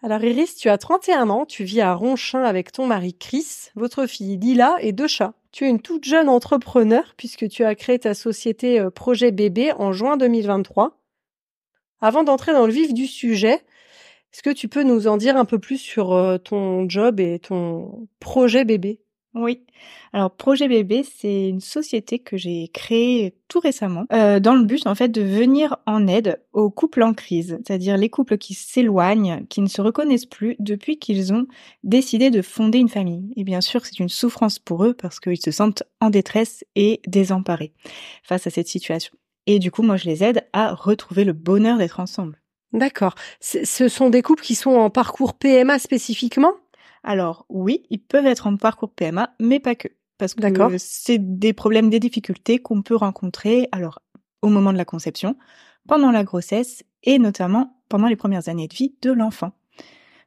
Alors 0.00 0.22
Iris, 0.22 0.54
tu 0.54 0.68
as 0.68 0.78
31 0.78 1.28
ans, 1.28 1.44
tu 1.44 1.64
vis 1.64 1.80
à 1.80 1.92
Ronchin 1.92 2.44
avec 2.44 2.70
ton 2.70 2.86
mari 2.86 3.14
Chris, 3.14 3.70
votre 3.74 4.06
fille 4.06 4.36
Lila 4.36 4.76
et 4.80 4.92
deux 4.92 5.08
chats. 5.08 5.34
Tu 5.50 5.64
es 5.64 5.68
une 5.68 5.80
toute 5.80 6.04
jeune 6.04 6.28
entrepreneur 6.28 7.14
puisque 7.16 7.48
tu 7.48 7.64
as 7.64 7.74
créé 7.74 7.98
ta 7.98 8.14
société 8.14 8.78
euh, 8.78 8.90
Projet 8.90 9.32
Bébé 9.32 9.72
en 9.72 9.92
juin 9.92 10.16
2023. 10.16 10.96
Avant 12.00 12.22
d'entrer 12.22 12.52
dans 12.52 12.66
le 12.66 12.72
vif 12.72 12.94
du 12.94 13.08
sujet, 13.08 13.54
est-ce 14.32 14.42
que 14.42 14.50
tu 14.50 14.68
peux 14.68 14.84
nous 14.84 15.08
en 15.08 15.16
dire 15.16 15.36
un 15.36 15.44
peu 15.44 15.58
plus 15.58 15.78
sur 15.78 16.12
euh, 16.12 16.38
ton 16.38 16.88
job 16.88 17.18
et 17.18 17.40
ton 17.40 18.08
projet 18.20 18.64
bébé? 18.64 19.00
Oui. 19.38 19.60
Alors 20.12 20.30
Projet 20.30 20.68
Bébé, 20.68 21.04
c'est 21.04 21.48
une 21.48 21.60
société 21.60 22.18
que 22.18 22.36
j'ai 22.36 22.68
créée 22.68 23.34
tout 23.48 23.60
récemment 23.60 24.04
euh, 24.12 24.40
dans 24.40 24.54
le 24.54 24.64
but 24.64 24.86
en 24.86 24.94
fait 24.94 25.08
de 25.08 25.22
venir 25.22 25.76
en 25.86 26.06
aide 26.06 26.40
aux 26.52 26.70
couples 26.70 27.02
en 27.02 27.14
crise, 27.14 27.58
c'est-à-dire 27.64 27.96
les 27.96 28.10
couples 28.10 28.38
qui 28.38 28.54
s'éloignent, 28.54 29.44
qui 29.48 29.60
ne 29.60 29.68
se 29.68 29.80
reconnaissent 29.80 30.26
plus 30.26 30.56
depuis 30.58 30.98
qu'ils 30.98 31.32
ont 31.32 31.46
décidé 31.84 32.30
de 32.30 32.42
fonder 32.42 32.78
une 32.78 32.88
famille. 32.88 33.32
Et 33.36 33.44
bien 33.44 33.60
sûr, 33.60 33.84
c'est 33.84 33.98
une 34.00 34.08
souffrance 34.08 34.58
pour 34.58 34.84
eux 34.84 34.94
parce 34.94 35.20
qu'ils 35.20 35.40
se 35.40 35.50
sentent 35.50 35.82
en 36.00 36.10
détresse 36.10 36.64
et 36.74 37.00
désemparés 37.06 37.72
face 38.22 38.46
à 38.46 38.50
cette 38.50 38.68
situation. 38.68 39.14
Et 39.46 39.58
du 39.58 39.70
coup, 39.70 39.82
moi, 39.82 39.96
je 39.96 40.04
les 40.04 40.22
aide 40.22 40.46
à 40.52 40.74
retrouver 40.74 41.24
le 41.24 41.32
bonheur 41.32 41.78
d'être 41.78 42.00
ensemble. 42.00 42.38
D'accord. 42.72 43.14
Ce 43.40 43.88
sont 43.88 44.10
des 44.10 44.20
couples 44.20 44.42
qui 44.42 44.54
sont 44.54 44.72
en 44.72 44.90
parcours 44.90 45.34
PMA 45.34 45.78
spécifiquement? 45.78 46.52
Alors 47.04 47.46
oui, 47.48 47.84
ils 47.90 48.00
peuvent 48.00 48.26
être 48.26 48.46
en 48.46 48.56
parcours 48.56 48.90
PMA, 48.90 49.34
mais 49.40 49.60
pas 49.60 49.74
que. 49.74 49.88
Parce 50.18 50.34
que 50.34 50.78
c'est 50.78 51.18
des 51.38 51.52
problèmes, 51.52 51.90
des 51.90 52.00
difficultés 52.00 52.58
qu'on 52.58 52.82
peut 52.82 52.96
rencontrer 52.96 53.68
alors 53.70 54.00
au 54.42 54.48
moment 54.48 54.72
de 54.72 54.78
la 54.78 54.84
conception, 54.84 55.36
pendant 55.86 56.10
la 56.10 56.24
grossesse 56.24 56.82
et 57.04 57.18
notamment 57.18 57.80
pendant 57.88 58.08
les 58.08 58.16
premières 58.16 58.48
années 58.48 58.68
de 58.68 58.74
vie 58.74 58.94
de 59.00 59.12
l'enfant. 59.12 59.52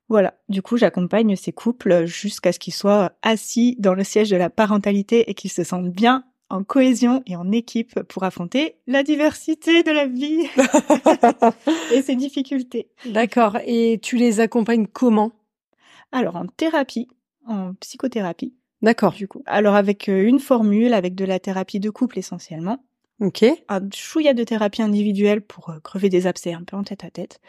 Voilà, 0.10 0.34
du 0.50 0.62
coup 0.62 0.78
j'accompagne 0.78 1.36
ces 1.36 1.54
couples 1.54 2.06
jusqu'à 2.06 2.52
ce 2.52 2.60
qu'ils 2.60 2.74
soient 2.74 3.14
assis 3.22 3.76
dans 3.80 3.94
le 3.94 4.04
siège 4.04 4.30
de 4.30 4.36
la 4.36 4.50
parentalité 4.50 5.30
et 5.30 5.34
qu'ils 5.34 5.52
se 5.52 5.64
sentent 5.64 5.92
bien 5.92 6.26
en 6.50 6.64
cohésion 6.64 7.24
et 7.26 7.38
en 7.38 7.50
équipe 7.52 8.02
pour 8.04 8.24
affronter 8.24 8.76
la 8.88 9.04
diversité 9.04 9.84
de 9.84 9.92
la 9.92 10.08
vie 10.08 10.48
et 11.94 12.02
ses 12.02 12.16
difficultés. 12.16 12.90
D'accord, 13.06 13.58
et 13.66 14.00
tu 14.02 14.18
les 14.18 14.42
accompagnes 14.42 14.88
comment? 14.88 15.32
Alors 16.12 16.36
en 16.36 16.48
thérapie, 16.48 17.08
en 17.46 17.74
psychothérapie. 17.76 18.54
D'accord. 18.82 19.14
Du 19.14 19.28
coup. 19.28 19.44
Alors 19.46 19.76
avec 19.76 20.10
euh, 20.10 20.24
une 20.24 20.40
formule, 20.40 20.94
avec 20.94 21.16
de 21.16 21.26
la 21.26 21.40
thérapie 21.40 21.80
de 21.80 21.90
couple 21.90 22.20
essentiellement. 22.20 22.84
Ok. 23.20 23.46
Un 23.70 23.82
chouïa 23.94 24.34
de 24.34 24.44
thérapie 24.44 24.82
individuelle 24.82 25.42
pour 25.42 25.70
euh, 25.70 25.80
crever 25.80 26.10
des 26.10 26.26
abcès 26.26 26.54
un 26.54 26.64
peu 26.64 26.76
en 26.76 26.84
tête 26.84 27.04
à 27.04 27.12
tête 27.12 27.40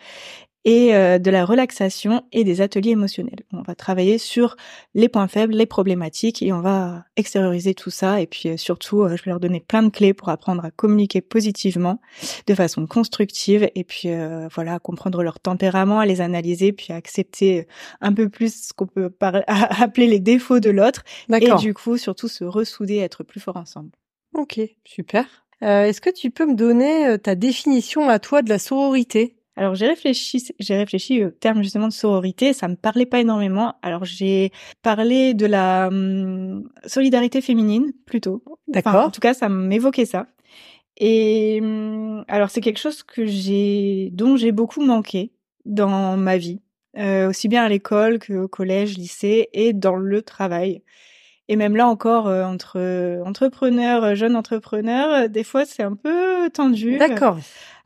et 0.64 0.94
euh, 0.94 1.18
de 1.18 1.30
la 1.30 1.44
relaxation 1.44 2.24
et 2.32 2.44
des 2.44 2.60
ateliers 2.60 2.92
émotionnels. 2.92 3.40
On 3.52 3.62
va 3.62 3.74
travailler 3.74 4.18
sur 4.18 4.56
les 4.94 5.08
points 5.08 5.28
faibles, 5.28 5.54
les 5.54 5.66
problématiques 5.66 6.42
et 6.42 6.52
on 6.52 6.60
va 6.60 7.04
extérioriser 7.16 7.74
tout 7.74 7.90
ça 7.90 8.20
et 8.20 8.26
puis 8.26 8.50
euh, 8.50 8.56
surtout 8.56 9.02
euh, 9.02 9.16
je 9.16 9.24
vais 9.24 9.30
leur 9.30 9.40
donner 9.40 9.60
plein 9.60 9.82
de 9.82 9.90
clés 9.90 10.14
pour 10.14 10.28
apprendre 10.28 10.64
à 10.64 10.70
communiquer 10.70 11.20
positivement 11.20 12.00
de 12.46 12.54
façon 12.54 12.86
constructive 12.86 13.68
et 13.74 13.84
puis 13.84 14.08
voilà, 14.54 14.74
à 14.74 14.78
comprendre 14.78 15.22
leur 15.22 15.40
tempérament, 15.40 15.98
à 15.98 16.06
les 16.06 16.20
analyser 16.20 16.72
puis 16.72 16.92
à 16.92 16.96
accepter 16.96 17.66
un 18.00 18.12
peu 18.12 18.28
plus 18.28 18.68
ce 18.68 18.72
qu'on 18.72 18.86
peut 18.86 19.12
appeler 19.20 20.06
les 20.06 20.20
défauts 20.20 20.60
de 20.60 20.70
l'autre 20.70 21.04
et 21.32 21.54
du 21.56 21.74
coup 21.74 21.96
surtout 21.96 22.28
se 22.28 22.44
ressouder, 22.44 22.98
être 22.98 23.24
plus 23.24 23.40
fort 23.40 23.56
ensemble. 23.56 23.90
OK, 24.34 24.60
super. 24.84 25.26
Est-ce 25.60 26.00
que 26.00 26.10
tu 26.10 26.30
peux 26.30 26.46
me 26.46 26.54
donner 26.54 27.18
ta 27.18 27.34
définition 27.34 28.08
à 28.08 28.18
toi 28.18 28.42
de 28.42 28.48
la 28.48 28.58
sororité? 28.58 29.36
Alors 29.54 29.74
j'ai 29.74 29.86
réfléchi, 29.86 30.42
j'ai 30.58 30.76
réfléchi 30.76 31.24
au 31.24 31.30
terme 31.30 31.62
justement 31.62 31.88
de 31.88 31.92
sororité, 31.92 32.52
ça 32.52 32.68
me 32.68 32.76
parlait 32.76 33.06
pas 33.06 33.20
énormément. 33.20 33.74
Alors 33.82 34.04
j'ai 34.04 34.50
parlé 34.82 35.34
de 35.34 35.44
la 35.44 35.88
hum, 35.88 36.68
solidarité 36.86 37.42
féminine 37.42 37.92
plutôt. 38.06 38.42
D'accord. 38.68 39.06
en 39.06 39.10
tout 39.10 39.20
cas, 39.20 39.34
ça 39.34 39.48
m'évoquait 39.48 40.06
ça. 40.06 40.26
Et 40.96 41.58
hum, 41.62 42.24
alors 42.28 42.48
c'est 42.48 42.62
quelque 42.62 42.78
chose 42.78 43.02
que 43.02 43.26
j'ai, 43.26 44.08
dont 44.12 44.36
j'ai 44.36 44.52
beaucoup 44.52 44.82
manqué 44.82 45.32
dans 45.66 46.16
ma 46.16 46.38
vie, 46.38 46.62
euh, 46.96 47.28
aussi 47.28 47.48
bien 47.48 47.62
à 47.62 47.68
l'école 47.68 48.18
qu'au 48.20 48.48
collège, 48.48 48.96
lycée 48.96 49.48
et 49.52 49.74
dans 49.74 49.96
le 49.96 50.22
travail. 50.22 50.82
Et 51.48 51.56
même 51.56 51.76
là 51.76 51.88
encore, 51.88 52.28
euh, 52.28 52.44
entre 52.44 53.20
entrepreneurs, 53.26 54.14
jeunes 54.14 54.36
entrepreneurs, 54.36 55.28
des 55.28 55.44
fois 55.44 55.66
c'est 55.66 55.82
un 55.82 55.94
peu 55.94 56.48
tendu. 56.50 56.96
D'accord. 56.96 57.36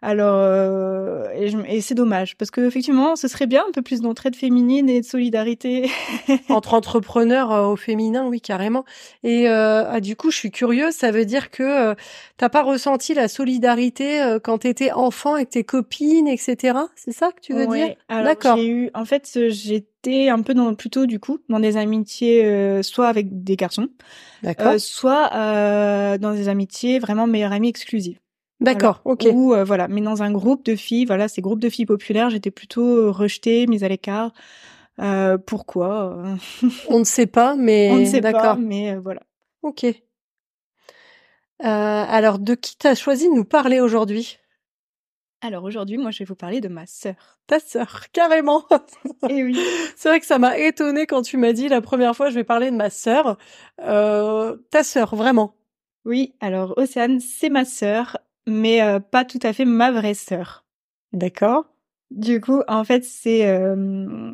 Alors, 0.02 0.36
euh, 0.38 1.26
et, 1.34 1.80
c'est 1.80 1.94
dommage 1.94 2.36
parce 2.36 2.50
que 2.50 2.60
effectivement, 2.60 3.16
ce 3.16 3.28
serait 3.28 3.46
bien 3.46 3.64
un 3.66 3.72
peu 3.72 3.80
plus 3.80 4.02
d'entraide 4.02 4.36
féminine 4.36 4.90
et 4.90 5.00
de 5.00 5.06
solidarité 5.06 5.90
entre 6.50 6.74
entrepreneurs 6.74 7.50
euh, 7.50 7.66
au 7.66 7.76
féminin, 7.76 8.26
oui 8.26 8.42
carrément. 8.42 8.84
Et 9.24 9.48
euh, 9.48 9.84
ah, 9.88 10.00
du 10.00 10.14
coup, 10.14 10.30
je 10.30 10.36
suis 10.36 10.50
curieuse. 10.50 10.94
Ça 10.94 11.10
veut 11.10 11.24
dire 11.24 11.50
que 11.50 11.94
t'as 12.36 12.48
pas 12.50 12.62
ressenti 12.62 13.14
la 13.14 13.28
solidarité 13.28 14.36
quand 14.44 14.58
t'étais 14.58 14.92
enfant 14.92 15.34
avec 15.34 15.50
tes 15.50 15.64
copines, 15.64 16.28
etc. 16.28 16.78
C'est 16.94 17.12
ça 17.12 17.30
que 17.32 17.40
tu 17.40 17.54
veux 17.54 17.66
dire? 17.66 17.94
D'accord. 18.08 18.56
J'ai 18.56 18.68
eu, 18.68 18.90
en 18.94 19.06
fait, 19.06 19.38
j'étais 19.48 20.28
un 20.28 20.42
peu 20.42 20.52
dans 20.52 20.74
plutôt 20.74 21.06
du 21.06 21.18
coup 21.18 21.38
dans 21.48 21.58
des 21.58 21.76
amitiés 21.78 22.82
soit 22.82 23.08
avec 23.08 23.42
des 23.42 23.56
garçons, 23.56 23.88
soit 24.78 25.30
dans 26.18 26.32
des 26.34 26.48
amitiés 26.48 26.98
vraiment 26.98 27.26
meilleure 27.26 27.52
amie 27.52 27.68
exclusive. 27.68 28.18
D'accord, 28.60 29.02
ok. 29.04 29.28
Ou 29.32 29.54
euh, 29.54 29.64
voilà, 29.64 29.86
mais 29.88 30.00
dans 30.00 30.22
un 30.22 30.32
groupe 30.32 30.64
de 30.64 30.76
filles, 30.76 31.04
voilà, 31.04 31.28
ces 31.28 31.42
groupes 31.42 31.60
de 31.60 31.68
filles 31.68 31.86
populaires, 31.86 32.30
j'étais 32.30 32.50
plutôt 32.50 32.86
euh, 32.86 33.10
rejetée, 33.10 33.66
mise 33.66 33.84
à 33.84 33.88
l'écart. 33.88 34.32
Euh, 34.98 35.36
pourquoi 35.36 36.24
On 36.88 36.98
ne 37.00 37.04
sait 37.04 37.26
pas, 37.26 37.54
mais 37.54 37.90
on 37.92 37.98
ne 37.98 38.04
sait 38.06 38.22
pas, 38.22 38.56
mais 38.56 38.96
voilà. 38.96 39.20
Ok. 39.62 39.84
alors, 41.60 42.38
de 42.38 42.54
qui 42.54 42.76
t'as 42.78 42.94
choisi 42.94 43.28
de 43.28 43.34
nous 43.34 43.44
parler 43.44 43.80
aujourd'hui? 43.80 44.38
Alors 45.42 45.64
aujourd'hui, 45.64 45.98
moi, 45.98 46.10
je 46.10 46.20
vais 46.20 46.24
vous 46.24 46.34
parler 46.34 46.62
de 46.62 46.68
ma 46.68 46.86
sœur. 46.86 47.38
Ta 47.46 47.60
sœur, 47.60 48.06
carrément. 48.12 48.64
Et 49.28 49.36
eh 49.36 49.44
oui. 49.44 49.60
C'est 49.96 50.08
vrai 50.08 50.18
que 50.18 50.26
ça 50.26 50.38
m'a 50.38 50.58
étonnée 50.58 51.06
quand 51.06 51.20
tu 51.20 51.36
m'as 51.36 51.52
dit 51.52 51.68
la 51.68 51.82
première 51.82 52.16
fois, 52.16 52.30
je 52.30 52.34
vais 52.34 52.42
parler 52.42 52.70
de 52.70 52.76
ma 52.76 52.88
sœur. 52.88 53.36
ta 53.76 54.82
sœur, 54.82 55.14
vraiment? 55.14 55.54
Oui. 56.06 56.34
Alors 56.40 56.72
Océane, 56.78 57.20
c'est 57.20 57.50
ma 57.50 57.66
sœur 57.66 58.16
mais 58.46 58.82
euh, 58.82 59.00
pas 59.00 59.24
tout 59.24 59.40
à 59.42 59.52
fait 59.52 59.64
ma 59.64 59.90
vraie 59.90 60.14
sœur. 60.14 60.64
D'accord? 61.12 61.66
Du 62.10 62.40
coup, 62.40 62.62
en 62.68 62.84
fait, 62.84 63.04
c'est 63.04 63.46
euh, 63.46 64.32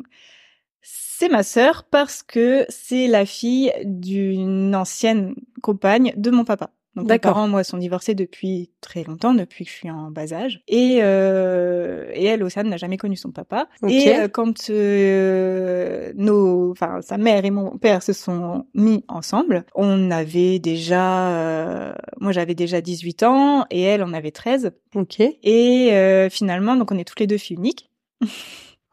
c'est 0.81 1.29
ma 1.29 1.43
sœur 1.43 1.85
parce 1.85 2.21
que 2.21 2.65
c'est 2.69 3.07
la 3.07 3.25
fille 3.25 3.71
d'une 3.83 4.75
ancienne 4.75 5.35
compagne 5.61 6.13
de 6.17 6.29
mon 6.29 6.43
papa. 6.43 6.71
Donc 6.95 7.09
mes 7.09 7.17
parents, 7.17 7.47
moi, 7.47 7.63
sont 7.63 7.77
divorcés 7.77 8.13
depuis 8.13 8.69
très 8.79 9.03
longtemps, 9.03 9.33
depuis 9.33 9.65
que 9.65 9.71
je 9.71 9.75
suis 9.75 9.89
en 9.89 10.11
bas 10.11 10.31
âge. 10.31 10.61
Et, 10.67 10.99
euh, 11.01 12.11
et 12.13 12.25
elle, 12.25 12.43
Océane, 12.43 12.69
n'a 12.69 12.77
jamais 12.77 12.97
connu 12.97 13.15
son 13.15 13.31
papa. 13.31 13.67
Et 13.87 14.15
euh, 14.15 14.27
quand 14.27 14.69
euh, 14.69 16.13
nos, 16.15 16.71
enfin, 16.71 17.01
sa 17.01 17.17
mère 17.17 17.45
et 17.45 17.51
mon 17.51 17.77
père 17.77 18.03
se 18.03 18.13
sont 18.13 18.67
mis 18.75 19.03
ensemble, 19.07 19.65
on 19.73 20.11
avait 20.11 20.59
déjà, 20.59 21.29
euh, 21.31 21.93
moi, 22.19 22.31
j'avais 22.31 22.55
déjà 22.55 22.79
18 22.79 23.23
ans 23.23 23.65
et 23.71 23.81
elle 23.81 24.03
en 24.03 24.13
avait 24.13 24.31
13. 24.31 24.71
Ok. 24.93 25.19
Et 25.19 25.89
euh, 25.93 26.29
finalement, 26.29 26.75
donc 26.75 26.91
on 26.91 26.97
est 26.97 27.05
toutes 27.05 27.19
les 27.19 27.27
deux 27.27 27.37
filles 27.39 27.57
uniques. 27.57 27.89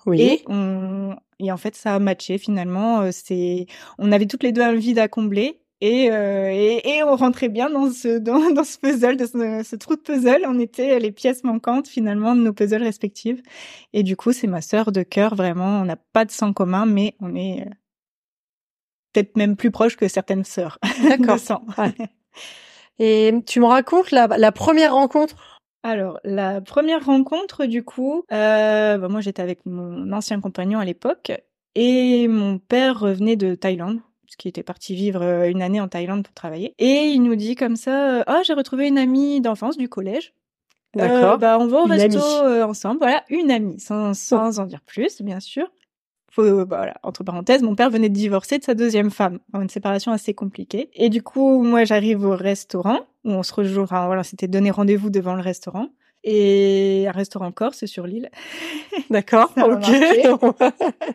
Oui. 0.07 0.23
Et 0.23 0.43
on, 0.49 1.15
et 1.39 1.53
en 1.53 1.59
fait, 1.59 1.77
ça 1.77 1.95
a 1.95 1.99
matché 1.99 2.39
finalement. 2.39 3.13
C'est, 3.13 3.67
on 3.99 4.11
avait 4.13 4.25
toutes 4.25 4.43
les 4.43 4.53
deux 4.53 4.63
un 4.63 4.73
vide 4.73 4.99
à 4.99 5.09
combler 5.09 5.60
et, 5.81 6.11
euh, 6.11 6.51
et, 6.53 6.97
et, 6.97 7.03
on 7.03 7.17
rentrait 7.17 7.49
bien 7.49 7.71
dans 7.71 7.91
ce, 7.91 8.19
dans, 8.19 8.51
dans 8.51 8.65
ce 8.65 8.79
puzzle, 8.79 9.17
de 9.17 9.27
ce, 9.27 9.63
ce, 9.65 9.77
trou 9.77 9.97
de 9.97 10.01
puzzle. 10.01 10.45
On 10.47 10.59
était 10.59 10.99
les 10.99 11.13
pièces 11.13 11.45
manquantes 11.45 11.89
finalement 11.89 12.35
de 12.35 12.41
nos 12.43 12.53
puzzles 12.53 12.83
respectives. 12.83 13.43
Et 13.93 14.03
du 14.03 14.17
coup, 14.17 14.33
c'est 14.33 14.47
ma 14.47 14.61
sœur 14.61 14.93
de 14.93 15.03
cœur, 15.03 15.35
vraiment. 15.35 15.81
On 15.81 15.85
n'a 15.85 15.97
pas 15.97 16.25
de 16.25 16.31
sang 16.31 16.53
commun, 16.53 16.87
mais 16.87 17.15
on 17.21 17.35
est 17.35 17.63
euh, 17.63 17.71
peut-être 19.13 19.37
même 19.37 19.57
plus 19.57 19.71
proche 19.71 19.97
que 19.97 20.09
certaines 20.09 20.45
sœurs. 20.45 20.79
D'accord. 21.09 21.39
Et 22.99 23.33
tu 23.47 23.61
me 23.61 23.67
racontes 23.67 24.11
la, 24.11 24.27
la 24.27 24.53
première 24.53 24.95
rencontre? 24.95 25.61
Alors, 25.83 26.21
la 26.25 26.61
première 26.61 27.07
rencontre, 27.07 27.65
du 27.65 27.83
coup, 27.83 28.25
euh, 28.33 28.99
bah 28.99 29.09
moi 29.09 29.23
j'étais 29.23 29.41
avec 29.41 29.65
mon 29.65 30.13
ancien 30.13 30.39
compagnon 30.41 30.79
à 30.79 30.85
l'époque 30.85 31.33
Et 31.75 32.29
mon 32.29 32.59
père 32.59 33.01
revenait 33.01 33.37
de 33.37 33.55
Thaïlande, 33.55 34.01
puisqu'il 34.31 34.49
était 34.49 34.63
parti 34.63 34.95
vivre 34.95 35.25
une 35.49 35.61
année 35.61 35.81
en 35.81 35.89
Thaïlande 35.89 36.23
pour 36.23 36.33
travailler. 36.35 36.75
Et 36.79 37.09
il 37.09 37.21
nous 37.21 37.35
dit 37.35 37.57
comme 37.57 37.75
ça, 37.75 38.23
ah, 38.29 38.43
j'ai 38.45 38.53
retrouvé 38.53 38.87
une 38.87 38.97
amie 38.97 39.41
d'enfance 39.41 39.77
du 39.77 39.89
collège. 39.89 40.33
D'accord. 40.95 41.39
bah, 41.39 41.59
on 41.61 41.67
va 41.67 41.79
au 41.79 41.85
resto 41.85 42.21
ensemble. 42.65 42.99
Voilà, 43.01 43.25
une 43.29 43.51
amie, 43.51 43.81
sans, 43.81 44.15
sans 44.15 44.61
en 44.61 44.67
dire 44.67 44.83
plus, 44.83 45.21
bien 45.21 45.41
sûr. 45.41 45.67
Faut, 46.31 46.65
bah, 46.65 46.77
voilà, 46.77 46.95
entre 47.03 47.25
parenthèses, 47.25 47.63
mon 47.63 47.75
père 47.75 47.91
venait 47.91 48.09
de 48.09 48.15
divorcer 48.15 48.59
de 48.59 48.65
sa 48.65 48.75
deuxième 48.75 49.11
femme, 49.11 49.41
une 49.53 49.69
séparation 49.69 50.13
assez 50.13 50.33
compliquée. 50.33 50.91
Et 50.95 51.09
du 51.09 51.25
coup, 51.25 51.65
moi, 51.65 51.83
j'arrive 51.83 52.25
au 52.25 52.37
restaurant 52.37 53.01
où 53.25 53.33
on 53.33 53.43
se 53.43 53.53
rejoint. 53.53 53.83
Enfin, 53.83 54.07
voilà, 54.07 54.23
c'était 54.23 54.47
donné 54.47 54.71
rendez-vous 54.71 55.11
devant 55.11 55.35
le 55.35 55.43
restaurant 55.43 55.89
et 56.25 57.07
un 57.09 57.13
restaurant 57.13 57.53
corse 57.53 57.87
sur 57.87 58.07
l'île. 58.07 58.31
D'accord, 59.11 59.53
ok. 59.57 59.89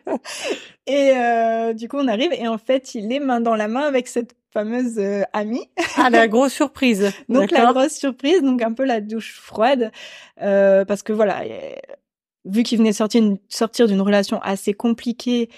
et 0.88 1.12
euh, 1.16 1.74
du 1.74 1.88
coup, 1.88 1.98
on 1.98 2.08
arrive 2.08 2.34
et 2.34 2.48
en 2.48 2.58
fait, 2.58 2.96
il 2.96 3.12
est 3.12 3.20
main 3.20 3.42
dans 3.42 3.56
la 3.56 3.68
main 3.68 3.82
avec 3.82 4.08
cette 4.08 4.36
fameuse 4.52 4.98
euh, 4.98 5.24
amie. 5.34 5.70
ah, 5.98 6.10
la 6.10 6.28
grosse 6.28 6.54
surprise. 6.54 7.12
donc 7.30 7.52
la 7.52 7.72
grosse 7.72 7.94
surprise, 7.94 8.42
donc 8.42 8.62
un 8.62 8.74
peu 8.74 8.86
la 8.86 9.02
douche 9.02 9.34
froide, 9.34 9.92
euh, 10.42 10.86
parce 10.86 11.04
que 11.04 11.14
voilà, 11.14 11.44
vu 12.46 12.64
qu'il 12.64 12.78
venait 12.78 12.94
sortir 12.94 13.22
sortir 13.50 13.88
d'une 13.88 14.02
relation 14.02 14.42
assez 14.42 14.74
compliquée 14.74 15.50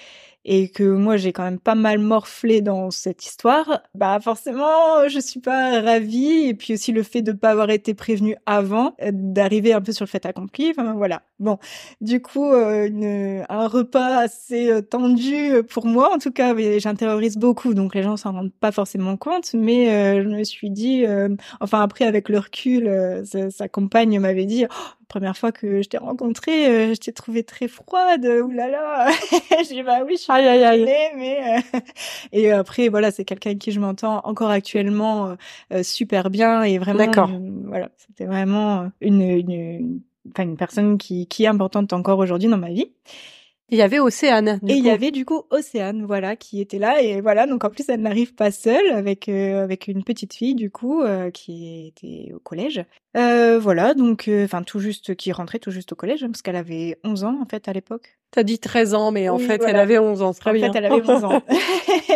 et 0.48 0.70
que 0.70 0.84
moi 0.84 1.18
j'ai 1.18 1.34
quand 1.34 1.44
même 1.44 1.60
pas 1.60 1.76
mal 1.76 2.00
morflé 2.00 2.62
dans 2.62 2.90
cette 2.90 3.26
histoire, 3.26 3.82
bah 3.94 4.18
forcément 4.22 5.08
je 5.10 5.20
suis 5.20 5.42
pas 5.42 5.82
ravie 5.82 6.48
et 6.48 6.54
puis 6.54 6.74
aussi 6.74 6.94
le 6.94 7.04
fait 7.04 7.22
de 7.22 7.34
pas 7.34 7.50
avoir 7.50 7.70
été 7.70 7.94
prévenue 7.94 8.38
avant, 8.46 8.96
euh, 9.02 9.12
d'arriver 9.14 9.74
un 9.74 9.82
peu 9.82 9.92
sur 9.92 10.06
le 10.06 10.10
fait 10.10 10.26
accompli, 10.26 10.70
enfin 10.72 10.94
voilà. 10.94 11.22
Bon, 11.40 11.60
du 12.00 12.22
coup 12.22 12.52
euh, 12.52 12.88
une, 12.88 13.46
un 13.50 13.68
repas 13.68 14.20
assez 14.20 14.72
euh, 14.72 14.82
tendu 14.82 15.52
pour 15.70 15.86
moi 15.86 16.16
en 16.16 16.18
tout 16.18 16.32
cas, 16.32 16.56
j'intériorise 16.80 17.36
beaucoup 17.36 17.74
donc 17.74 17.94
les 17.94 18.04
gens 18.04 18.16
s'en 18.16 18.32
rendent 18.32 18.54
pas 18.54 18.72
forcément 18.72 19.18
compte, 19.18 19.54
mais 19.54 20.24
je 20.24 20.30
me 20.30 20.44
suis 20.46 20.70
dit, 20.70 21.06
enfin 21.60 21.82
après 21.82 22.06
avec 22.06 22.30
le 22.30 22.40
recul, 22.40 22.90
sa, 23.50 23.68
compagne 23.68 24.18
m'avait 24.20 24.46
dit 24.46 24.66
première 25.08 25.38
fois 25.38 25.52
que 25.52 25.82
je 25.82 25.90
t'ai 25.90 25.98
rencontré, 25.98 26.68
euh, 26.68 26.94
je 26.94 27.00
t'ai 27.00 27.14
trouvé 27.14 27.44
très 27.44 27.68
froide. 27.68 28.26
Oulala. 28.26 29.08
J'ai 29.68 29.76
dit 29.76 29.84
bah 29.84 30.00
oui, 30.06 30.18
je 30.18 30.24
suis 30.24 30.32
aïe, 30.32 30.48
aïe, 30.48 30.64
aïe. 30.64 31.12
mais 31.16 31.40
euh, 31.76 31.80
et 32.32 32.52
après 32.52 32.90
voilà, 32.90 33.12
c'est 33.12 33.26
quelqu'un 33.26 33.56
qui 33.56 33.72
je 33.72 33.80
m'entends 33.80 34.22
encore 34.24 34.50
actuellement 34.50 35.36
euh, 35.74 35.84
super 35.84 36.30
bien 36.30 36.64
et 36.64 36.78
vraiment. 36.78 37.00
D'accord. 37.00 37.30
voilà, 37.66 37.90
c'était 37.98 38.26
vraiment 38.26 38.92
une 39.02 39.22
une, 39.22 40.02
enfin, 40.32 40.44
une 40.44 40.58
personne 40.58 40.98
qui 40.98 41.28
qui 41.28 41.44
est 41.44 41.48
importante 41.48 41.94
encore 41.94 42.20
aujourd'hui 42.20 42.50
dans 42.50 42.58
ma 42.58 42.70
vie. 42.70 42.92
Il 43.70 43.78
y 43.78 43.82
avait 43.82 44.00
Océane. 44.00 44.60
et 44.68 44.74
il 44.76 44.86
y 44.86 44.90
avait 44.90 45.12
du 45.12 45.26
coup 45.26 45.44
Océane, 45.50 46.06
voilà, 46.06 46.36
qui 46.36 46.62
était 46.62 46.80
là 46.80 47.02
et 47.02 47.22
voilà. 47.22 47.48
Donc 47.48 47.64
en 47.66 47.70
plus, 47.70 47.88
elle 47.90 48.02
n'arrive 48.02 48.34
pas 48.34 48.52
seule 48.52 48.92
avec 48.92 49.28
avec 49.28 49.88
une 49.88 50.04
petite 50.04 50.34
fille 50.34 50.56
du 50.56 50.72
coup 50.72 51.04
qui 51.34 51.88
était 51.88 52.32
au 52.34 52.40
collège 52.40 52.86
euh, 53.18 53.58
voilà, 53.58 53.96
donc, 53.96 54.28
euh, 54.28 54.46
enfin, 54.46 54.62
tout 54.62 54.80
juste, 54.80 55.16
qui 55.16 55.32
rentrait 55.32 55.58
tout 55.58 55.72
juste 55.72 55.92
au 55.92 55.96
collège, 55.96 56.24
hein, 56.24 56.28
parce 56.28 56.44
qu'elle 56.44 56.56
avait 56.56 57.00
11 57.04 57.24
ans, 57.24 57.40
en 57.42 57.46
fait, 57.46 57.68
à 57.68 57.74
l'époque. 57.74 58.20
T'as 58.32 58.44
dit 58.44 58.60
13 58.60 58.94
ans, 58.94 59.12
mais 59.12 59.30
en 59.30 59.38
fait, 59.38 59.62
elle 59.66 59.78
avait 59.78 59.98
11 59.98 60.22
ans, 60.22 60.34
très 60.34 60.52
en 60.52 60.54
bien. 60.54 60.70
En 60.70 60.74
fait, 60.74 60.80
elle 60.80 60.86
avait 60.86 61.10
11 61.10 61.24
ans. 61.24 61.42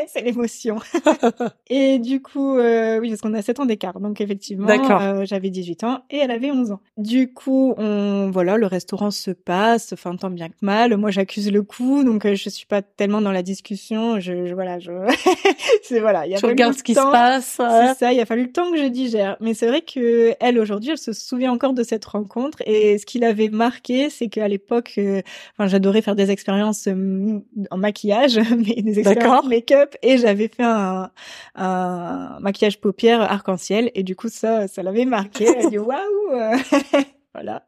c'est 0.07 0.21
l'émotion. 0.21 0.77
et 1.69 1.99
du 1.99 2.21
coup, 2.21 2.57
euh, 2.57 2.99
oui, 2.99 3.09
parce 3.09 3.21
qu'on 3.21 3.33
a 3.33 3.41
7 3.41 3.61
ans 3.61 3.65
d'écart, 3.65 3.99
donc 3.99 4.19
effectivement, 4.19 4.67
euh, 4.69 5.25
j'avais 5.25 5.49
18 5.49 5.83
ans 5.85 6.01
et 6.09 6.17
elle 6.17 6.31
avait 6.31 6.51
11 6.51 6.73
ans. 6.73 6.79
Du 6.97 7.33
coup, 7.33 7.73
on, 7.77 8.29
voilà, 8.31 8.57
le 8.57 8.67
restaurant 8.67 9.09
se 9.09 9.31
passe, 9.31 9.93
enfin, 9.93 10.15
tant 10.15 10.29
bien 10.29 10.49
que 10.49 10.55
mal. 10.61 10.97
Moi, 10.97 11.11
j'accuse 11.11 11.51
le 11.51 11.63
coup, 11.63 12.03
donc 12.03 12.27
je 12.27 12.49
suis 12.49 12.65
pas 12.65 12.81
tellement 12.81 13.21
dans 13.21 13.31
la 13.31 13.41
discussion. 13.41 14.19
Je, 14.19 14.45
je 14.47 14.53
voilà, 14.53 14.79
je, 14.79 14.91
c'est 15.83 16.01
voilà. 16.01 16.25
Il 16.25 16.31
y 16.31 16.35
a 16.35 16.39
je 16.39 16.45
regarde 16.45 16.73
ce 16.73 16.83
qui 16.83 16.93
se 16.93 16.99
passe. 16.99 17.57
C'est 17.57 17.93
ça, 17.97 18.13
il 18.13 18.19
a 18.19 18.25
fallu 18.25 18.43
le 18.43 18.51
temps 18.51 18.69
que 18.71 18.77
je 18.77 18.85
digère. 18.85 19.37
Mais 19.39 19.53
c'est 19.53 19.67
vrai 19.67 19.81
que 19.81 20.35
elle 20.39 20.59
aujourd'hui 20.59 20.91
elle 20.91 20.97
se 20.97 21.13
souvient 21.13 21.51
encore 21.51 21.73
de 21.73 21.83
cette 21.83 22.05
rencontre 22.05 22.61
et 22.65 22.97
ce 22.97 23.05
qui 23.05 23.19
l'avait 23.19 23.49
marqué, 23.49 24.09
c'est 24.09 24.27
qu'à 24.27 24.47
l'époque, 24.47 24.93
euh, 24.97 25.21
enfin, 25.57 25.67
j'adorais 25.67 26.00
faire 26.01 26.15
des 26.15 26.31
expériences 26.31 26.87
euh, 26.87 27.39
en 27.69 27.77
maquillage, 27.77 28.39
mais 28.57 28.81
des 28.81 28.99
expériences 28.99 29.45
make-up 29.45 29.95
et 30.01 30.17
j'avais 30.17 30.47
fait 30.47 30.63
un, 30.63 31.11
un 31.55 32.39
maquillage 32.39 32.79
paupières 32.79 33.21
arc-en-ciel 33.21 33.91
et 33.95 34.03
du 34.03 34.15
coup 34.15 34.29
ça, 34.29 34.67
ça 34.67 34.83
l'avait 34.83 35.05
marqué. 35.05 35.45
Elle 35.45 35.65
a 35.65 35.69
dit 35.69 35.77
waouh, 35.77 35.99
voilà. 37.33 37.63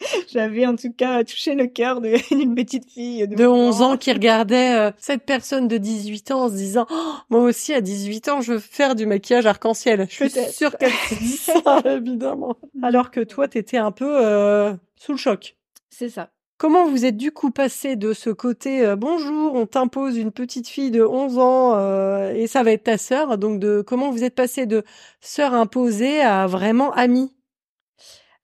J'avais 0.32 0.66
en 0.66 0.76
tout 0.76 0.92
cas 0.92 1.22
touché 1.24 1.54
le 1.54 1.66
cœur 1.66 2.00
d'une 2.00 2.54
petite 2.54 2.90
fille 2.90 3.26
de, 3.26 3.46
11 3.46 3.82
ans 3.82 3.96
qui 3.96 4.12
regardait 4.12 4.74
euh, 4.74 4.90
cette 4.98 5.24
personne 5.24 5.68
de 5.68 5.76
18 5.76 6.30
ans 6.30 6.44
en 6.44 6.48
se 6.48 6.54
disant 6.54 6.86
oh, 6.90 7.14
moi 7.28 7.42
aussi 7.42 7.72
à 7.74 7.80
18 7.80 8.28
ans 8.28 8.40
je 8.40 8.54
veux 8.54 8.58
faire 8.58 8.94
du 8.94 9.06
maquillage 9.06 9.46
arc-en-ciel. 9.46 10.06
Je 10.08 10.14
suis 10.14 10.30
sûre 10.52 10.76
qu'elle 10.76 10.92
se 10.92 11.14
dit 11.14 11.36
ça 11.36 11.82
évidemment. 11.84 12.56
Alors 12.82 13.10
que 13.10 13.20
toi 13.20 13.48
t'étais 13.48 13.78
un 13.78 13.92
peu 13.92 14.24
euh, 14.24 14.74
sous 14.96 15.12
le 15.12 15.18
choc. 15.18 15.56
C'est 15.90 16.08
ça. 16.08 16.30
Comment 16.60 16.86
vous 16.86 17.06
êtes 17.06 17.16
du 17.16 17.32
coup 17.32 17.50
passé 17.50 17.96
de 17.96 18.12
ce 18.12 18.28
côté 18.28 18.84
euh, 18.84 18.94
bonjour, 18.94 19.54
on 19.54 19.64
t'impose 19.64 20.18
une 20.18 20.30
petite 20.30 20.68
fille 20.68 20.90
de 20.90 21.02
11 21.02 21.38
ans 21.38 22.28
et 22.34 22.46
ça 22.48 22.62
va 22.62 22.72
être 22.72 22.84
ta 22.84 22.98
sœur, 22.98 23.38
donc 23.38 23.60
de 23.60 23.80
comment 23.80 24.10
vous 24.10 24.24
êtes 24.24 24.34
passé 24.34 24.66
de 24.66 24.84
sœur 25.22 25.54
imposée 25.54 26.20
à 26.20 26.46
vraiment 26.46 26.92
amie? 26.92 27.32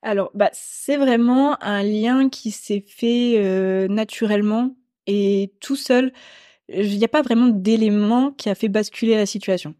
Alors, 0.00 0.30
bah, 0.32 0.48
c'est 0.54 0.96
vraiment 0.96 1.62
un 1.62 1.82
lien 1.82 2.30
qui 2.30 2.52
s'est 2.52 2.82
fait 2.88 3.34
euh, 3.36 3.86
naturellement 3.88 4.74
et 5.06 5.52
tout 5.60 5.76
seul. 5.76 6.10
Il 6.70 6.96
n'y 6.96 7.04
a 7.04 7.08
pas 7.08 7.20
vraiment 7.20 7.48
d'élément 7.48 8.30
qui 8.30 8.48
a 8.48 8.54
fait 8.54 8.68
basculer 8.68 9.16
la 9.16 9.26
situation. 9.26 9.74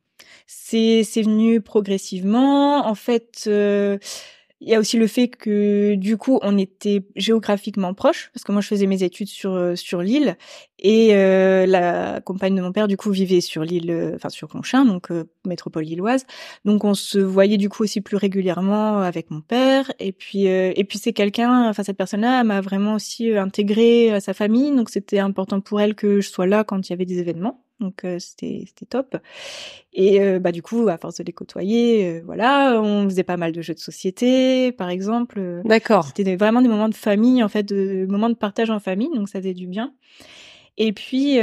C'est 0.47 1.05
c'est 1.05 1.23
venu 1.23 1.63
progressivement. 1.63 2.87
En 2.87 2.95
fait, 2.95 3.45
euh, 3.47 3.97
il 4.61 4.69
y 4.69 4.75
a 4.75 4.79
aussi 4.79 4.97
le 4.97 5.07
fait 5.07 5.29
que 5.29 5.95
du 5.97 6.17
coup 6.17 6.39
on 6.43 6.57
était 6.57 7.05
géographiquement 7.15 7.93
proches 7.93 8.31
parce 8.33 8.43
que 8.43 8.53
moi 8.53 8.63
je 8.63 8.69
faisais 8.69 8.87
mes 8.87 9.03
études 9.03 9.29
sur 9.29 9.53
euh, 9.53 9.77
sur 9.77 10.01
l'île 10.01 10.39
et 10.79 11.11
euh, 11.15 11.67
la 11.67 12.23
compagne 12.23 12.55
de 12.55 12.63
mon 12.63 12.73
père 12.73 12.89
du 12.89 12.97
coup 12.97 13.11
vivait 13.11 13.43
sur 13.43 13.65
l'île 13.65 13.91
euh, 13.91 14.15
enfin 14.17 14.31
sur 14.31 14.49
Conchin 14.49 14.87
donc 14.87 15.11
métropole 15.45 15.85
lilloise. 15.85 16.25
Donc 16.65 16.85
on 16.85 16.95
se 16.95 17.19
voyait 17.19 17.59
du 17.59 17.69
coup 17.69 17.83
aussi 17.83 18.01
plus 18.01 18.17
régulièrement 18.17 19.01
avec 19.01 19.31
mon 19.31 19.43
père 19.43 19.93
et 19.99 20.13
puis 20.13 20.47
et 20.47 20.85
puis 20.85 20.99
c'est 20.99 21.13
quelqu'un 21.13 21.69
enfin 21.69 21.83
cette 21.83 21.99
personne-là 21.99 22.43
m'a 22.43 22.63
vraiment 22.63 22.95
aussi 22.95 23.37
intégré 23.37 24.11
à 24.13 24.21
sa 24.21 24.33
famille 24.33 24.75
donc 24.75 24.89
c'était 24.89 25.19
important 25.19 25.61
pour 25.61 25.81
elle 25.81 25.95
que 25.95 26.21
je 26.21 26.31
sois 26.31 26.47
là 26.47 26.65
quand 26.65 26.89
il 26.89 26.93
y 26.93 26.95
avait 26.95 27.05
des 27.05 27.19
événements 27.19 27.66
donc 27.81 28.05
euh, 28.05 28.19
c'était 28.19 28.65
c'était 28.67 28.87
top. 28.87 29.17
Et 29.93 30.21
euh, 30.21 30.39
bah 30.39 30.53
du 30.53 30.63
coup, 30.63 30.89
à 30.89 30.99
force 30.99 31.17
de 31.17 31.25
les 31.25 31.33
côtoyer, 31.33 32.07
euh, 32.07 32.23
voilà, 32.25 32.81
on 32.81 33.05
faisait 33.05 33.23
pas 33.23 33.37
mal 33.37 33.53
de 33.53 33.63
jeux 33.63 33.75
de 33.75 33.79
société, 33.79 34.73
par 34.73 34.89
exemple. 34.89 35.63
D'accord. 35.65 36.07
C'était 36.15 36.37
vraiment 36.37 36.63
des 36.63 36.69
moments 36.69 36.89
de 36.89 36.95
famille, 36.95 37.43
en 37.43 37.49
fait, 37.49 37.63
de 37.63 38.07
moments 38.09 38.31
de 38.31 38.35
partage 38.35 38.71
en 38.71 38.81
famille, 38.81 39.11
donc 39.15 39.29
ça 39.29 39.41
faisait 39.41 39.55
du 39.55 39.67
bien. 39.67 39.95
Et 40.79 40.93
puis 40.93 41.39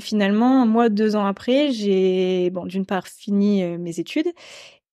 finalement, 0.00 0.66
moi, 0.66 0.88
deux 0.88 1.14
ans 1.14 1.24
après, 1.24 1.70
j'ai 1.70 2.50
bon 2.50 2.66
d'une 2.66 2.84
part 2.84 3.06
fini 3.06 3.62
mes 3.78 4.00
études 4.00 4.26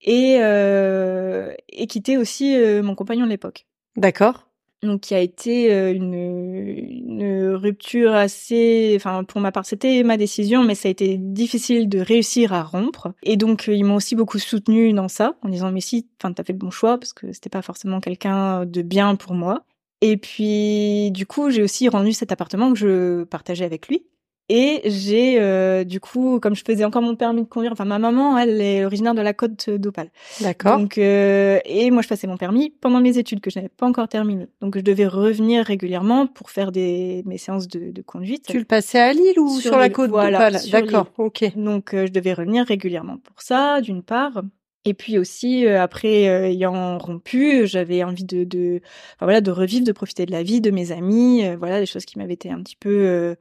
et 0.02 0.36
et 0.36 1.88
quitté 1.88 2.18
aussi 2.18 2.56
mon 2.84 2.94
compagnon 2.94 3.26
de 3.26 3.32
l'époque. 3.32 3.66
D'accord 3.96 4.53
donc 4.84 5.02
qui 5.02 5.16
a 5.16 5.20
été 5.20 5.74
euh, 5.74 5.94
une, 5.94 7.54
rupture 7.54 8.14
assez 8.14 8.94
enfin 8.96 9.24
pour 9.24 9.40
ma 9.40 9.52
part 9.52 9.66
c'était 9.66 10.04
ma 10.04 10.18
décision 10.18 10.64
mais 10.64 10.76
ça 10.76 10.88
a 10.88 10.92
été 10.92 11.18
difficile 11.18 11.88
de 11.88 12.00
réussir 12.00 12.54
à 12.54 12.64
rompre. 12.64 13.14
Et 13.24 13.38
donc 13.38 13.70
euh, 13.70 13.74
ils 13.74 13.84
m'ont 13.84 13.96
aussi 13.96 14.16
beaucoup 14.16 14.40
soutenu 14.40 14.94
dans 14.94 15.08
ça 15.08 15.36
en 15.42 15.50
disant 15.50 15.72
mais 15.72 15.82
si 15.82 16.08
enfin 16.20 16.34
t'as 16.34 16.44
fait 16.44 16.54
le 16.54 16.60
bon 16.60 16.72
choix 16.72 16.98
parce 16.98 17.14
que 17.14 17.32
c'était 17.32 17.50
pas 17.50 17.62
forcément 17.62 18.00
quelqu'un 18.00 18.66
de 18.66 18.82
bien 18.82 19.16
pour 19.16 19.34
moi. 19.34 19.64
Et 20.02 20.18
puis 20.18 21.12
du 21.12 21.26
coup 21.26 21.50
j'ai 21.50 21.64
aussi 21.64 21.88
rendu 21.90 22.14
cet 22.14 22.32
appartement 22.32 22.74
que 22.74 22.80
je 22.80 23.24
partageais 23.24 23.66
avec 23.66 23.88
lui 23.88 24.06
et 24.50 24.82
j'ai 24.86 25.40
euh, 25.40 25.86
du 25.86 26.02
coup, 26.02 26.40
comme 26.42 26.54
je 26.54 26.64
faisais 26.66 26.84
encore 26.84 27.02
mon 27.02 27.16
permis 27.16 27.44
de 27.44 27.48
conduire, 27.48 27.72
enfin 27.72 27.86
ma 27.86 27.98
maman, 27.98 28.38
elle 28.38 28.60
est 28.60 28.84
originaire 28.84 29.16
de 29.16 29.22
la 29.22 29.34
côte 29.34 29.70
d'Opale. 29.70 30.10
D'accord. 30.42 30.78
Donc 30.78 30.98
euh, 30.98 31.60
et 31.64 31.90
moi 31.92 32.02
je 32.02 32.10
passais 32.10 32.28
mon 32.28 32.36
permis 32.36 32.70
pendant 32.70 33.00
mes 33.00 33.18
études 33.18 33.40
que 33.40 33.50
je 33.50 33.60
n'avais 33.60 33.70
pas 33.70 33.88
encore 33.88 34.10
terminé. 34.10 34.48
Donc 34.60 34.78
je 34.78 34.84
devais 34.84 35.08
revenir 35.08 35.66
régulièrement 35.66 36.28
pour 36.28 36.50
faire 36.50 36.74
des 36.74 37.24
mes 37.26 37.38
séances 37.38 37.70
de, 37.70 37.92
de 37.92 38.02
conduite. 38.02 38.46
Tu 38.48 38.60
le 38.60 38.66
passais 38.66 39.00
à 39.00 39.14
Lille 39.14 39.40
ou 39.40 39.60
sur, 39.62 39.78
la 39.78 39.90
côte 39.90 40.12
d'Opale? 40.12 40.60
D'accord. 40.72 41.08
Ok. 41.18 41.56
Donc 41.56 41.94
euh, 41.94 42.06
je 42.06 42.12
devais 42.12 42.34
revenir 42.34 42.66
régulièrement 42.66 43.18
pour 43.18 43.42
ça, 43.42 43.80
d'une 43.80 44.04
part. 44.04 44.42
Et 44.84 44.94
puis 44.94 45.18
aussi 45.18 45.66
après 45.66 46.24
ayant 46.52 46.98
rompu, 46.98 47.66
j'avais 47.66 48.04
envie 48.04 48.26
de, 48.26 48.44
de 48.44 48.82
enfin, 49.16 49.26
voilà 49.26 49.40
de 49.40 49.50
revivre, 49.50 49.86
de 49.86 49.94
profiter 49.94 50.26
de 50.26 50.34
la 50.34 50.44
vie, 50.44 50.60
de 50.60 50.72
mes 50.72 50.92
amis, 50.92 51.46
voilà 51.56 51.80
des 51.80 51.86
choses 51.86 52.04
qui 52.04 52.20
m'avaient 52.20 52.34
été 52.34 52.52
un 52.52 52.62
petit 52.62 52.76
peu 52.76 53.38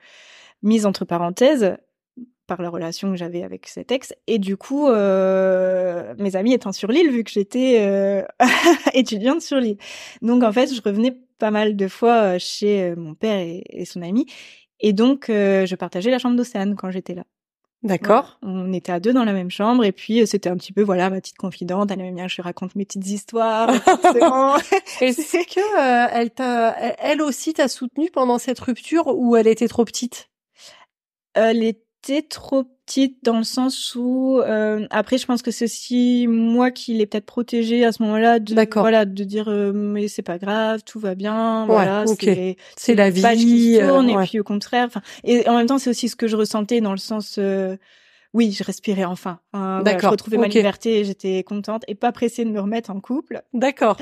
mise 0.63 0.87
entre 0.87 1.05
parenthèses 1.05 1.77
par 2.47 2.63
la 2.63 2.71
relation 2.71 3.11
que 3.11 3.17
j'avais 3.17 3.43
avec 3.43 3.67
cet 3.67 3.93
ex. 3.93 4.13
Et 4.27 4.39
du 4.39 4.57
coup, 4.57 4.89
euh, 4.89 6.15
mes 6.19 6.37
amis 6.37 6.53
étant 6.53 6.73
sur 6.73 6.91
l'île, 6.91 7.11
vu 7.11 7.25
que 7.25 7.31
j'étais 7.31 7.79
euh, 7.81 8.23
étudiante 8.95 9.41
sur 9.41 9.59
l'île. 9.59 9.79
Donc 10.21 10.43
en 10.43 10.53
fait, 10.53 10.75
je 10.75 10.83
revenais 10.83 11.17
pas 11.39 11.51
mal 11.51 11.77
de 11.77 11.89
fois 11.89 12.35
euh, 12.35 12.39
chez 12.39 12.95
mon 12.97 13.15
père 13.15 13.39
et, 13.39 13.85
son 13.85 14.03
ami. 14.03 14.27
Et 14.81 14.93
donc, 14.93 15.27
je 15.29 15.75
partageais 15.77 16.11
la 16.11 16.19
chambre 16.19 16.37
d'Océane 16.37 16.75
quand 16.75 16.91
j'étais 16.91 17.15
là. 17.15 17.23
D'accord. 17.85 18.39
On 18.43 18.73
était 18.73 18.93
à 18.93 19.01
deux 19.01 19.13
dans 19.13 19.25
la 19.25 19.33
même 19.33 19.51
chambre 19.51 19.85
et 19.85 19.91
puis 19.91 20.25
c'était 20.27 20.49
un 20.49 20.57
petit 20.57 20.73
peu 20.73 20.83
voilà 20.83 21.09
ma 21.11 21.21
petite 21.21 21.37
confidente. 21.37 21.91
Elle 21.91 22.01
aimait 22.01 22.13
bien 22.13 22.27
que 22.27 22.33
je 22.33 22.43
raconte 22.43 22.75
mes 22.75 22.85
petites 22.85 23.07
histoires. 23.09 23.71
Est-ce 25.01 25.55
que 25.55 26.13
elle 26.13 26.31
t'a, 26.31 26.77
elle 26.99 27.23
aussi 27.23 27.55
t'a 27.55 27.69
soutenue 27.69 28.11
pendant 28.13 28.39
cette 28.39 28.59
rupture 28.61 29.07
ou 29.07 29.37
elle 29.37 29.47
était 29.47 29.69
trop 29.69 29.85
petite? 29.85 30.32
Elle 31.35 31.63
était 31.63 32.23
trop 32.23 32.65
petite 32.65 33.25
dans 33.25 33.39
le 33.39 33.45
sens 33.45 33.95
où 33.95 34.41
euh, 34.41 34.87
après 34.91 35.19
je 35.19 35.27
pense 35.27 35.41
que 35.41 35.51
c'est 35.51 35.67
aussi 35.67 36.27
moi 36.29 36.71
qui 36.71 36.95
l'ai 36.95 37.07
peut-être 37.07 37.27
protégée 37.27 37.85
à 37.85 37.93
ce 37.93 38.03
moment-là 38.03 38.41
de 38.41 38.55
voilà 38.75 39.05
de 39.05 39.25
dire 39.25 39.49
euh, 39.49 39.73
mais 39.73 40.09
c'est 40.09 40.23
pas 40.23 40.37
grave 40.37 40.83
tout 40.85 40.99
va 40.99 41.15
bien 41.15 41.65
voilà 41.67 42.05
c'est 42.21 42.57
c'est 42.77 42.97
la 42.97 43.09
vie 43.09 43.23
qui 43.37 43.79
tourne 43.81 44.11
et 44.11 44.17
puis 44.25 44.41
au 44.41 44.45
contraire 44.45 44.87
enfin 44.89 45.01
et 45.23 45.49
en 45.49 45.57
même 45.57 45.67
temps 45.67 45.79
c'est 45.79 45.91
aussi 45.91 46.09
ce 46.09 46.17
que 46.17 46.27
je 46.27 46.37
ressentais 46.37 46.81
dans 46.81 46.91
le 46.91 46.99
sens 46.99 47.37
euh, 47.39 47.77
oui, 48.35 48.53
je 48.53 48.65
respirais 48.65 49.05
enfin. 49.05 49.41
D'accord. 49.53 50.01
je 50.01 50.07
retrouvais 50.09 50.39
ma 50.39 50.49
liberté 50.49 51.05
j'étais 51.05 51.43
contente 51.43 51.85
et 51.87 51.95
pas 51.95 52.13
pressée 52.13 52.45
de 52.45 52.51
me 52.51 52.61
remettre 52.61 52.91
en 52.91 53.01
couple. 53.01 53.43
D'accord. 53.53 53.97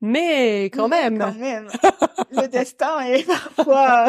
Mais 0.00 0.64
quand 0.64 0.88
même. 0.88 1.18
quand 1.18 1.34
même. 1.34 1.68
le 2.30 2.48
destin 2.48 3.00
est 3.00 3.26
parfois 3.26 4.06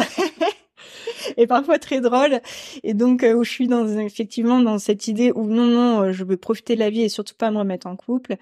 et 1.37 1.47
parfois 1.47 1.79
très 1.79 2.01
drôle. 2.01 2.41
Et 2.83 2.93
donc 2.93 3.23
euh, 3.23 3.33
où 3.33 3.43
je 3.43 3.49
suis 3.49 3.67
dans 3.67 3.87
effectivement 3.99 4.59
dans 4.59 4.79
cette 4.79 5.07
idée 5.07 5.31
où 5.33 5.47
non 5.47 5.65
non, 5.65 6.01
euh, 6.01 6.11
je 6.11 6.23
veux 6.23 6.37
profiter 6.37 6.75
de 6.75 6.79
la 6.79 6.89
vie 6.89 7.03
et 7.03 7.09
surtout 7.09 7.35
pas 7.35 7.51
me 7.51 7.57
remettre 7.57 7.87
en 7.87 7.95
couple. 7.95 8.35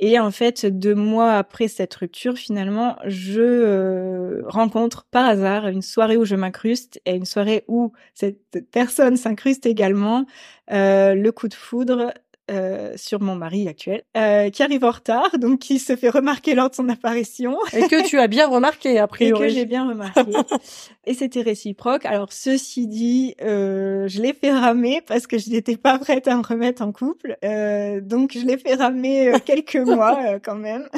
Et 0.00 0.18
en 0.18 0.32
fait, 0.32 0.66
deux 0.66 0.96
mois 0.96 1.34
après 1.34 1.68
cette 1.68 1.94
rupture, 1.94 2.36
finalement, 2.36 2.96
je 3.06 3.40
euh, 3.40 4.42
rencontre 4.46 5.06
par 5.10 5.24
hasard 5.24 5.68
une 5.68 5.82
soirée 5.82 6.16
où 6.16 6.24
je 6.24 6.34
m'incruste 6.34 7.00
et 7.06 7.14
une 7.14 7.24
soirée 7.24 7.64
où 7.68 7.92
cette 8.12 8.58
personne 8.72 9.16
s'incruste 9.16 9.66
également. 9.66 10.26
le 10.68 11.30
coup 11.30 11.46
de 11.46 11.54
foudre, 11.54 12.12
euh, 12.50 12.92
sur 12.96 13.20
mon 13.22 13.34
mari 13.34 13.68
actuel, 13.68 14.02
euh, 14.16 14.50
qui 14.50 14.62
arrive 14.62 14.84
en 14.84 14.90
retard, 14.90 15.38
donc 15.38 15.60
qui 15.60 15.78
se 15.78 15.96
fait 15.96 16.10
remarquer 16.10 16.54
lors 16.54 16.70
de 16.70 16.74
son 16.74 16.88
apparition. 16.88 17.56
Et 17.72 17.88
que 17.88 18.06
tu 18.06 18.18
as 18.18 18.26
bien 18.26 18.48
remarqué, 18.48 18.98
a 18.98 19.06
priori. 19.06 19.44
Et 19.44 19.46
que 19.48 19.54
j'ai 19.54 19.64
bien 19.64 19.88
remarqué. 19.88 20.20
et 21.06 21.14
c'était 21.14 21.42
réciproque. 21.42 22.04
Alors, 22.06 22.32
ceci 22.32 22.86
dit, 22.86 23.34
euh, 23.42 24.08
je 24.08 24.20
l'ai 24.20 24.32
fait 24.32 24.52
ramer 24.52 25.00
parce 25.06 25.26
que 25.26 25.38
je 25.38 25.50
n'étais 25.50 25.76
pas 25.76 25.98
prête 25.98 26.28
à 26.28 26.36
me 26.36 26.42
remettre 26.42 26.82
en 26.82 26.92
couple. 26.92 27.36
Euh, 27.44 28.00
donc, 28.00 28.32
je 28.34 28.44
l'ai 28.44 28.58
fait 28.58 28.74
ramer 28.74 29.28
euh, 29.28 29.38
quelques 29.44 29.76
mois 29.76 30.38
quand 30.40 30.56
même. 30.56 30.88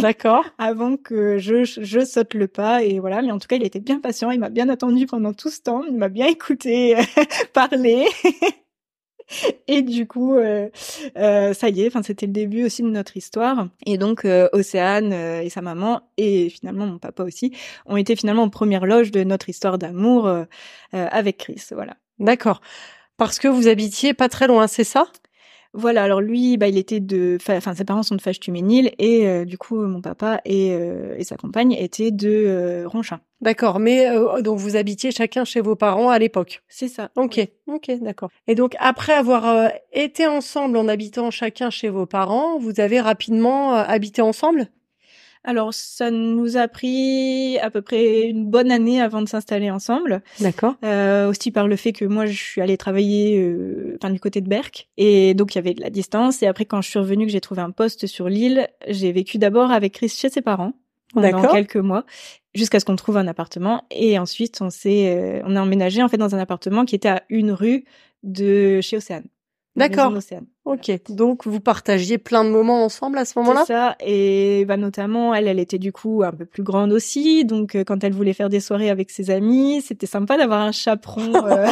D'accord. 0.00 0.44
Avant 0.58 0.96
que 0.96 1.38
je, 1.38 1.64
je 1.64 2.04
saute 2.04 2.34
le 2.34 2.48
pas 2.48 2.82
et 2.82 2.98
voilà. 2.98 3.22
Mais 3.22 3.32
en 3.32 3.38
tout 3.38 3.48
cas, 3.48 3.56
il 3.56 3.64
était 3.64 3.80
bien 3.80 4.00
patient. 4.00 4.30
Il 4.30 4.40
m'a 4.40 4.50
bien 4.50 4.68
attendu 4.68 5.06
pendant 5.06 5.32
tout 5.32 5.50
ce 5.50 5.60
temps. 5.60 5.82
Il 5.88 5.96
m'a 5.96 6.08
bien 6.08 6.26
écouté 6.26 6.96
parler. 7.52 8.06
Et 9.68 9.82
du 9.82 10.06
coup, 10.06 10.36
euh, 10.36 10.68
euh, 11.16 11.54
ça 11.54 11.68
y 11.68 11.82
est, 11.82 11.86
enfin 11.88 12.02
c'était 12.02 12.26
le 12.26 12.32
début 12.32 12.64
aussi 12.64 12.82
de 12.82 12.88
notre 12.88 13.16
histoire. 13.16 13.68
Et 13.86 13.98
donc 13.98 14.24
euh, 14.24 14.48
Océane 14.52 15.12
euh, 15.12 15.42
et 15.42 15.50
sa 15.50 15.62
maman 15.62 16.02
et 16.16 16.50
finalement 16.50 16.86
mon 16.86 16.98
papa 16.98 17.22
aussi 17.24 17.52
ont 17.86 17.96
été 17.96 18.16
finalement 18.16 18.42
en 18.42 18.50
première 18.50 18.86
loge 18.86 19.10
de 19.10 19.24
notre 19.24 19.48
histoire 19.48 19.78
d'amour 19.78 20.30
avec 20.92 21.38
Chris. 21.38 21.62
Voilà. 21.72 21.96
D'accord. 22.18 22.60
Parce 23.16 23.38
que 23.38 23.48
vous 23.48 23.68
habitiez 23.68 24.14
pas 24.14 24.28
très 24.28 24.46
loin, 24.46 24.66
c'est 24.66 24.84
ça? 24.84 25.06
Voilà, 25.74 26.04
alors 26.04 26.20
lui, 26.20 26.56
bah, 26.56 26.68
il 26.68 26.78
était 26.78 27.00
de, 27.00 27.36
enfin, 27.40 27.74
ses 27.74 27.84
parents 27.84 28.04
sont 28.04 28.14
de 28.14 28.20
Fâche-Tuménil 28.22 28.92
et 28.98 29.26
euh, 29.26 29.44
du 29.44 29.58
coup, 29.58 29.76
mon 29.76 30.00
papa 30.00 30.40
et, 30.44 30.70
euh, 30.72 31.16
et 31.18 31.24
sa 31.24 31.36
compagne 31.36 31.72
étaient 31.72 32.12
de 32.12 32.28
euh, 32.28 32.84
Ronchin. 32.86 33.20
D'accord, 33.40 33.80
mais 33.80 34.08
donc 34.40 34.58
vous 34.58 34.76
habitiez 34.76 35.10
chacun 35.10 35.44
chez 35.44 35.60
vos 35.60 35.76
parents 35.76 36.08
à 36.08 36.18
l'époque. 36.18 36.62
C'est 36.68 36.88
ça. 36.88 37.10
Ok, 37.14 37.46
ok, 37.66 37.90
d'accord. 38.00 38.30
Et 38.46 38.54
donc 38.54 38.74
après 38.78 39.12
avoir 39.12 39.70
été 39.92 40.26
ensemble 40.26 40.78
en 40.78 40.88
habitant 40.88 41.30
chacun 41.30 41.68
chez 41.68 41.90
vos 41.90 42.06
parents, 42.06 42.58
vous 42.58 42.80
avez 42.80 43.00
rapidement 43.00 43.74
habité 43.74 44.22
ensemble? 44.22 44.70
Alors, 45.44 45.74
ça 45.74 46.10
nous 46.10 46.56
a 46.56 46.68
pris 46.68 47.58
à 47.58 47.70
peu 47.70 47.82
près 47.82 48.22
une 48.22 48.46
bonne 48.46 48.72
année 48.72 49.00
avant 49.00 49.20
de 49.20 49.28
s'installer 49.28 49.70
ensemble. 49.70 50.22
D'accord. 50.40 50.74
Euh, 50.84 51.28
aussi 51.28 51.50
par 51.50 51.68
le 51.68 51.76
fait 51.76 51.92
que 51.92 52.06
moi, 52.06 52.24
je 52.24 52.32
suis 52.32 52.62
allée 52.62 52.78
travailler 52.78 53.38
euh, 53.38 53.98
enfin, 54.00 54.10
du 54.10 54.20
côté 54.20 54.40
de 54.40 54.48
Berck. 54.48 54.88
Et 54.96 55.34
donc, 55.34 55.54
il 55.54 55.58
y 55.58 55.60
avait 55.60 55.74
de 55.74 55.82
la 55.82 55.90
distance. 55.90 56.42
Et 56.42 56.46
après, 56.46 56.64
quand 56.64 56.80
je 56.80 56.88
suis 56.88 56.98
revenue, 56.98 57.26
que 57.26 57.32
j'ai 57.32 57.42
trouvé 57.42 57.60
un 57.60 57.70
poste 57.70 58.06
sur 58.06 58.30
l'île, 58.30 58.68
j'ai 58.88 59.12
vécu 59.12 59.36
d'abord 59.36 59.70
avec 59.70 59.92
Chris 59.92 60.08
chez 60.08 60.30
ses 60.30 60.40
parents 60.40 60.72
pendant 61.12 61.52
quelques 61.52 61.76
mois 61.76 62.04
jusqu'à 62.54 62.80
ce 62.80 62.84
qu'on 62.84 62.96
trouve 62.96 63.16
un 63.18 63.28
appartement 63.28 63.84
et 63.92 64.18
ensuite 64.18 64.60
on 64.60 64.70
s'est 64.70 65.16
euh, 65.16 65.42
on 65.44 65.54
a 65.54 65.60
emménagé 65.60 66.02
en 66.02 66.08
fait 66.08 66.16
dans 66.16 66.34
un 66.34 66.38
appartement 66.38 66.84
qui 66.84 66.96
était 66.96 67.08
à 67.08 67.22
une 67.28 67.52
rue 67.52 67.84
de 68.24 68.80
chez 68.80 68.96
Océane. 68.96 69.26
D'accord. 69.76 70.12
Ok. 70.64 70.90
Donc 71.10 71.46
vous 71.46 71.60
partagiez 71.60 72.16
plein 72.16 72.42
de 72.42 72.48
moments 72.48 72.84
ensemble 72.86 73.18
à 73.18 73.26
ce 73.26 73.38
moment-là? 73.38 73.64
C'est 73.66 73.74
ça. 73.74 73.96
Et 74.00 74.64
bah 74.64 74.78
notamment 74.78 75.34
elle, 75.34 75.46
elle 75.46 75.58
était 75.58 75.78
du 75.78 75.92
coup 75.92 76.22
un 76.24 76.32
peu 76.32 76.46
plus 76.46 76.62
grande 76.62 76.90
aussi. 76.90 77.44
Donc 77.44 77.74
euh, 77.74 77.84
quand 77.84 78.02
elle 78.02 78.14
voulait 78.14 78.32
faire 78.32 78.48
des 78.48 78.60
soirées 78.60 78.88
avec 78.88 79.10
ses 79.10 79.30
amis, 79.30 79.82
c'était 79.82 80.06
sympa 80.06 80.38
d'avoir 80.38 80.62
un 80.62 80.72
chaperon 80.72 81.34
euh, 81.46 81.66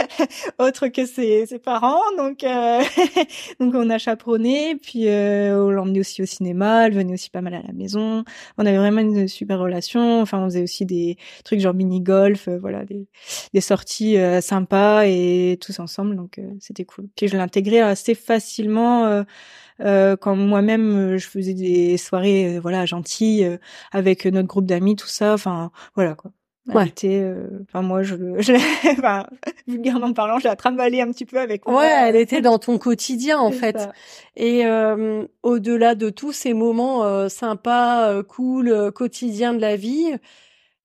autre 0.58 0.88
que 0.88 1.04
ses, 1.04 1.44
ses 1.44 1.58
parents. 1.58 2.00
Donc 2.16 2.42
euh, 2.42 2.80
donc 3.60 3.74
on 3.74 3.90
a 3.90 3.98
chaperonné. 3.98 4.76
Puis 4.76 5.08
on 5.08 5.68
l'emmenait 5.68 6.00
aussi 6.00 6.22
au 6.22 6.26
cinéma. 6.26 6.86
Elle 6.86 6.94
venait 6.94 7.12
aussi 7.12 7.28
pas 7.28 7.42
mal 7.42 7.52
à 7.52 7.60
la 7.60 7.74
maison. 7.74 8.24
On 8.56 8.64
avait 8.64 8.78
vraiment 8.78 9.02
une 9.02 9.28
super 9.28 9.58
relation. 9.58 10.22
Enfin 10.22 10.38
on 10.38 10.44
faisait 10.46 10.62
aussi 10.62 10.86
des 10.86 11.18
trucs 11.44 11.60
genre 11.60 11.74
mini 11.74 12.00
golf. 12.00 12.48
voilà 12.48 12.86
des, 12.86 13.06
des 13.52 13.60
sorties 13.60 14.16
sympas 14.40 15.02
et 15.04 15.58
tous 15.60 15.78
ensemble. 15.80 16.16
Donc 16.16 16.40
c'était 16.60 16.86
cool. 16.86 17.08
Puis 17.14 17.28
je 17.28 17.36
l'intégrais 17.36 17.80
assez 17.80 18.14
facilement 18.24 19.04
euh, 19.04 19.22
euh, 19.80 20.16
quand 20.16 20.36
moi-même 20.36 20.96
euh, 21.14 21.18
je 21.18 21.26
faisais 21.26 21.54
des 21.54 21.96
soirées 21.96 22.58
voilà 22.60 22.86
gentilles 22.86 23.58
avec 23.90 24.26
notre 24.26 24.48
groupe 24.48 24.66
d'amis 24.66 24.96
tout 24.96 25.08
ça 25.08 25.34
enfin 25.34 25.70
voilà 25.94 26.14
quoi 26.14 26.30
Ouais. 26.68 26.92
enfin 27.64 27.82
moi 27.82 28.04
je, 28.04 28.14
je 28.38 28.52
enfin, 28.92 29.26
vulgairement 29.66 30.12
parlant, 30.12 30.38
je 30.38 30.46
la 30.46 30.54
trimballée 30.54 31.00
un 31.00 31.10
petit 31.10 31.24
peu 31.24 31.40
avec 31.40 31.66
moi. 31.66 31.80
Ouais, 31.80 31.90
elle 31.90 32.14
était 32.14 32.40
dans 32.40 32.60
ton 32.60 32.78
quotidien 32.78 33.40
en 33.40 33.50
fait. 33.50 33.88
Et 34.36 34.62
au-delà 35.42 35.96
de 35.96 36.08
tous 36.08 36.30
ces 36.30 36.54
moments 36.54 37.28
sympas, 37.28 38.22
cool, 38.22 38.92
quotidiens 38.92 39.54
de 39.54 39.60
la 39.60 39.74
vie, 39.74 40.14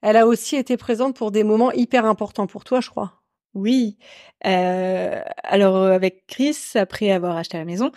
elle 0.02 0.18
a 0.18 0.26
aussi 0.26 0.56
été 0.56 0.78
présente 0.78 1.16
pour 1.16 1.30
des 1.30 1.44
moments 1.44 1.72
hyper 1.72 2.06
importants 2.06 2.48
pour 2.48 2.64
toi, 2.64 2.82
je 2.82 2.90
crois. 2.90 3.22
Oui. 3.54 3.98
Alors 4.42 5.78
avec 5.86 6.26
Chris, 6.28 6.58
après 6.76 7.12
avoir 7.12 7.38
acheté 7.38 7.58
la 7.58 7.66
maison 7.66 7.92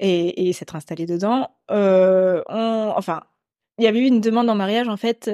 et, 0.00 0.52
s'être 0.52 0.76
installé 0.76 1.06
dedans, 1.06 1.50
on, 1.68 2.42
enfin, 2.96 3.22
il 3.78 3.84
y 3.84 3.86
avait 3.86 4.00
eu 4.00 4.06
une 4.06 4.20
demande 4.20 4.50
en 4.50 4.54
mariage 4.54 4.88
en 4.88 4.96
fait 4.96 5.30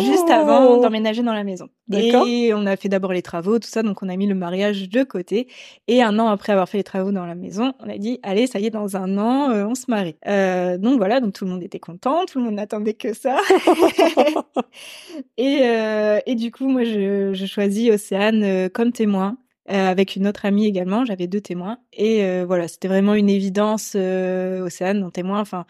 juste 0.00 0.30
avant 0.30 0.76
oh! 0.76 0.82
d'emménager 0.82 1.22
dans 1.22 1.34
la 1.34 1.44
maison. 1.44 1.68
Et 1.92 2.52
on 2.54 2.66
a 2.66 2.76
fait 2.76 2.88
d'abord 2.88 3.12
les 3.12 3.22
travaux, 3.22 3.58
tout 3.58 3.68
ça, 3.68 3.82
donc 3.82 4.02
on 4.02 4.08
a 4.08 4.16
mis 4.16 4.26
le 4.26 4.34
mariage 4.34 4.88
de 4.88 5.02
côté. 5.02 5.48
Et 5.88 6.02
un 6.02 6.18
an 6.18 6.28
après 6.28 6.52
avoir 6.52 6.68
fait 6.68 6.78
les 6.78 6.84
travaux 6.84 7.12
dans 7.12 7.26
la 7.26 7.34
maison, 7.34 7.74
on 7.80 7.88
a 7.88 7.98
dit, 7.98 8.18
allez, 8.22 8.46
ça 8.46 8.60
y 8.60 8.66
est, 8.66 8.70
dans 8.70 8.96
un 8.96 9.18
an, 9.18 9.50
euh, 9.50 9.64
on 9.64 9.74
se 9.74 9.84
marie. 9.88 10.16
Euh, 10.26 10.78
donc 10.78 10.96
voilà, 10.96 11.20
donc 11.20 11.34
tout 11.34 11.44
le 11.44 11.50
monde 11.50 11.62
était 11.62 11.80
content, 11.80 12.24
tout 12.24 12.38
le 12.38 12.44
monde 12.44 12.54
n'attendait 12.54 12.94
que 12.94 13.12
ça. 13.12 13.36
et, 15.36 15.58
euh, 15.62 16.20
et 16.26 16.34
du 16.34 16.50
coup, 16.50 16.68
moi, 16.68 16.84
je, 16.84 17.32
je 17.34 17.46
choisis 17.46 17.90
Océane 17.90 18.42
euh, 18.44 18.68
comme 18.68 18.92
témoin. 18.92 19.36
Euh, 19.70 19.88
avec 19.90 20.16
une 20.16 20.26
autre 20.26 20.44
amie 20.44 20.66
également, 20.66 21.04
j'avais 21.04 21.28
deux 21.28 21.40
témoins 21.40 21.78
et 21.92 22.24
euh, 22.24 22.44
voilà, 22.44 22.66
c'était 22.66 22.88
vraiment 22.88 23.14
une 23.14 23.28
évidence 23.30 23.92
euh, 23.94 24.62
Océane 24.64 25.00
mon 25.00 25.10
témoin. 25.10 25.40
Enfin, 25.40 25.66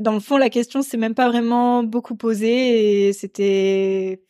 dans 0.00 0.12
le 0.14 0.20
fond, 0.20 0.38
la 0.38 0.50
question 0.50 0.80
s'est 0.82 0.96
même 0.96 1.14
pas 1.14 1.28
vraiment 1.28 1.82
beaucoup 1.84 2.16
posée 2.16 3.08
et 3.08 3.12
c'était 3.12 4.22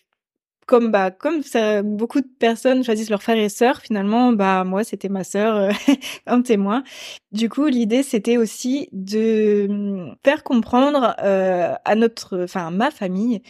comme 0.66 0.90
bah 0.92 1.10
comme 1.12 1.42
ça, 1.42 1.82
beaucoup 1.82 2.20
de 2.20 2.28
personnes 2.40 2.84
choisissent 2.84 3.10
leurs 3.10 3.22
frères 3.22 3.38
et 3.38 3.48
sœurs. 3.50 3.80
Finalement, 3.82 4.32
bah 4.32 4.64
moi 4.64 4.84
c'était 4.84 5.08
ma 5.10 5.24
sœur 5.24 5.72
en 6.28 6.42
témoin. 6.42 6.84
Du 7.32 7.48
coup, 7.50 7.66
l'idée 7.66 8.02
c'était 8.02 8.38
aussi 8.38 8.88
de 8.92 9.66
hum, 9.70 10.16
faire 10.24 10.44
comprendre 10.44 11.14
à 11.18 11.94
notre, 11.96 12.44
enfin 12.44 12.70
ma 12.72 12.90
famille 12.90 13.42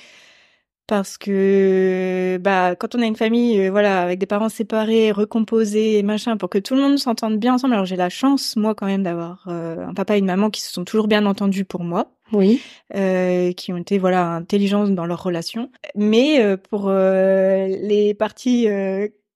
parce 0.89 1.19
que 1.19 2.39
bah 2.41 2.75
quand 2.75 2.95
on 2.95 3.03
a 3.03 3.05
une 3.05 3.15
famille 3.15 3.61
euh, 3.61 3.71
voilà 3.71 4.03
avec 4.03 4.19
des 4.19 4.27
parents 4.27 4.49
séparés 4.49 5.13
recomposés 5.13 5.99
et 5.99 6.03
machin 6.03 6.37
pour 6.39 6.49
que 6.49 6.59
tout 6.59 6.75
le 6.75 6.81
monde 6.81 6.99
s'entende 6.99 7.39
bien 7.39 7.55
ensemble 7.55 7.75
alors 7.75 7.85
j'ai 7.85 7.95
la 7.95 8.09
chance 8.09 8.57
moi 8.57 8.75
quand 8.75 8.87
même 8.87 9.03
d'avoir 9.03 9.45
euh, 9.49 9.87
un 9.87 9.93
papa 9.95 10.17
et 10.17 10.19
une 10.19 10.25
maman 10.25 10.49
qui 10.49 10.63
se 10.63 10.73
sont 10.73 10.85
toujours 10.85 11.07
bien 11.07 11.27
entendus 11.27 11.67
pour 11.67 11.85
moi. 11.85 12.11
Oui. 12.33 12.61
Euh, 12.95 13.53
qui 13.53 13.73
ont 13.73 13.79
été 13.79 13.99
voilà 13.99 14.35
intelligents 14.35 14.87
dans 14.89 15.07
leur 15.07 15.23
relation. 15.23 15.71
Mais 15.95 16.41
euh, 16.41 16.57
pour 16.57 16.91
les 16.91 18.15
parties 18.19 18.67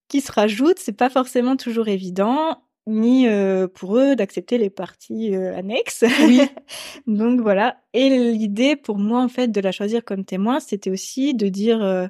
qui 0.09 0.21
se 0.23 0.32
rajoutent 0.32 0.78
c'est 0.78 0.97
pas 0.97 1.11
forcément 1.11 1.56
toujours 1.56 1.88
évident 1.88 2.62
ni 2.86 3.28
euh, 3.28 3.68
pour 3.68 3.96
eux 3.96 4.16
d'accepter 4.16 4.58
les 4.58 4.70
parties 4.70 5.34
euh, 5.34 5.56
annexes. 5.56 6.04
Oui. 6.26 6.42
Donc 7.06 7.40
voilà. 7.40 7.76
Et 7.92 8.08
l'idée 8.32 8.76
pour 8.76 8.98
moi 8.98 9.20
en 9.20 9.28
fait 9.28 9.48
de 9.48 9.60
la 9.60 9.72
choisir 9.72 10.04
comme 10.04 10.24
témoin, 10.24 10.60
c'était 10.60 10.90
aussi 10.90 11.34
de 11.34 11.48
dire 11.48 11.82
euh, 11.82 12.08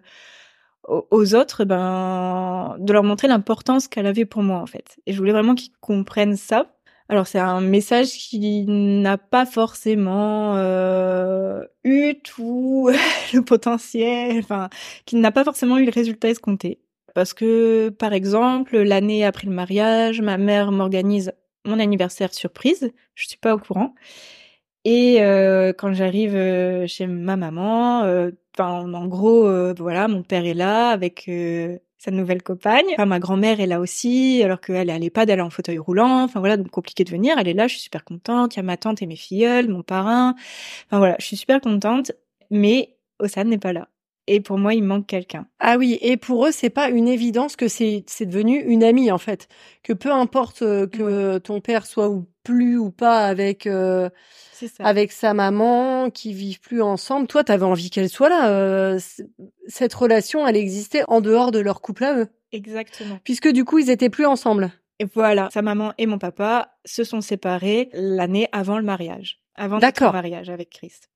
aux 0.88 1.34
autres, 1.34 1.64
ben, 1.64 2.76
de 2.78 2.92
leur 2.92 3.04
montrer 3.04 3.28
l'importance 3.28 3.88
qu'elle 3.88 4.06
avait 4.06 4.24
pour 4.24 4.42
moi 4.42 4.58
en 4.58 4.66
fait. 4.66 4.98
Et 5.06 5.12
je 5.12 5.18
voulais 5.18 5.32
vraiment 5.32 5.54
qu'ils 5.54 5.72
comprennent 5.80 6.36
ça. 6.36 6.74
Alors 7.08 7.26
c'est 7.26 7.38
un 7.38 7.60
message 7.60 8.12
qui 8.12 8.64
n'a 8.66 9.18
pas 9.18 9.44
forcément 9.46 10.56
euh, 10.56 11.62
eu 11.84 12.14
tout 12.24 12.90
le 13.34 13.42
potentiel, 13.42 14.38
enfin, 14.38 14.70
qui 15.06 15.16
n'a 15.16 15.32
pas 15.32 15.44
forcément 15.44 15.78
eu 15.78 15.84
le 15.84 15.92
résultat 15.92 16.30
escompté. 16.30 16.80
Parce 17.14 17.34
que, 17.34 17.90
par 17.90 18.12
exemple, 18.12 18.78
l'année 18.78 19.24
après 19.24 19.46
le 19.46 19.52
mariage, 19.52 20.20
ma 20.20 20.38
mère 20.38 20.72
m'organise 20.72 21.32
mon 21.64 21.78
anniversaire 21.78 22.34
surprise. 22.34 22.92
Je 23.14 23.28
suis 23.28 23.36
pas 23.36 23.54
au 23.54 23.58
courant. 23.58 23.94
Et 24.84 25.22
euh, 25.22 25.72
quand 25.72 25.92
j'arrive 25.92 26.34
euh, 26.34 26.86
chez 26.86 27.06
ma 27.06 27.36
maman, 27.36 28.02
euh, 28.04 28.30
en 28.58 29.06
gros, 29.06 29.48
voilà, 29.74 30.08
mon 30.08 30.22
père 30.22 30.44
est 30.44 30.54
là 30.54 30.90
avec 30.90 31.30
sa 31.98 32.10
nouvelle 32.10 32.42
compagne. 32.42 32.86
Enfin, 32.94 33.06
ma 33.06 33.20
grand-mère 33.20 33.60
est 33.60 33.66
là 33.66 33.80
aussi, 33.80 34.42
alors 34.42 34.60
qu'elle 34.60 34.90
est 34.90 34.92
à 34.92 34.98
l'EHPAD, 34.98 35.30
elle 35.30 35.38
est 35.38 35.42
en 35.42 35.50
fauteuil 35.50 35.78
roulant. 35.78 36.24
Enfin 36.24 36.40
voilà, 36.40 36.56
donc 36.56 36.70
compliqué 36.70 37.04
de 37.04 37.10
venir. 37.10 37.36
Elle 37.38 37.48
est 37.48 37.54
là, 37.54 37.68
je 37.68 37.74
suis 37.74 37.84
super 37.84 38.04
contente. 38.04 38.54
Il 38.54 38.58
y 38.58 38.60
a 38.60 38.64
ma 38.64 38.76
tante 38.76 39.00
et 39.02 39.06
mes 39.06 39.16
filleuls, 39.16 39.68
mon 39.68 39.82
parrain. 39.82 40.34
Enfin 40.86 40.98
voilà, 40.98 41.16
je 41.18 41.26
suis 41.26 41.36
super 41.36 41.60
contente. 41.60 42.12
Mais 42.50 42.96
Ossane 43.20 43.48
n'est 43.48 43.58
pas 43.58 43.72
là. 43.72 43.88
Et 44.26 44.40
pour 44.40 44.58
moi, 44.58 44.74
il 44.74 44.84
manque 44.84 45.06
quelqu'un. 45.06 45.46
Ah 45.58 45.76
oui, 45.78 45.98
et 46.00 46.16
pour 46.16 46.46
eux, 46.46 46.52
c'est 46.52 46.70
pas 46.70 46.88
une 46.90 47.08
évidence 47.08 47.56
que 47.56 47.66
c'est 47.66 48.04
c'est 48.06 48.26
devenu 48.26 48.60
une 48.60 48.84
amie 48.84 49.10
en 49.10 49.18
fait, 49.18 49.48
que 49.82 49.92
peu 49.92 50.12
importe 50.12 50.60
que 50.60 51.38
ton 51.38 51.60
père 51.60 51.86
soit 51.86 52.08
ou 52.08 52.26
plus 52.44 52.78
ou 52.78 52.90
pas 52.90 53.26
avec 53.26 53.66
avec 54.78 55.12
sa 55.12 55.34
maman, 55.34 56.10
qui 56.10 56.32
vivent 56.32 56.60
plus 56.60 56.82
ensemble. 56.82 57.26
Toi, 57.26 57.44
t'avais 57.44 57.64
envie 57.64 57.90
qu'elle 57.90 58.08
soit 58.08 58.28
là. 58.28 58.50
Euh, 58.50 58.98
cette 59.66 59.94
relation, 59.94 60.46
elle 60.46 60.56
existait 60.56 61.04
en 61.08 61.20
dehors 61.20 61.50
de 61.50 61.58
leur 61.58 61.80
couple 61.80 62.04
à 62.04 62.18
eux. 62.18 62.28
Exactement. 62.52 63.18
Puisque 63.24 63.48
du 63.48 63.64
coup, 63.64 63.78
ils 63.78 63.90
étaient 63.90 64.10
plus 64.10 64.26
ensemble. 64.26 64.72
Et 64.98 65.06
voilà, 65.14 65.48
sa 65.52 65.62
maman 65.62 65.92
et 65.98 66.06
mon 66.06 66.18
papa 66.18 66.76
se 66.84 67.02
sont 67.02 67.20
séparés 67.20 67.88
l'année 67.92 68.48
avant 68.52 68.76
le 68.78 68.84
mariage, 68.84 69.40
avant 69.56 69.78
le 69.78 70.12
mariage 70.12 70.48
avec 70.48 70.70
Christ. 70.70 71.10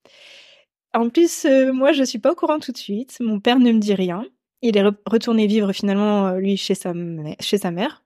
En 0.96 1.10
plus, 1.10 1.44
euh, 1.44 1.74
moi, 1.74 1.92
je 1.92 2.02
suis 2.02 2.18
pas 2.18 2.32
au 2.32 2.34
courant 2.34 2.58
tout 2.58 2.72
de 2.72 2.78
suite. 2.78 3.18
Mon 3.20 3.38
père 3.38 3.58
ne 3.58 3.70
me 3.70 3.78
dit 3.78 3.94
rien. 3.94 4.24
Il 4.62 4.78
est 4.78 4.84
retourné 5.04 5.46
vivre 5.46 5.72
finalement 5.72 6.28
euh, 6.28 6.38
lui 6.38 6.56
chez 6.56 6.74
sa 6.74 6.94
chez 7.40 7.58
sa 7.58 7.70
mère, 7.70 8.02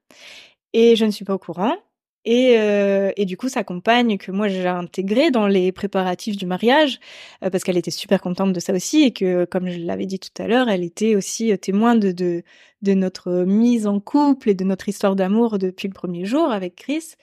et 0.72 0.96
je 0.96 1.04
ne 1.04 1.10
suis 1.12 1.24
pas 1.24 1.34
au 1.34 1.38
courant. 1.38 1.76
Et, 2.24 2.56
euh, 2.58 3.12
et 3.16 3.24
du 3.26 3.36
coup, 3.36 3.48
sa 3.48 3.62
compagne, 3.64 4.18
que 4.18 4.32
moi 4.32 4.48
j'ai 4.48 4.66
intégrée 4.66 5.30
dans 5.30 5.46
les 5.46 5.72
préparatifs 5.72 6.36
du 6.36 6.46
mariage, 6.46 6.98
parce 7.40 7.62
qu'elle 7.62 7.78
était 7.78 7.92
super 7.92 8.20
contente 8.20 8.52
de 8.52 8.60
ça 8.60 8.74
aussi, 8.74 9.04
et 9.04 9.12
que, 9.12 9.44
comme 9.46 9.68
je 9.70 9.78
l'avais 9.78 10.06
dit 10.06 10.18
tout 10.18 10.42
à 10.42 10.48
l'heure, 10.48 10.68
elle 10.68 10.84
était 10.84 11.14
aussi 11.14 11.56
témoin 11.58 11.94
de, 11.94 12.12
de, 12.12 12.94
notre 12.94 13.44
mise 13.44 13.86
en 13.86 14.00
couple 14.00 14.50
et 14.50 14.54
de 14.54 14.64
notre 14.64 14.88
histoire 14.88 15.16
d'amour 15.16 15.58
depuis 15.58 15.88
le 15.88 15.94
premier 15.94 16.24
jour 16.26 16.50
avec 16.50 16.74
Chris. 16.76 17.14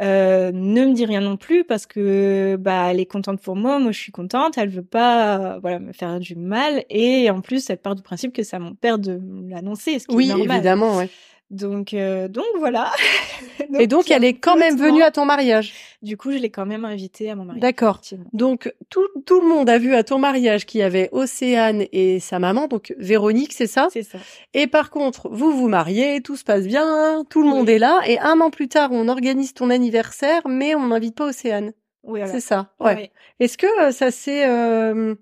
Euh, 0.00 0.50
ne 0.52 0.86
me 0.86 0.92
dit 0.92 1.06
rien 1.06 1.20
non 1.20 1.36
plus 1.36 1.62
parce 1.62 1.86
que 1.86 2.56
bah 2.58 2.88
elle 2.90 2.98
est 2.98 3.06
contente 3.06 3.40
pour 3.40 3.54
moi, 3.54 3.78
moi 3.78 3.92
je 3.92 3.98
suis 4.00 4.10
contente, 4.10 4.58
elle 4.58 4.68
veut 4.68 4.82
pas 4.82 5.60
voilà 5.60 5.78
me 5.78 5.92
faire 5.92 6.18
du 6.18 6.34
mal 6.34 6.84
et 6.90 7.30
en 7.30 7.40
plus 7.40 7.70
elle 7.70 7.78
part 7.78 7.94
du 7.94 8.02
principe 8.02 8.32
que 8.32 8.42
c'est 8.42 8.56
à 8.56 8.58
mon 8.58 8.74
père 8.74 8.98
de 8.98 9.20
l'annoncer, 9.48 10.00
ce 10.00 10.08
qui 10.08 10.14
oui, 10.16 10.24
est 10.26 10.34
normal. 10.34 10.56
évidemment, 10.56 10.96
ouais. 10.96 11.08
Donc, 11.50 11.94
euh, 11.94 12.26
donc 12.26 12.46
voilà. 12.58 12.90
et 13.78 13.86
donc, 13.86 14.10
elle 14.10 14.24
est 14.24 14.34
quand 14.34 14.56
même 14.56 14.76
venue 14.76 15.02
à 15.02 15.10
ton 15.10 15.24
mariage? 15.24 15.72
Du 16.02 16.16
coup, 16.16 16.32
je 16.32 16.38
l'ai 16.38 16.50
quand 16.50 16.66
même 16.66 16.84
invitée 16.84 17.30
à 17.30 17.36
mon 17.36 17.44
mariage. 17.44 17.60
D'accord. 17.60 18.00
Donc, 18.32 18.72
tout, 18.90 19.06
tout 19.26 19.40
le 19.40 19.46
monde 19.46 19.68
a 19.68 19.78
vu 19.78 19.94
à 19.94 20.02
ton 20.02 20.18
mariage 20.18 20.66
qu'il 20.66 20.80
y 20.80 20.82
avait 20.82 21.08
Océane 21.12 21.84
et 21.92 22.18
sa 22.18 22.38
maman, 22.38 22.66
donc 22.66 22.94
Véronique, 22.98 23.52
c'est 23.52 23.66
ça? 23.66 23.88
C'est 23.92 24.02
ça. 24.02 24.18
Et 24.52 24.66
par 24.66 24.90
contre, 24.90 25.28
vous 25.30 25.52
vous 25.52 25.68
mariez, 25.68 26.20
tout 26.22 26.36
se 26.36 26.44
passe 26.44 26.66
bien, 26.66 27.24
tout 27.30 27.42
le 27.42 27.48
monde 27.48 27.68
est 27.68 27.78
là, 27.78 28.00
et 28.06 28.18
un 28.18 28.40
an 28.40 28.50
plus 28.50 28.68
tard, 28.68 28.90
on 28.92 29.08
organise 29.08 29.54
ton 29.54 29.70
anniversaire, 29.70 30.42
mais 30.48 30.74
on 30.74 30.88
n'invite 30.88 31.14
pas 31.14 31.26
Océane. 31.26 31.72
Oui, 32.02 32.20
c'est 32.26 32.40
ça. 32.40 32.68
Ouais. 32.80 33.10
Est-ce 33.40 33.56
que 33.56 33.66
euh, 33.82 33.90
ça 33.90 34.10
s'est 34.10 34.46
euh, 34.46 35.14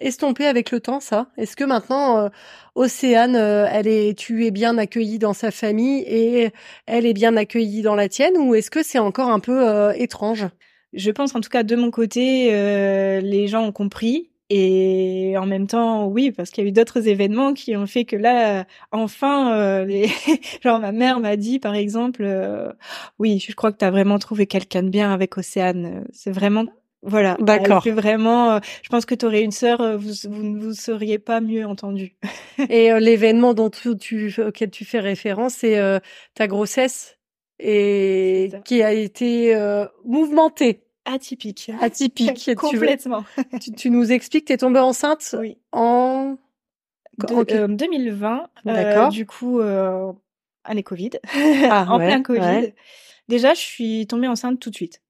estompé 0.00 0.46
avec 0.46 0.70
le 0.70 0.80
temps, 0.80 1.00
ça? 1.00 1.28
Est-ce 1.36 1.56
que 1.56 1.64
maintenant, 1.64 2.18
euh, 2.18 2.28
Océane, 2.74 3.36
euh, 3.36 3.66
elle 3.70 3.86
est, 3.86 4.18
tu 4.18 4.46
es 4.46 4.50
bien 4.50 4.78
accueillie 4.78 5.18
dans 5.18 5.32
sa 5.32 5.50
famille 5.50 6.02
et 6.06 6.50
elle 6.86 7.06
est 7.06 7.12
bien 7.12 7.36
accueillie 7.36 7.82
dans 7.82 7.94
la 7.94 8.08
tienne, 8.08 8.36
ou 8.38 8.54
est-ce 8.54 8.70
que 8.70 8.82
c'est 8.82 8.98
encore 8.98 9.28
un 9.28 9.40
peu 9.40 9.68
euh, 9.68 9.92
étrange? 9.92 10.46
Je 10.92 11.10
pense, 11.10 11.34
en 11.34 11.40
tout 11.40 11.50
cas, 11.50 11.62
de 11.62 11.76
mon 11.76 11.90
côté, 11.90 12.50
les 13.22 13.46
gens 13.46 13.64
ont 13.64 13.72
compris. 13.72 14.30
Et 14.52 15.36
en 15.38 15.46
même 15.46 15.68
temps, 15.68 16.08
oui, 16.08 16.32
parce 16.32 16.50
qu'il 16.50 16.64
y 16.64 16.66
a 16.66 16.68
eu 16.70 16.72
d'autres 16.72 17.06
événements 17.06 17.54
qui 17.54 17.76
ont 17.76 17.86
fait 17.86 18.04
que 18.04 18.16
là, 18.16 18.66
enfin, 18.90 19.84
les... 19.84 20.08
genre 20.64 20.80
ma 20.80 20.90
mère 20.90 21.20
m'a 21.20 21.36
dit, 21.36 21.60
par 21.60 21.76
exemple, 21.76 22.26
oui, 23.20 23.38
je 23.38 23.54
crois 23.54 23.70
que 23.70 23.78
tu 23.78 23.84
as 23.84 23.92
vraiment 23.92 24.18
trouvé 24.18 24.48
quelqu'un 24.48 24.82
de 24.82 24.88
bien 24.88 25.12
avec 25.12 25.38
Océane. 25.38 26.04
C'est 26.12 26.32
vraiment 26.32 26.66
voilà. 27.02 27.36
D'accord. 27.40 27.82
vraiment. 27.88 28.52
Euh, 28.52 28.58
je 28.82 28.88
pense 28.90 29.06
que 29.06 29.14
tu 29.14 29.24
aurais 29.24 29.42
une 29.42 29.52
sœur, 29.52 29.80
euh, 29.80 29.96
vous, 29.96 30.12
vous 30.28 30.42
ne 30.42 30.60
vous 30.60 30.74
seriez 30.74 31.18
pas 31.18 31.40
mieux 31.40 31.66
entendu. 31.66 32.16
et 32.68 32.92
euh, 32.92 33.00
l'événement 33.00 33.54
dont 33.54 33.70
tu, 33.70 33.96
tu, 33.96 34.34
auquel 34.42 34.70
tu 34.70 34.84
fais 34.84 35.00
référence, 35.00 35.54
c'est 35.54 36.00
ta 36.34 36.46
grossesse 36.46 37.16
et 37.58 38.50
qui 38.64 38.82
a 38.82 38.92
été 38.92 39.54
mouvementée. 40.04 40.82
Atypique. 41.06 41.72
Atypique. 41.80 42.54
Complètement. 42.56 43.24
Tu, 43.60 43.72
tu, 43.72 43.90
nous 43.90 44.12
expliques, 44.12 44.44
t'es 44.44 44.58
tombée 44.58 44.80
enceinte 44.80 45.34
oui. 45.38 45.56
en 45.72 46.36
De, 47.18 47.66
2020. 47.66 48.48
D'accord. 48.64 49.08
du 49.08 49.26
coup, 49.26 49.60
année 50.64 50.82
Covid. 50.82 51.10
Ah, 51.70 51.86
en 51.90 51.98
plein 51.98 52.22
Covid. 52.22 52.74
Déjà, 53.28 53.54
je 53.54 53.60
suis 53.60 54.06
tombée 54.06 54.28
enceinte 54.28 54.60
tout 54.60 54.70
de 54.70 54.76
suite. 54.76 55.00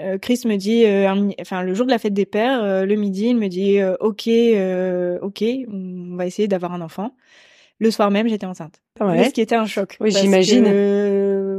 Euh, 0.00 0.18
Chris 0.18 0.42
me 0.46 0.56
dit, 0.56 0.84
euh, 0.84 1.12
enfin 1.40 1.62
le 1.62 1.74
jour 1.74 1.86
de 1.86 1.90
la 1.90 1.98
fête 1.98 2.14
des 2.14 2.26
pères, 2.26 2.62
euh, 2.62 2.86
le 2.86 2.94
midi, 2.94 3.28
il 3.28 3.36
me 3.36 3.48
dit, 3.48 3.78
ok, 4.00 4.28
ok, 5.22 5.44
on 5.72 6.16
va 6.16 6.26
essayer 6.26 6.48
d'avoir 6.48 6.72
un 6.72 6.80
enfant. 6.80 7.14
Le 7.78 7.90
soir 7.90 8.10
même, 8.10 8.28
j'étais 8.28 8.46
enceinte. 8.46 8.82
Ouais. 9.00 9.24
Ce 9.24 9.30
qui 9.30 9.40
était 9.40 9.54
un 9.54 9.64
choc. 9.64 9.96
Oui, 10.00 10.10
j'imagine. 10.10 10.64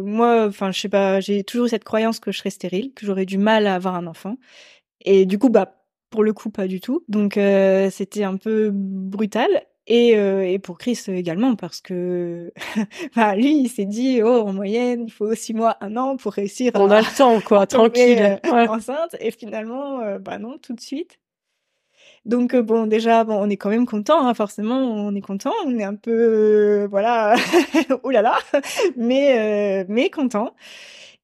moi, 0.04 0.45
enfin, 0.47 0.71
je 0.71 0.80
sais 0.80 0.89
pas, 0.89 1.19
j'ai 1.19 1.43
toujours 1.43 1.65
eu 1.65 1.69
cette 1.69 1.84
croyance 1.84 2.19
que 2.19 2.32
je 2.32 2.38
serais 2.38 2.51
stérile, 2.51 2.93
que 2.93 3.06
j'aurais 3.06 3.25
du 3.25 3.38
mal 3.38 3.65
à 3.65 3.75
avoir 3.75 3.95
un 3.95 4.06
enfant. 4.06 4.38
Et 5.04 5.25
du 5.25 5.39
coup, 5.39 5.49
bah, 5.49 5.84
pour 6.12 6.23
le 6.23 6.34
coup, 6.34 6.51
pas 6.51 6.67
du 6.67 6.80
tout. 6.80 7.04
Donc, 7.08 7.39
c'était 7.89 8.23
un 8.23 8.38
peu 8.38 8.69
brutal. 8.71 9.49
Et, 9.93 10.15
euh, 10.15 10.47
et 10.47 10.58
pour 10.58 10.77
Chris 10.77 10.97
également, 11.10 11.58
parce 11.58 11.82
que 11.82 12.54
bah, 13.17 13.36
lui, 13.36 13.58
il 13.63 13.67
s'est 13.67 13.84
dit, 13.84 14.21
oh, 14.23 14.45
en 14.47 14.54
moyenne, 14.54 15.04
il 15.08 15.12
faut 15.12 15.36
six 15.36 15.54
mois, 15.54 15.75
un 15.82 15.97
an 15.97 16.15
pour 16.15 16.32
réussir 16.32 16.71
On 16.75 16.89
a 16.89 17.01
le 17.01 17.17
temps, 17.17 17.41
quoi, 17.41 17.67
tranquille. 17.67 18.39
Euh, 18.45 18.67
enceinte. 18.67 19.17
Et 19.19 19.32
finalement, 19.32 19.99
euh, 19.99 20.17
bah 20.17 20.39
non, 20.39 20.58
tout 20.60 20.71
de 20.71 20.80
suite. 20.80 21.19
Donc 22.23 22.56
bon, 22.56 22.88
déjà, 22.88 23.25
bon, 23.25 23.36
on 23.36 23.49
est 23.49 23.58
quand 23.58 23.69
même 23.69 23.86
content, 23.86 24.25
hein, 24.25 24.34
forcément, 24.34 24.80
on 24.80 25.13
est 25.13 25.21
content, 25.21 25.51
on 25.65 25.77
est 25.77 25.84
un 25.84 25.95
peu, 25.95 26.88
voilà, 26.89 27.36
oulala, 28.06 28.38
mais 28.95 29.84
mais 29.89 30.10
content. 30.10 30.56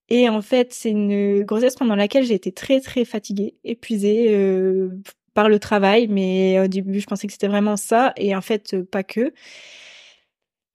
Et 0.10 0.27
en 0.27 0.41
fait, 0.41 0.73
c'est 0.73 0.89
une 0.89 1.43
grossesse 1.43 1.75
pendant 1.75 1.95
laquelle 1.95 2.25
j'ai 2.25 2.34
été 2.34 2.51
très 2.51 2.82
très 2.82 3.06
fatiguée, 3.06 3.56
épuisée, 3.63 4.89
par 5.38 5.50
le 5.50 5.60
travail, 5.60 6.08
mais 6.08 6.60
au 6.60 6.65
début, 6.65 7.00
je 7.00 7.06
pensais 7.06 7.28
que 7.28 7.32
c'était 7.32 7.47
vraiment 7.47 7.78
ça, 7.78 8.12
et 8.17 8.36
en 8.36 8.41
fait, 8.41 8.76
pas 8.82 9.04
que. 9.04 9.32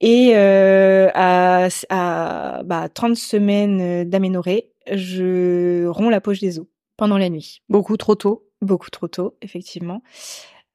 Et 0.00 0.36
euh, 0.36 1.08
à, 1.14 1.66
à 1.90 2.62
bah, 2.62 2.88
30 2.88 3.16
semaines 3.16 3.80
euh, 3.80 4.04
d'aménorrhée, 4.04 4.70
je 4.88 5.86
romps 5.86 6.10
la 6.10 6.20
poche 6.20 6.38
des 6.38 6.60
os 6.60 6.66
pendant 6.96 7.18
la 7.18 7.28
nuit. 7.28 7.60
Beaucoup 7.68 7.96
trop 7.96 8.14
tôt. 8.14 8.46
Beaucoup 8.60 8.90
trop 8.90 9.08
tôt, 9.08 9.36
effectivement. 9.42 10.00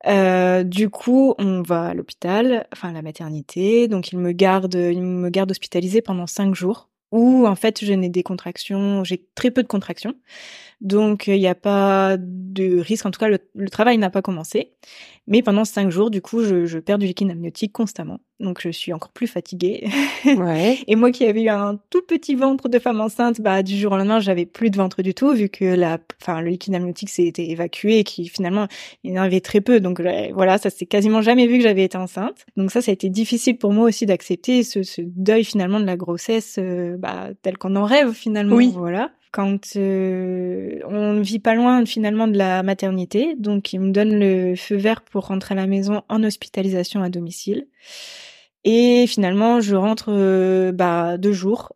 Euh, 0.06 0.64
du 0.64 0.90
coup, 0.90 1.34
on 1.38 1.62
va 1.62 1.86
à 1.86 1.94
l'hôpital, 1.94 2.68
enfin 2.74 2.92
la 2.92 3.02
maternité. 3.02 3.88
Donc, 3.88 4.12
il 4.12 4.20
me 4.20 4.34
garde, 4.34 4.74
il 4.76 5.02
me 5.02 5.30
garde 5.30 5.52
hospitalisée 5.52 6.02
pendant 6.02 6.28
cinq 6.28 6.56
jours. 6.56 6.90
Où 7.14 7.48
en 7.48 7.56
fait, 7.56 7.86
je 7.86 7.94
n'ai 7.94 8.10
des 8.10 8.24
contractions, 8.24 9.06
j'ai 9.06 9.26
très 9.34 9.50
peu 9.50 9.64
de 9.64 9.68
contractions. 9.70 10.14
Donc, 10.80 11.28
il 11.28 11.40
n'y 11.40 11.48
a 11.48 11.56
pas 11.56 12.18
de 12.20 12.80
risque. 12.80 13.06
En 13.06 13.12
tout 13.12 13.20
cas, 13.20 13.30
le, 13.30 13.70
travail 13.70 13.98
n'a 13.98 14.10
pas 14.10 14.22
commencé. 14.22 14.74
Mais 15.26 15.42
pendant 15.42 15.66
cinq 15.66 15.90
jours, 15.90 16.12
du 16.12 16.22
coup, 16.22 16.44
je, 16.44 16.66
je, 16.66 16.80
perds 16.80 17.00
du 17.00 17.08
liquide 17.08 17.32
amniotique 17.32 17.74
constamment. 17.74 18.20
Donc, 18.40 18.62
je 18.62 18.70
suis 18.70 18.94
encore 18.94 19.12
plus 19.12 19.28
fatiguée. 19.28 19.88
Ouais. 20.26 20.80
et 20.88 20.96
moi 20.96 21.12
qui 21.12 21.26
avais 21.26 21.44
eu 21.44 21.50
un 21.50 21.80
tout 21.90 22.02
petit 22.02 22.36
ventre 22.36 22.68
de 22.68 22.80
femme 22.80 23.00
enceinte, 23.00 23.40
bah, 23.40 23.64
du 23.64 23.78
jour 23.78 23.94
au 23.94 23.98
lendemain, 23.98 24.20
j'avais 24.20 24.46
plus 24.46 24.70
de 24.70 24.78
ventre 24.78 25.02
du 25.02 25.14
tout, 25.14 25.32
vu 25.32 25.48
que 25.48 25.64
la, 25.64 26.00
enfin, 26.22 26.42
le 26.42 26.50
liquide 26.50 26.76
amniotique 26.76 27.10
s'est 27.10 27.26
été 27.26 27.50
évacué 27.50 28.00
et 28.00 28.04
qui 28.04 28.28
finalement, 28.28 28.68
il 29.04 29.14
y 29.14 29.20
en 29.20 29.24
avait 29.24 29.40
très 29.40 29.62
peu. 29.62 29.80
Donc, 29.80 30.02
voilà, 30.34 30.58
ça 30.58 30.70
s'est 30.70 30.86
quasiment 30.86 31.22
jamais 31.22 31.48
vu 31.48 31.58
que 31.58 31.64
j'avais 31.64 31.84
été 31.84 31.98
enceinte. 31.98 32.46
Donc, 32.58 32.72
ça, 32.72 32.82
ça 32.82 32.92
a 32.92 32.94
été 32.94 33.10
difficile 33.10 33.58
pour 33.58 33.72
moi 33.72 33.86
aussi 33.86 34.06
d'accepter 34.06 34.64
ce, 34.64 34.84
ce, 34.84 35.02
deuil 35.02 35.44
finalement 35.44 35.80
de 35.80 35.86
la 35.86 35.98
grossesse, 35.98 36.58
euh, 36.60 36.98
bah, 36.98 37.30
tel 37.42 37.58
qu'on 37.58 37.76
en 37.76 37.86
rêve 37.86 38.12
finalement. 38.12 38.56
Oui. 38.56 38.72
Voilà. 38.76 39.12
Quand 39.32 39.76
euh, 39.76 40.80
on 40.86 41.14
ne 41.14 41.22
vit 41.22 41.40
pas 41.40 41.56
loin 41.56 41.86
finalement 41.86 42.28
de 42.28 42.38
la 42.38 42.64
maternité, 42.64 43.36
donc 43.38 43.74
il 43.74 43.80
me 43.80 43.92
donne 43.92 44.18
le 44.18 44.56
feu 44.56 44.76
vert 44.76 45.02
pour 45.02 45.28
rentrer 45.28 45.54
à 45.54 45.58
la 45.58 45.68
maison 45.68 46.04
en 46.10 46.24
hospitalisation 46.24 47.04
à 47.04 47.10
domicile. 47.10 47.68
Et 48.64 49.06
finalement, 49.08 49.62
je 49.62 49.76
rentre 49.76 50.08
euh, 50.10 50.72
bah, 50.72 51.18
deux 51.18 51.32
jours 51.34 51.74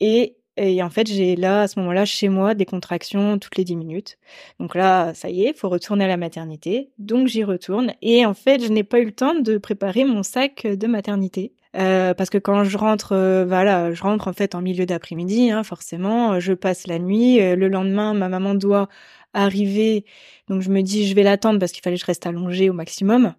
et, 0.00 0.36
et 0.56 0.82
en 0.82 0.90
fait, 0.90 1.06
j'ai 1.06 1.36
là 1.36 1.62
à 1.62 1.68
ce 1.68 1.78
moment-là 1.80 2.04
chez 2.04 2.28
moi 2.28 2.54
des 2.54 2.66
contractions 2.66 3.38
toutes 3.38 3.56
les 3.56 3.64
dix 3.64 3.76
minutes. 3.76 4.18
Donc 4.60 4.74
là, 4.74 5.14
ça 5.14 5.30
y 5.30 5.44
est, 5.44 5.56
faut 5.56 5.68
retourner 5.68 6.04
à 6.04 6.08
la 6.08 6.16
maternité. 6.16 6.90
Donc 6.98 7.28
j'y 7.28 7.44
retourne 7.44 7.94
et 8.02 8.26
en 8.26 8.34
fait, 8.34 8.62
je 8.62 8.68
n'ai 8.68 8.84
pas 8.84 9.00
eu 9.00 9.06
le 9.06 9.12
temps 9.12 9.34
de 9.34 9.58
préparer 9.58 10.04
mon 10.04 10.22
sac 10.22 10.66
de 10.66 10.86
maternité. 10.86 11.52
Euh, 11.76 12.14
parce 12.14 12.30
que 12.30 12.38
quand 12.38 12.64
je 12.64 12.78
rentre, 12.78 13.12
euh, 13.12 13.44
voilà, 13.44 13.92
je 13.92 14.02
rentre 14.02 14.28
en 14.28 14.32
fait 14.32 14.54
en 14.54 14.60
milieu 14.62 14.86
d'après-midi, 14.86 15.50
hein, 15.50 15.64
forcément, 15.64 16.38
je 16.38 16.52
passe 16.52 16.86
la 16.86 16.98
nuit. 16.98 17.40
Euh, 17.40 17.56
le 17.56 17.68
lendemain, 17.68 18.14
ma 18.14 18.28
maman 18.28 18.54
doit 18.54 18.88
arriver, 19.32 20.04
donc 20.48 20.62
je 20.62 20.70
me 20.70 20.82
dis 20.82 21.08
je 21.08 21.14
vais 21.16 21.24
l'attendre 21.24 21.58
parce 21.58 21.72
qu'il 21.72 21.82
fallait 21.82 21.96
que 21.96 22.02
je 22.02 22.06
reste 22.06 22.26
allongée 22.26 22.70
au 22.70 22.72
maximum, 22.72 23.34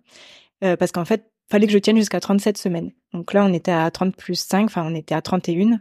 parce 0.62 0.92
qu'en 0.92 1.06
fait, 1.06 1.32
fallait 1.50 1.68
que 1.68 1.74
je 1.74 1.78
tienne 1.78 1.98
jusqu'à 1.98 2.20
37 2.20 2.58
semaines. 2.58 2.92
Donc 3.14 3.34
là, 3.34 3.46
on 3.46 3.54
était 3.54 3.72
à 3.72 3.90
30 3.92 4.16
plus 4.16 4.36
5, 4.36 4.66
enfin 4.66 4.86
on 4.86 4.96
était 4.96 5.16
à 5.16 5.22
31. 5.22 5.80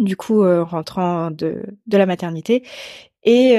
Du 0.00 0.16
coup, 0.16 0.42
rentrant 0.64 1.30
de 1.30 1.62
de 1.86 1.96
la 1.98 2.06
maternité. 2.06 2.64
Et, 3.24 3.56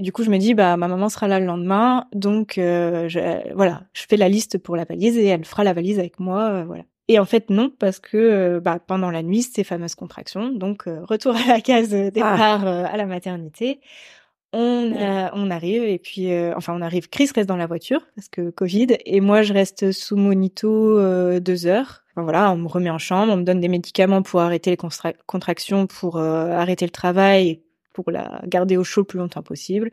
du 0.00 0.12
coup, 0.12 0.24
je 0.24 0.30
me 0.30 0.38
dis, 0.38 0.54
bah, 0.54 0.76
ma 0.76 0.88
maman 0.88 1.08
sera 1.08 1.28
là 1.28 1.40
le 1.40 1.46
lendemain, 1.46 2.06
donc 2.14 2.54
je, 2.56 3.54
voilà, 3.54 3.84
je 3.92 4.02
fais 4.08 4.16
la 4.16 4.28
liste 4.28 4.58
pour 4.58 4.76
la 4.76 4.84
valise 4.84 5.16
et 5.18 5.26
elle 5.26 5.44
fera 5.44 5.64
la 5.64 5.72
valise 5.72 5.98
avec 6.00 6.18
moi, 6.20 6.64
voilà. 6.64 6.84
Et 7.08 7.18
en 7.18 7.24
fait 7.26 7.50
non 7.50 7.70
parce 7.70 7.98
que 7.98 8.16
euh, 8.16 8.60
bah, 8.60 8.78
pendant 8.78 9.10
la 9.10 9.22
nuit 9.22 9.42
ces 9.42 9.64
fameuses 9.64 9.94
contractions, 9.94 10.50
donc 10.50 10.86
euh, 10.86 11.04
retour 11.04 11.36
à 11.36 11.46
la 11.46 11.60
case 11.60 11.90
départ 11.90 12.66
ah. 12.66 12.86
à 12.86 12.96
la 12.96 13.06
maternité, 13.06 13.80
on 14.52 14.92
on 15.34 15.50
arrive 15.50 15.82
et 15.82 15.98
puis 15.98 16.28
enfin 16.56 16.74
on 16.76 16.80
arrive. 16.80 17.08
Chris 17.08 17.28
reste 17.34 17.48
dans 17.48 17.56
la 17.56 17.66
voiture 17.66 18.06
parce 18.14 18.28
que 18.28 18.50
Covid 18.50 18.86
et 19.04 19.20
moi 19.20 19.42
je 19.42 19.52
reste 19.52 19.92
sous 19.92 20.16
monito 20.16 20.98
deux 21.40 21.66
heures. 21.66 22.04
Enfin, 22.12 22.22
voilà, 22.22 22.52
on 22.52 22.56
me 22.56 22.68
remet 22.68 22.90
en 22.90 22.98
chambre, 22.98 23.32
on 23.32 23.36
me 23.36 23.42
donne 23.42 23.58
des 23.58 23.66
médicaments 23.66 24.22
pour 24.22 24.40
arrêter 24.40 24.70
les 24.70 24.78
contractions, 25.26 25.88
pour 25.88 26.18
arrêter 26.18 26.84
le 26.84 26.92
travail, 26.92 27.62
pour 27.92 28.12
la 28.12 28.42
garder 28.46 28.76
au 28.76 28.84
chaud 28.84 29.00
le 29.00 29.06
plus 29.06 29.18
longtemps 29.18 29.42
possible. 29.42 29.90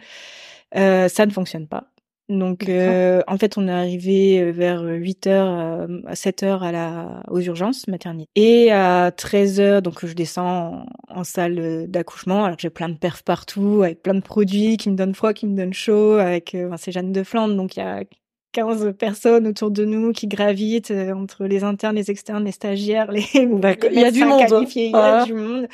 ça 0.75 1.25
ne 1.25 1.31
fonctionne 1.31 1.67
pas. 1.67 1.91
Donc, 2.31 2.69
euh, 2.69 3.21
en 3.27 3.37
fait, 3.37 3.57
on 3.57 3.67
est 3.67 3.71
arrivé 3.71 4.39
euh, 4.39 4.51
vers 4.51 4.83
8 4.83 5.27
h 5.27 5.29
euh, 5.29 6.01
à 6.07 6.15
7 6.15 6.43
h 6.43 6.59
à 6.61 6.71
la, 6.71 7.23
aux 7.29 7.41
urgences 7.41 7.87
maternité. 7.87 8.29
Et 8.35 8.71
à 8.71 9.11
13 9.11 9.59
h 9.59 9.81
donc 9.81 10.05
je 10.05 10.13
descends 10.13 10.85
en, 11.09 11.23
salle 11.25 11.87
d'accouchement. 11.89 12.45
Alors 12.45 12.57
j'ai 12.57 12.69
plein 12.69 12.87
de 12.87 12.97
perfs 12.97 13.23
partout, 13.23 13.81
avec 13.83 14.01
plein 14.01 14.13
de 14.13 14.21
produits 14.21 14.77
qui 14.77 14.89
me 14.89 14.95
donnent 14.95 15.13
froid, 15.13 15.33
qui 15.33 15.45
me 15.45 15.57
donnent 15.57 15.73
chaud, 15.73 16.13
avec, 16.13 16.55
enfin, 16.55 16.77
c'est 16.77 16.91
Jeanne 16.91 17.11
de 17.11 17.23
Flandre, 17.23 17.55
donc 17.55 17.75
il 17.75 17.79
y 17.79 17.83
a 17.83 18.03
15 18.51 18.93
personnes 18.97 19.47
autour 19.47 19.71
de 19.71 19.85
nous 19.85 20.11
qui 20.11 20.27
gravitent 20.27 20.91
entre 20.91 21.45
les 21.45 21.63
internes, 21.63 21.95
les 21.95 22.11
externes, 22.11 22.45
les 22.45 22.51
stagiaires, 22.51 23.11
les, 23.11 23.25
il 23.33 23.99
y 23.99 24.03
a 24.03 24.11
du 24.11 24.25
monde. 24.25 24.41
il 24.75 24.91
y 24.91 24.95
a 24.95 25.25
du 25.25 25.33
monde. 25.33 25.67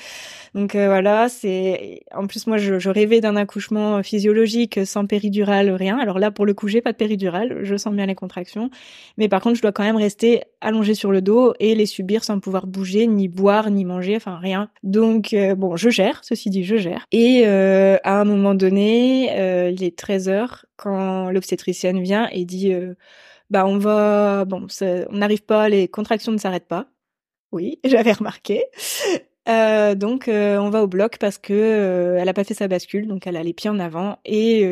Donc 0.57 0.75
euh, 0.75 0.87
voilà, 0.87 1.29
c'est 1.29 2.01
en 2.15 2.25
plus 2.25 2.47
moi 2.47 2.57
je, 2.57 2.79
je 2.79 2.89
rêvais 2.89 3.21
d'un 3.21 3.35
accouchement 3.35 4.01
physiologique 4.01 4.79
sans 4.85 5.05
péridurale, 5.05 5.69
rien. 5.71 5.99
Alors 5.99 6.19
là 6.19 6.31
pour 6.31 6.45
le 6.45 6.53
coup 6.53 6.67
j'ai 6.67 6.81
pas 6.81 6.93
de 6.93 6.97
péridurale, 6.97 7.59
je 7.61 7.75
sens 7.75 7.93
bien 7.93 8.05
les 8.05 8.15
contractions, 8.15 8.69
mais 9.17 9.27
par 9.27 9.41
contre 9.41 9.57
je 9.57 9.61
dois 9.61 9.71
quand 9.71 9.83
même 9.83 9.97
rester 9.97 10.41
allongée 10.61 10.95
sur 10.95 11.11
le 11.11 11.21
dos 11.21 11.53
et 11.59 11.75
les 11.75 11.85
subir 11.85 12.23
sans 12.23 12.39
pouvoir 12.39 12.65
bouger, 12.65 13.07
ni 13.07 13.27
boire, 13.27 13.69
ni 13.69 13.85
manger, 13.85 14.15
enfin 14.15 14.37
rien. 14.37 14.69
Donc 14.83 15.33
euh, 15.33 15.53
bon, 15.53 15.75
je 15.75 15.89
gère, 15.89 16.21
ceci 16.23 16.49
dit 16.49 16.63
je 16.63 16.77
gère. 16.77 17.05
Et 17.11 17.43
euh, 17.45 17.97
à 18.03 18.19
un 18.19 18.25
moment 18.25 18.55
donné, 18.55 19.69
il 19.71 19.83
est 19.83 19.95
13 19.95 20.29
heures 20.29 20.65
quand 20.77 21.29
l'obstétricienne 21.31 22.01
vient 22.01 22.29
et 22.31 22.45
dit 22.45 22.73
bah 23.49 23.65
on 23.65 23.77
va 23.77 24.45
bon 24.45 24.67
on 24.81 25.15
n'arrive 25.17 25.43
pas, 25.43 25.69
les 25.69 25.87
contractions 25.87 26.31
ne 26.31 26.37
s'arrêtent 26.37 26.67
pas. 26.67 26.87
Oui, 27.51 27.79
j'avais 27.85 28.13
remarqué. 28.13 28.65
Euh, 29.47 29.95
donc 29.95 30.27
euh, 30.27 30.57
on 30.57 30.69
va 30.69 30.83
au 30.83 30.87
bloc 30.87 31.17
parce 31.19 31.37
que 31.37 31.53
euh, 31.53 32.17
elle 32.19 32.27
a 32.27 32.33
pas 32.33 32.43
fait 32.43 32.53
sa 32.53 32.67
bascule, 32.67 33.07
donc 33.07 33.27
elle 33.27 33.37
a 33.37 33.43
les 33.43 33.53
pieds 33.53 33.69
en 33.69 33.79
avant 33.79 34.17
et 34.25 34.67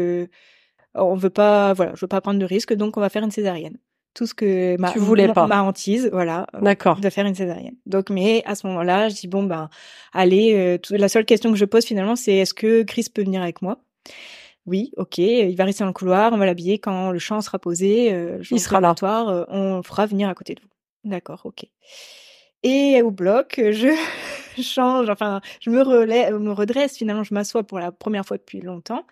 on 0.94 1.16
veut 1.16 1.30
pas, 1.30 1.74
voilà, 1.74 1.94
je 1.96 2.02
veux 2.02 2.08
pas 2.08 2.22
prendre 2.22 2.40
de 2.40 2.46
risque, 2.46 2.74
donc 2.74 2.98
on 2.98 3.02
va 3.02 3.10
faire 3.10 3.24
une 3.24 3.32
césarienne. 3.32 3.78
Tout 4.14 4.26
ce 4.26 4.34
que 4.34 4.78
ma, 4.78 4.92
tu 4.92 5.00
voulais 5.00 5.28
pas. 5.28 5.46
ma 5.46 5.62
hantise, 5.62 6.10
voilà, 6.14 6.48
d'accord, 6.62 7.02
de 7.02 7.10
faire 7.10 7.26
une 7.26 7.36
césarienne. 7.36 7.76
Donc, 7.86 8.10
mais 8.10 8.44
à 8.46 8.56
ce 8.56 8.66
moment-là, 8.68 9.10
je 9.10 9.16
dis 9.16 9.28
bon 9.28 9.44
ben, 9.44 9.70
allez, 10.14 10.80
la 10.90 11.10
seule 11.10 11.26
question 11.26 11.52
que 11.52 11.58
je 11.58 11.66
pose 11.66 11.86
finalement, 11.86 12.16
c'est 12.16 12.34
est-ce 12.36 12.54
que 12.54 12.84
Chris 12.84 13.08
peut 13.14 13.24
venir 13.24 13.42
avec 13.42 13.62
moi? 13.62 13.80
Oui, 14.66 14.92
ok, 14.98 15.18
il 15.20 15.56
va 15.56 15.66
rester 15.66 15.84
dans 15.84 15.90
le 15.90 15.94
couloir, 15.94 16.34
on 16.34 16.38
va 16.38 16.46
l'habiller 16.46 16.80
quand 16.80 17.12
le 17.12 17.20
champ 17.20 17.42
sera 17.42 17.60
posé, 17.60 18.08
il 18.52 18.60
sera 18.60 18.82
là. 18.82 18.96
on 19.50 19.84
fera 19.84 20.06
venir 20.06 20.30
à 20.30 20.34
côté 20.34 20.56
de 20.56 20.62
vous. 20.62 21.10
D'accord, 21.10 21.42
ok. 21.46 21.66
Et 22.64 23.04
au 23.04 23.12
bloc, 23.12 23.60
je 23.60 23.90
change, 24.62 25.10
enfin, 25.10 25.40
je 25.62 25.70
me 25.70 25.84
relève, 25.84 26.36
me 26.40 26.52
redresse 26.52 26.98
finalement, 26.98 27.24
je 27.24 27.34
m'assois 27.34 27.64
pour 27.64 27.78
la 27.78 27.92
première 27.92 28.26
fois 28.26 28.38
depuis 28.38 28.60
longtemps. 28.60 29.06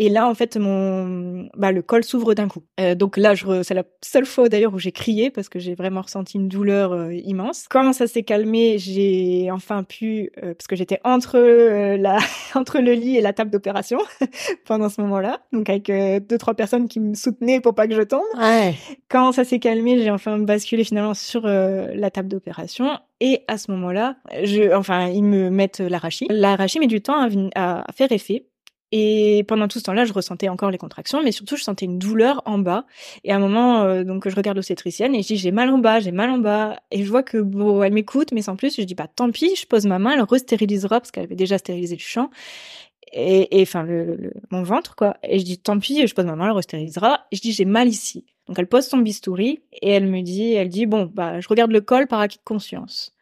Et 0.00 0.08
là, 0.08 0.28
en 0.28 0.34
fait, 0.34 0.56
mon, 0.56 1.48
bah, 1.56 1.72
le 1.72 1.82
col 1.82 2.04
s'ouvre 2.04 2.32
d'un 2.32 2.46
coup. 2.46 2.62
Euh, 2.78 2.94
donc 2.94 3.16
là, 3.16 3.34
je, 3.34 3.64
c'est 3.64 3.74
la 3.74 3.82
seule 4.00 4.26
fois 4.26 4.48
d'ailleurs 4.48 4.72
où 4.72 4.78
j'ai 4.78 4.92
crié 4.92 5.28
parce 5.28 5.48
que 5.48 5.58
j'ai 5.58 5.74
vraiment 5.74 6.02
ressenti 6.02 6.36
une 6.36 6.46
douleur 6.46 6.92
euh, 6.92 7.12
immense. 7.12 7.66
Quand 7.68 7.92
ça 7.92 8.06
s'est 8.06 8.22
calmé, 8.22 8.78
j'ai 8.78 9.50
enfin 9.50 9.82
pu, 9.82 10.30
euh, 10.40 10.54
parce 10.54 10.68
que 10.68 10.76
j'étais 10.76 11.00
entre 11.02 11.36
euh, 11.36 11.96
la, 11.96 12.18
entre 12.54 12.78
le 12.78 12.92
lit 12.92 13.16
et 13.16 13.20
la 13.20 13.32
table 13.32 13.50
d'opération 13.50 13.98
pendant 14.66 14.88
ce 14.88 15.00
moment-là. 15.00 15.40
Donc 15.52 15.68
avec 15.68 15.90
deux 15.90 16.38
trois 16.38 16.54
personnes 16.54 16.86
qui 16.86 17.00
me 17.00 17.14
soutenaient 17.14 17.60
pour 17.60 17.74
pas 17.74 17.88
que 17.88 17.96
je 17.96 18.02
tombe. 18.02 18.22
Ouais. 18.38 18.74
Quand 19.08 19.32
ça 19.32 19.42
s'est 19.42 19.58
calmé, 19.58 20.00
j'ai 20.00 20.12
enfin 20.12 20.38
basculé 20.38 20.84
finalement 20.84 21.14
sur 21.14 21.42
la 21.44 22.10
table 22.12 22.28
d'opération. 22.28 22.86
Et 23.20 23.42
à 23.48 23.58
ce 23.58 23.72
moment-là, 23.72 24.16
je, 24.44 24.72
enfin, 24.76 25.08
ils 25.08 25.24
me 25.24 25.50
mettent 25.50 25.80
l'arachie. 25.80 26.28
L'arachie 26.30 26.78
met 26.78 26.86
du 26.86 27.00
temps 27.00 27.28
à, 27.56 27.80
à 27.80 27.92
faire 27.92 28.12
effet. 28.12 28.46
Et 28.90 29.44
pendant 29.46 29.68
tout 29.68 29.78
ce 29.78 29.84
temps-là, 29.84 30.06
je 30.06 30.12
ressentais 30.12 30.48
encore 30.48 30.70
les 30.70 30.78
contractions, 30.78 31.22
mais 31.22 31.32
surtout, 31.32 31.56
je 31.56 31.62
sentais 31.62 31.84
une 31.84 31.98
douleur 31.98 32.42
en 32.46 32.58
bas. 32.58 32.86
Et 33.24 33.32
à 33.32 33.36
un 33.36 33.38
moment, 33.38 33.82
euh, 33.82 34.02
donc, 34.02 34.26
je 34.28 34.34
regarde 34.34 34.56
l'obstétricienne 34.56 35.14
et 35.14 35.22
je 35.22 35.28
dis, 35.28 35.36
j'ai 35.36 35.50
mal 35.50 35.70
en 35.70 35.78
bas, 35.78 36.00
j'ai 36.00 36.12
mal 36.12 36.30
en 36.30 36.38
bas. 36.38 36.80
Et 36.90 37.04
je 37.04 37.10
vois 37.10 37.22
que, 37.22 37.38
bon, 37.38 37.82
elle 37.82 37.92
m'écoute, 37.92 38.32
mais 38.32 38.40
sans 38.42 38.56
plus, 38.56 38.76
je 38.76 38.82
dis, 38.82 38.94
bah, 38.94 39.06
tant 39.06 39.30
pis, 39.30 39.54
je 39.56 39.66
pose 39.66 39.84
ma 39.84 39.98
main, 39.98 40.12
elle 40.12 40.22
restérilisera 40.22 41.00
parce 41.00 41.10
qu'elle 41.10 41.24
avait 41.24 41.36
déjà 41.36 41.58
stérilisé 41.58 41.96
le 41.96 42.00
champ. 42.00 42.30
Et, 43.12 43.62
enfin, 43.62 43.82
le, 43.84 44.32
mon 44.50 44.62
ventre, 44.62 44.94
quoi. 44.94 45.16
Et 45.22 45.38
je 45.38 45.44
dis, 45.44 45.58
tant 45.58 45.78
pis, 45.78 46.06
je 46.06 46.14
pose 46.14 46.24
ma 46.24 46.36
main, 46.36 46.46
elle 46.46 46.52
restérilisera. 46.52 47.26
Et 47.30 47.36
je 47.36 47.42
dis, 47.42 47.52
j'ai 47.52 47.64
mal 47.66 47.88
ici. 47.88 48.24
Donc, 48.46 48.58
elle 48.58 48.66
pose 48.66 48.86
son 48.86 48.98
bistouri 48.98 49.60
et 49.82 49.90
elle 49.90 50.06
me 50.06 50.22
dit, 50.22 50.52
elle 50.54 50.68
dit, 50.70 50.86
bon, 50.86 51.10
bah, 51.12 51.40
je 51.40 51.48
regarde 51.48 51.70
le 51.70 51.82
col 51.82 52.06
par 52.06 52.20
acquis 52.20 52.38
de 52.38 52.44
conscience. 52.44 53.14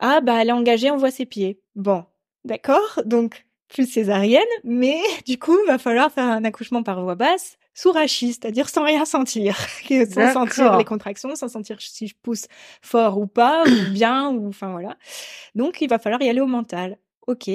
Ah, 0.00 0.20
bah, 0.20 0.42
elle 0.42 0.48
est 0.48 0.52
engagée, 0.52 0.90
on 0.90 0.96
voit 0.96 1.12
ses 1.12 1.26
pieds. 1.26 1.60
Bon. 1.76 2.04
D'accord. 2.44 3.00
Donc, 3.04 3.46
plus 3.72 3.90
césarienne, 3.90 4.42
mais 4.64 5.00
du 5.26 5.38
coup, 5.38 5.56
il 5.64 5.66
va 5.66 5.78
falloir 5.78 6.12
faire 6.12 6.24
un 6.24 6.44
accouchement 6.44 6.82
par 6.82 7.02
voie 7.02 7.14
basse 7.14 7.58
sous 7.74 7.90
rachis, 7.90 8.34
c'est-à-dire 8.34 8.68
sans 8.68 8.84
rien 8.84 9.04
sentir, 9.06 9.56
sans 10.10 10.32
sentir 10.32 10.76
les 10.76 10.84
contractions, 10.84 11.34
sans 11.34 11.48
sentir 11.48 11.78
si 11.80 12.06
je 12.06 12.14
pousse 12.22 12.46
fort 12.82 13.18
ou 13.18 13.26
pas, 13.26 13.64
ou 13.64 13.90
bien, 13.92 14.30
ou 14.30 14.48
enfin 14.48 14.70
voilà. 14.72 14.96
Donc, 15.54 15.80
il 15.80 15.88
va 15.88 15.98
falloir 15.98 16.20
y 16.22 16.28
aller 16.28 16.40
au 16.40 16.46
mental. 16.46 16.98
Ok. 17.26 17.50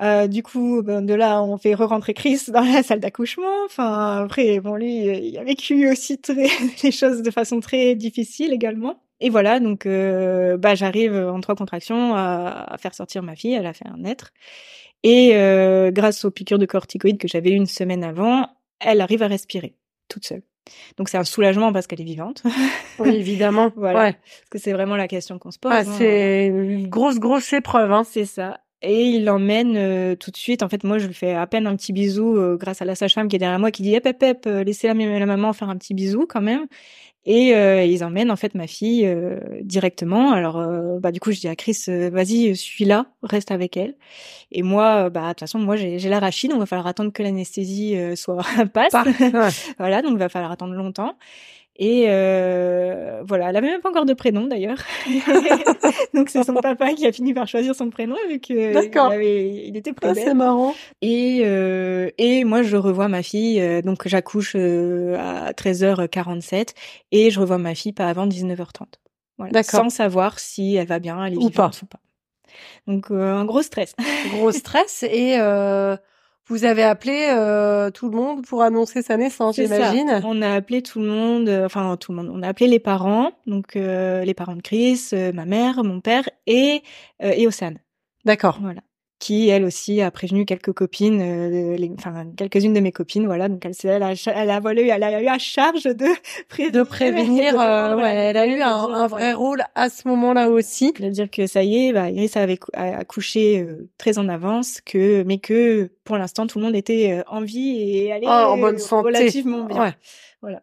Euh, 0.00 0.28
du 0.28 0.44
coup, 0.44 0.82
ben, 0.82 1.02
de 1.04 1.14
là, 1.14 1.42
on 1.42 1.58
fait 1.58 1.74
re-rentrer 1.74 2.14
Chris 2.14 2.42
dans 2.48 2.60
la 2.60 2.84
salle 2.84 3.00
d'accouchement. 3.00 3.64
Enfin, 3.64 4.22
après, 4.22 4.60
bon, 4.60 4.76
lui, 4.76 5.06
il 5.30 5.36
a 5.36 5.42
vécu 5.42 5.90
aussi 5.90 6.20
très, 6.20 6.46
les 6.84 6.92
choses 6.92 7.22
de 7.22 7.30
façon 7.32 7.58
très 7.58 7.96
difficile 7.96 8.52
également. 8.52 9.02
Et 9.20 9.30
voilà, 9.30 9.58
donc, 9.58 9.84
euh, 9.86 10.56
bah, 10.56 10.76
j'arrive 10.76 11.16
en 11.16 11.40
trois 11.40 11.56
contractions 11.56 12.14
à, 12.14 12.66
à, 12.68 12.78
faire 12.78 12.94
sortir 12.94 13.24
ma 13.24 13.34
fille. 13.34 13.54
Elle 13.54 13.66
a 13.66 13.72
fait 13.72 13.88
un 13.88 14.04
être. 14.04 14.32
Et 15.04 15.30
euh, 15.34 15.90
grâce 15.90 16.24
aux 16.24 16.30
piqûres 16.30 16.58
de 16.58 16.66
corticoïdes 16.66 17.18
que 17.18 17.28
j'avais 17.28 17.50
une 17.50 17.66
semaine 17.66 18.02
avant, 18.04 18.48
elle 18.80 19.00
arrive 19.00 19.22
à 19.22 19.28
respirer 19.28 19.74
toute 20.08 20.24
seule. 20.26 20.42
Donc 20.96 21.08
c'est 21.08 21.16
un 21.16 21.24
soulagement 21.24 21.72
parce 21.72 21.86
qu'elle 21.86 22.00
est 22.00 22.04
vivante. 22.04 22.42
Oui, 22.98 23.14
évidemment. 23.14 23.70
voilà. 23.76 24.00
Ouais. 24.00 24.12
Parce 24.12 24.48
que 24.50 24.58
c'est 24.58 24.72
vraiment 24.72 24.96
la 24.96 25.06
question 25.06 25.38
qu'on 25.38 25.52
se 25.52 25.58
pose. 25.60 25.70
Ah, 25.72 25.84
c'est 25.84 26.48
une 26.48 26.88
grosse, 26.88 27.20
grosse 27.20 27.52
épreuve. 27.52 27.92
Hein. 27.92 28.02
C'est 28.02 28.24
ça. 28.24 28.58
Et 28.82 29.04
il 29.04 29.24
l'emmène 29.24 29.76
euh, 29.76 30.16
tout 30.16 30.32
de 30.32 30.36
suite. 30.36 30.64
En 30.64 30.68
fait, 30.68 30.82
moi, 30.82 30.98
je 30.98 31.06
lui 31.06 31.14
fais 31.14 31.32
à 31.32 31.46
peine 31.46 31.68
un 31.68 31.76
petit 31.76 31.92
bisou 31.92 32.36
euh, 32.36 32.56
grâce 32.56 32.82
à 32.82 32.84
la 32.84 32.96
sage-femme 32.96 33.28
qui 33.28 33.36
est 33.36 33.38
derrière 33.38 33.60
moi, 33.60 33.70
qui 33.70 33.82
dit 33.82 33.94
hep 33.94 34.04
hep 34.06 34.20
hep, 34.20 34.46
laissez 34.46 34.88
la, 34.88 34.94
la 34.94 35.26
maman 35.26 35.52
faire 35.52 35.68
un 35.68 35.76
petit 35.76 35.94
bisou 35.94 36.26
quand 36.28 36.40
même. 36.40 36.66
Et 37.24 37.54
euh, 37.54 37.84
ils 37.84 38.04
emmènent 38.04 38.30
en 38.30 38.36
fait 38.36 38.54
ma 38.54 38.66
fille 38.66 39.04
euh, 39.04 39.38
directement. 39.62 40.32
Alors 40.32 40.58
euh, 40.58 40.98
bah 40.98 41.12
du 41.12 41.20
coup 41.20 41.32
je 41.32 41.40
dis 41.40 41.48
à 41.48 41.56
Chris 41.56 41.84
vas-y 41.86 42.56
suis 42.56 42.84
là, 42.84 43.06
reste 43.22 43.50
avec 43.50 43.76
elle. 43.76 43.96
Et 44.50 44.62
moi 44.62 45.10
bah 45.10 45.22
de 45.22 45.28
toute 45.28 45.40
façon 45.40 45.58
moi 45.58 45.76
j'ai 45.76 45.98
j'ai 45.98 46.08
l'arachide 46.08 46.50
donc 46.50 46.58
il 46.58 46.60
va 46.60 46.66
falloir 46.66 46.86
attendre 46.86 47.12
que 47.12 47.22
l'anesthésie 47.22 47.96
soit 48.16 48.42
passe. 48.72 48.94
voilà 49.78 50.02
donc 50.02 50.12
il 50.12 50.18
va 50.18 50.28
falloir 50.28 50.52
attendre 50.52 50.74
longtemps. 50.74 51.16
Et 51.80 52.06
euh, 52.08 53.22
voilà, 53.24 53.50
elle 53.50 53.56
avait 53.56 53.68
même 53.70 53.80
pas 53.80 53.90
encore 53.90 54.04
de 54.04 54.12
prénom 54.14 54.46
d'ailleurs. 54.46 54.78
Donc 56.14 56.28
c'est 56.28 56.42
son 56.42 56.54
papa 56.54 56.92
qui 56.94 57.06
a 57.06 57.12
fini 57.12 57.34
par 57.34 57.46
choisir 57.46 57.74
son 57.74 57.88
prénom 57.90 58.16
vu 58.28 58.40
que 58.40 58.72
D'accord. 58.72 59.14
il, 59.14 59.66
il 59.68 59.76
était 59.76 59.92
Ah, 60.02 60.12
près 60.12 60.14
c'est 60.14 60.34
marrant. 60.34 60.74
et, 61.02 61.42
euh, 61.44 62.10
et 62.18 62.42
moi, 62.44 62.62
je 62.62 62.76
revois 62.76 63.06
ma 63.08 63.22
fille, 63.22 63.60
euh, 63.60 63.80
donc 63.82 64.06
j'accouche 64.08 64.54
euh, 64.56 65.16
à 65.18 65.52
13h47 65.52 66.74
et 67.12 67.30
je 67.30 67.38
revois 67.40 67.58
ma 67.58 67.74
fille 67.74 67.92
pas 67.92 68.08
avant 68.08 68.26
19h30. 68.26 68.86
Voilà, 69.38 69.52
D'accord. 69.52 69.82
sans 69.82 69.90
savoir 69.90 70.40
si 70.40 70.74
elle 70.74 70.88
va 70.88 70.98
bien, 70.98 71.24
elle 71.24 71.34
est 71.34 71.36
Ou 71.36 71.48
vivante 71.48 71.80
ou 71.82 71.86
pas. 71.86 72.00
Donc 72.88 73.10
euh, 73.12 73.34
un 73.34 73.44
gros 73.44 73.62
stress. 73.62 73.94
Gros 74.32 74.50
stress. 74.50 75.04
Et 75.04 75.36
euh, 75.38 75.96
vous 76.48 76.64
avez 76.64 76.82
appelé 76.82 77.28
euh, 77.30 77.90
tout 77.90 78.08
le 78.08 78.16
monde 78.16 78.44
pour 78.46 78.62
annoncer 78.62 79.02
sa 79.02 79.16
naissance, 79.16 79.56
j'imagine. 79.56 80.20
On 80.24 80.42
a 80.42 80.54
appelé 80.54 80.82
tout 80.82 80.98
le 80.98 81.06
monde, 81.06 81.48
euh, 81.48 81.66
enfin 81.66 81.96
tout 81.96 82.12
le 82.12 82.16
monde. 82.16 82.30
On 82.32 82.42
a 82.42 82.48
appelé 82.48 82.68
les 82.68 82.78
parents, 82.78 83.32
donc 83.46 83.76
euh, 83.76 84.24
les 84.24 84.34
parents 84.34 84.56
de 84.56 84.62
Chris, 84.62 85.08
euh, 85.12 85.32
ma 85.32 85.44
mère, 85.44 85.84
mon 85.84 86.00
père 86.00 86.28
et 86.46 86.82
euh, 87.22 87.32
et 87.36 87.46
Océane. 87.46 87.78
D'accord. 88.24 88.58
Voilà. 88.60 88.80
Qui 89.20 89.48
elle 89.48 89.64
aussi 89.64 90.00
a 90.00 90.12
prévenu 90.12 90.44
quelques 90.44 90.72
copines, 90.72 91.20
euh, 91.20 91.76
les- 91.76 91.90
enfin 91.98 92.24
quelques-unes 92.36 92.72
de 92.72 92.78
mes 92.78 92.92
copines, 92.92 93.26
voilà. 93.26 93.48
Donc 93.48 93.64
elle, 93.64 93.72
elle 93.82 94.02
a, 94.04 94.12
elle 94.12 94.50
a 94.50 94.60
volé, 94.60 94.86
elle 94.86 95.02
a 95.02 95.20
eu 95.20 95.26
à 95.26 95.38
charge 95.38 95.82
de 95.82 96.06
prévenir. 96.48 96.72
De 96.72 96.82
prévenir, 96.88 97.52
de 97.54 97.58
euh, 97.58 97.96
ouais, 97.96 98.14
elle 98.14 98.36
a 98.36 98.46
eu 98.46 98.60
un, 98.62 99.08
vrai 99.08 99.22
ouais. 99.30 99.32
rôle 99.32 99.64
à 99.74 99.88
ce 99.90 100.06
moment-là 100.06 100.48
aussi. 100.50 100.92
de 100.92 101.08
dire 101.08 101.28
que 101.32 101.48
ça 101.48 101.64
y 101.64 101.88
est, 101.88 101.92
bah, 101.92 102.10
Iris 102.10 102.36
avait 102.36 102.60
accouché 102.74 103.60
euh, 103.60 103.88
très 103.98 104.18
en 104.18 104.28
avance, 104.28 104.80
que 104.82 105.24
mais 105.24 105.38
que 105.38 105.90
pour 106.04 106.16
l'instant 106.16 106.46
tout 106.46 106.60
le 106.60 106.66
monde 106.66 106.76
était 106.76 107.18
euh, 107.18 107.22
en 107.26 107.40
vie 107.40 107.76
et 107.76 108.12
allait 108.12 108.26
Oh, 108.28 108.30
en 108.30 108.56
bonne 108.58 108.78
santé. 108.78 109.06
relativement 109.08 109.64
bien. 109.64 109.80
Ouais. 109.82 109.92
Voilà. 110.42 110.62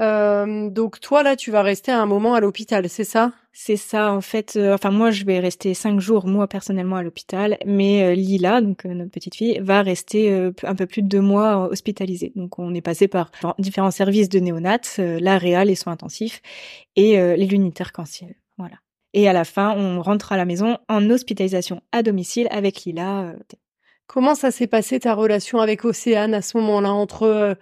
Euh, 0.00 0.68
donc 0.70 0.98
toi 0.98 1.22
là, 1.22 1.36
tu 1.36 1.52
vas 1.52 1.62
rester 1.62 1.92
un 1.92 2.06
moment 2.06 2.34
à 2.34 2.40
l'hôpital, 2.40 2.88
c'est 2.88 3.04
ça? 3.04 3.30
C'est 3.54 3.76
ça 3.76 4.12
en 4.12 4.22
fait. 4.22 4.56
euh, 4.56 4.74
enfin 4.74 4.90
moi 4.90 5.10
je 5.10 5.24
vais 5.24 5.38
rester 5.38 5.74
cinq 5.74 6.00
jours 6.00 6.26
moi 6.26 6.48
personnellement 6.48 6.96
à 6.96 7.02
l'hôpital, 7.02 7.58
mais 7.66 8.02
euh, 8.02 8.14
Lila 8.14 8.62
donc 8.62 8.86
euh, 8.86 8.94
notre 8.94 9.10
petite 9.10 9.34
fille 9.34 9.60
va 9.60 9.82
rester 9.82 10.50
un 10.62 10.74
peu 10.74 10.86
plus 10.86 11.02
de 11.02 11.08
deux 11.08 11.20
mois 11.20 11.68
hospitalisée. 11.70 12.32
Donc 12.34 12.58
on 12.58 12.72
est 12.74 12.80
passé 12.80 13.08
par 13.08 13.30
différents 13.58 13.90
services 13.90 14.30
de 14.30 14.38
néonat, 14.38 14.80
euh, 14.98 15.18
la 15.20 15.36
réal, 15.36 15.68
les 15.68 15.74
soins 15.74 15.92
intensifs 15.92 16.40
et 16.96 17.16
les 17.36 17.72
arc-en-ciel. 17.78 18.34
Voilà. 18.56 18.76
Et 19.12 19.28
à 19.28 19.34
la 19.34 19.44
fin 19.44 19.76
on 19.76 20.00
rentre 20.00 20.32
à 20.32 20.38
la 20.38 20.46
maison 20.46 20.78
en 20.88 21.10
hospitalisation 21.10 21.82
à 21.92 22.02
domicile 22.02 22.48
avec 22.50 22.84
Lila. 22.84 23.34
Comment 24.06 24.34
ça 24.34 24.50
s'est 24.50 24.66
passé 24.66 25.00
ta 25.00 25.14
relation 25.14 25.60
avec 25.60 25.84
Océane 25.84 26.32
à 26.32 26.40
ce 26.40 26.56
moment-là 26.56 26.92
entre 26.92 27.56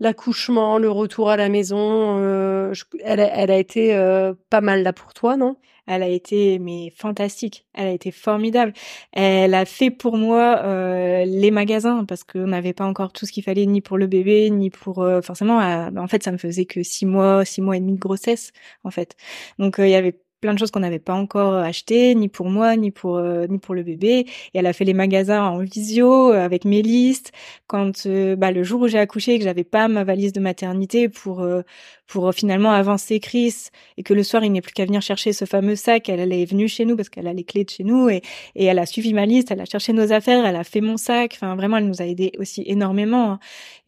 l'accouchement, 0.00 0.78
le 0.78 0.90
retour 0.90 1.30
à 1.30 1.36
la 1.36 1.48
maison 1.48 2.18
euh, 2.20 2.72
elle, 3.04 3.20
a, 3.20 3.26
elle 3.36 3.50
a 3.50 3.58
été 3.58 3.94
euh, 3.94 4.34
pas 4.50 4.60
mal 4.60 4.82
là 4.82 4.92
pour 4.92 5.14
toi, 5.14 5.36
non? 5.36 5.56
Elle 5.86 6.02
a 6.02 6.08
été 6.08 6.58
mais 6.58 6.90
fantastique. 6.96 7.66
Elle 7.72 7.86
a 7.86 7.92
été 7.92 8.10
formidable. 8.10 8.72
Elle 9.12 9.54
a 9.54 9.64
fait 9.64 9.90
pour 9.92 10.16
moi 10.16 10.60
euh, 10.64 11.24
les 11.24 11.50
magasins 11.52 12.04
parce 12.04 12.24
qu'on 12.24 12.46
n'avait 12.48 12.72
pas 12.72 12.84
encore 12.86 13.12
tout 13.12 13.24
ce 13.24 13.30
qu'il 13.32 13.44
fallait 13.44 13.66
ni 13.66 13.80
pour 13.80 13.96
le 13.96 14.06
bébé 14.08 14.50
ni 14.50 14.70
pour 14.70 15.02
euh, 15.02 15.22
forcément. 15.22 15.60
euh, 15.60 15.90
en 15.96 16.08
fait, 16.08 16.22
ça 16.24 16.32
me 16.32 16.38
faisait 16.38 16.64
que 16.66 16.82
six 16.82 17.06
mois, 17.06 17.44
six 17.44 17.60
mois 17.62 17.76
et 17.76 17.80
demi 17.80 17.92
de 17.94 18.00
grossesse 18.00 18.50
en 18.84 18.90
fait. 18.90 19.16
Donc 19.58 19.78
euh, 19.78 19.86
il 19.86 19.90
y 19.90 19.94
avait 19.94 20.18
plein 20.46 20.54
de 20.54 20.60
choses 20.60 20.70
qu'on 20.70 20.80
n'avait 20.80 21.00
pas 21.00 21.14
encore 21.14 21.54
achetées 21.54 22.14
ni 22.14 22.28
pour 22.28 22.48
moi 22.48 22.76
ni 22.76 22.92
pour 22.92 23.16
euh, 23.16 23.48
ni 23.48 23.58
pour 23.58 23.74
le 23.74 23.82
bébé. 23.82 24.26
Et 24.54 24.58
elle 24.58 24.66
a 24.66 24.72
fait 24.72 24.84
les 24.84 24.94
magasins 24.94 25.42
en 25.42 25.58
visio 25.58 26.32
euh, 26.32 26.44
avec 26.44 26.64
mes 26.64 26.82
listes. 26.82 27.32
Quand 27.66 28.06
euh, 28.06 28.36
bah, 28.36 28.52
le 28.52 28.62
jour 28.62 28.82
où 28.82 28.86
j'ai 28.86 28.98
accouché 28.98 29.34
et 29.34 29.38
que 29.38 29.44
j'avais 29.44 29.64
pas 29.64 29.88
ma 29.88 30.04
valise 30.04 30.32
de 30.32 30.38
maternité 30.40 31.08
pour 31.08 31.40
euh, 31.40 31.62
pour 32.06 32.28
euh, 32.28 32.32
finalement 32.32 32.70
avancer 32.70 33.18
Chris 33.18 33.70
et 33.96 34.04
que 34.04 34.14
le 34.14 34.22
soir 34.22 34.44
il 34.44 34.52
n'est 34.52 34.60
plus 34.60 34.72
qu'à 34.72 34.84
venir 34.84 35.02
chercher 35.02 35.32
ce 35.32 35.46
fameux 35.46 35.74
sac. 35.74 36.08
Elle, 36.08 36.32
est 36.32 36.44
venue 36.44 36.68
chez 36.68 36.84
nous 36.84 36.94
parce 36.96 37.08
qu'elle 37.08 37.26
a 37.26 37.32
les 37.32 37.42
clés 37.44 37.64
de 37.64 37.70
chez 37.70 37.82
nous 37.82 38.08
et, 38.08 38.22
et 38.54 38.66
elle 38.66 38.78
a 38.78 38.86
suivi 38.86 39.14
ma 39.14 39.26
liste, 39.26 39.50
elle 39.50 39.60
a 39.60 39.64
cherché 39.64 39.92
nos 39.92 40.12
affaires, 40.12 40.46
elle 40.46 40.54
a 40.54 40.62
fait 40.62 40.80
mon 40.80 40.96
sac. 40.96 41.32
Enfin 41.34 41.56
vraiment, 41.56 41.78
elle 41.78 41.88
nous 41.88 42.00
a 42.00 42.06
aidé 42.06 42.30
aussi 42.38 42.62
énormément. 42.66 43.32
hein. 43.32 43.38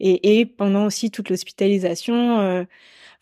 Et, 0.01 0.39
et 0.39 0.45
pendant 0.45 0.85
aussi 0.85 1.09
toute 1.09 1.29
l'hospitalisation, 1.29 2.39
euh, 2.41 2.63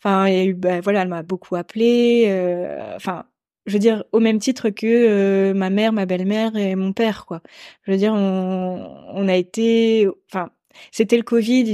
enfin 0.02 0.28
il 0.28 0.34
y 0.34 0.40
a 0.40 0.44
eu, 0.44 0.54
bah, 0.54 0.80
voilà, 0.80 1.02
elle 1.02 1.08
m'a 1.08 1.22
beaucoup 1.22 1.56
appelé. 1.56 2.24
euh, 2.28 2.94
Enfin. 2.96 3.24
je 3.66 3.72
veux 3.74 3.78
dire, 3.78 4.04
au 4.12 4.20
même 4.20 4.38
titre 4.38 4.70
que 4.70 4.86
euh, 4.86 5.54
ma 5.54 5.70
mère, 5.70 5.92
ma 5.92 6.06
belle-mère 6.06 6.56
et 6.56 6.74
mon 6.76 6.92
père, 6.92 7.26
quoi. 7.26 7.42
Je 7.82 7.92
veux 7.92 7.98
dire, 7.98 8.12
on, 8.14 9.04
on 9.14 9.28
a 9.28 9.36
été, 9.36 10.08
enfin, 10.32 10.50
c'était 10.92 11.16
le 11.16 11.22
Covid, 11.24 11.64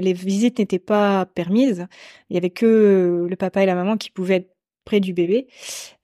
les 0.00 0.12
visites 0.14 0.58
n'étaient 0.58 0.78
pas 0.78 1.26
permises. 1.26 1.86
Il 2.30 2.34
y 2.34 2.36
avait 2.38 2.50
que 2.50 3.26
le 3.28 3.36
papa 3.36 3.62
et 3.62 3.66
la 3.66 3.74
maman 3.74 3.96
qui 3.96 4.10
pouvaient 4.10 4.36
être 4.36 4.54
près 4.84 5.00
du 5.00 5.12
bébé. 5.12 5.46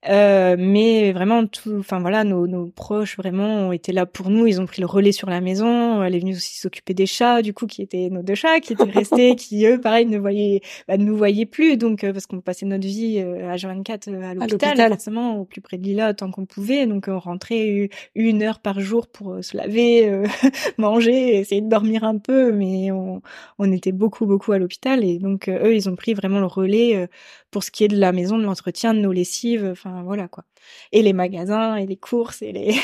Euh, 0.08 0.56
mais 0.58 1.12
vraiment, 1.12 1.46
tout, 1.46 1.76
enfin 1.78 2.00
voilà, 2.00 2.24
nos, 2.24 2.46
nos 2.46 2.66
proches 2.66 3.16
vraiment 3.16 3.68
ont 3.68 3.72
été 3.72 3.92
là 3.92 4.06
pour 4.06 4.30
nous. 4.30 4.46
Ils 4.46 4.60
ont 4.60 4.66
pris 4.66 4.80
le 4.80 4.86
relais 4.86 5.12
sur 5.12 5.30
la 5.30 5.40
maison. 5.40 6.02
Elle 6.02 6.14
est 6.14 6.18
venue 6.18 6.34
aussi 6.34 6.58
s'occuper 6.58 6.94
des 6.94 7.06
chats, 7.06 7.42
du 7.42 7.54
coup, 7.54 7.66
qui 7.66 7.82
étaient 7.82 8.08
nos 8.10 8.22
deux 8.22 8.34
chats, 8.34 8.60
qui 8.60 8.74
étaient 8.74 8.84
restés, 8.84 9.36
qui 9.36 9.66
eux, 9.66 9.80
pareil, 9.80 10.06
ne 10.06 10.18
voyaient, 10.18 10.60
bah, 10.88 10.96
ne 10.96 11.04
nous 11.04 11.16
voyaient 11.16 11.46
plus. 11.46 11.76
Donc, 11.76 12.04
euh, 12.04 12.12
parce 12.12 12.26
qu'on 12.26 12.40
passait 12.40 12.66
notre 12.66 12.86
vie 12.86 13.18
euh, 13.18 13.50
à 13.50 13.56
24 13.56 14.08
euh, 14.08 14.22
à 14.22 14.34
l'hôpital, 14.34 14.88
forcément, 14.88 15.38
au 15.38 15.44
plus 15.44 15.60
près 15.60 15.78
de 15.78 15.82
Lila, 15.84 16.14
tant 16.14 16.30
qu'on 16.30 16.46
pouvait. 16.46 16.86
Donc, 16.86 17.06
on 17.08 17.18
rentrait 17.18 17.88
une 18.14 18.42
heure 18.42 18.60
par 18.60 18.80
jour 18.80 19.06
pour 19.08 19.34
euh, 19.34 19.42
se 19.42 19.56
laver, 19.56 20.08
euh, 20.08 20.26
manger, 20.78 21.38
essayer 21.38 21.60
de 21.60 21.68
dormir 21.68 22.04
un 22.04 22.18
peu, 22.18 22.52
mais 22.52 22.90
on, 22.90 23.22
on 23.58 23.72
était 23.72 23.92
beaucoup, 23.92 24.26
beaucoup 24.26 24.52
à 24.52 24.58
l'hôpital. 24.58 25.04
Et 25.04 25.18
donc, 25.18 25.48
euh, 25.48 25.66
eux, 25.66 25.74
ils 25.74 25.88
ont 25.88 25.96
pris 25.96 26.14
vraiment 26.14 26.40
le 26.40 26.46
relais 26.46 26.96
euh, 26.96 27.06
pour 27.50 27.62
ce 27.62 27.70
qui 27.70 27.84
est 27.84 27.88
de 27.88 27.96
la 27.96 28.12
maison, 28.12 28.38
de 28.38 28.44
l'entretien, 28.44 28.94
de 28.94 28.98
nos 29.00 29.12
lessives, 29.12 29.68
enfin 29.70 29.93
voilà 30.02 30.28
quoi. 30.28 30.44
Et 30.92 31.02
les 31.02 31.12
magasins, 31.12 31.76
et 31.76 31.86
les 31.86 31.96
courses, 31.96 32.42
et 32.42 32.52
les 32.52 32.74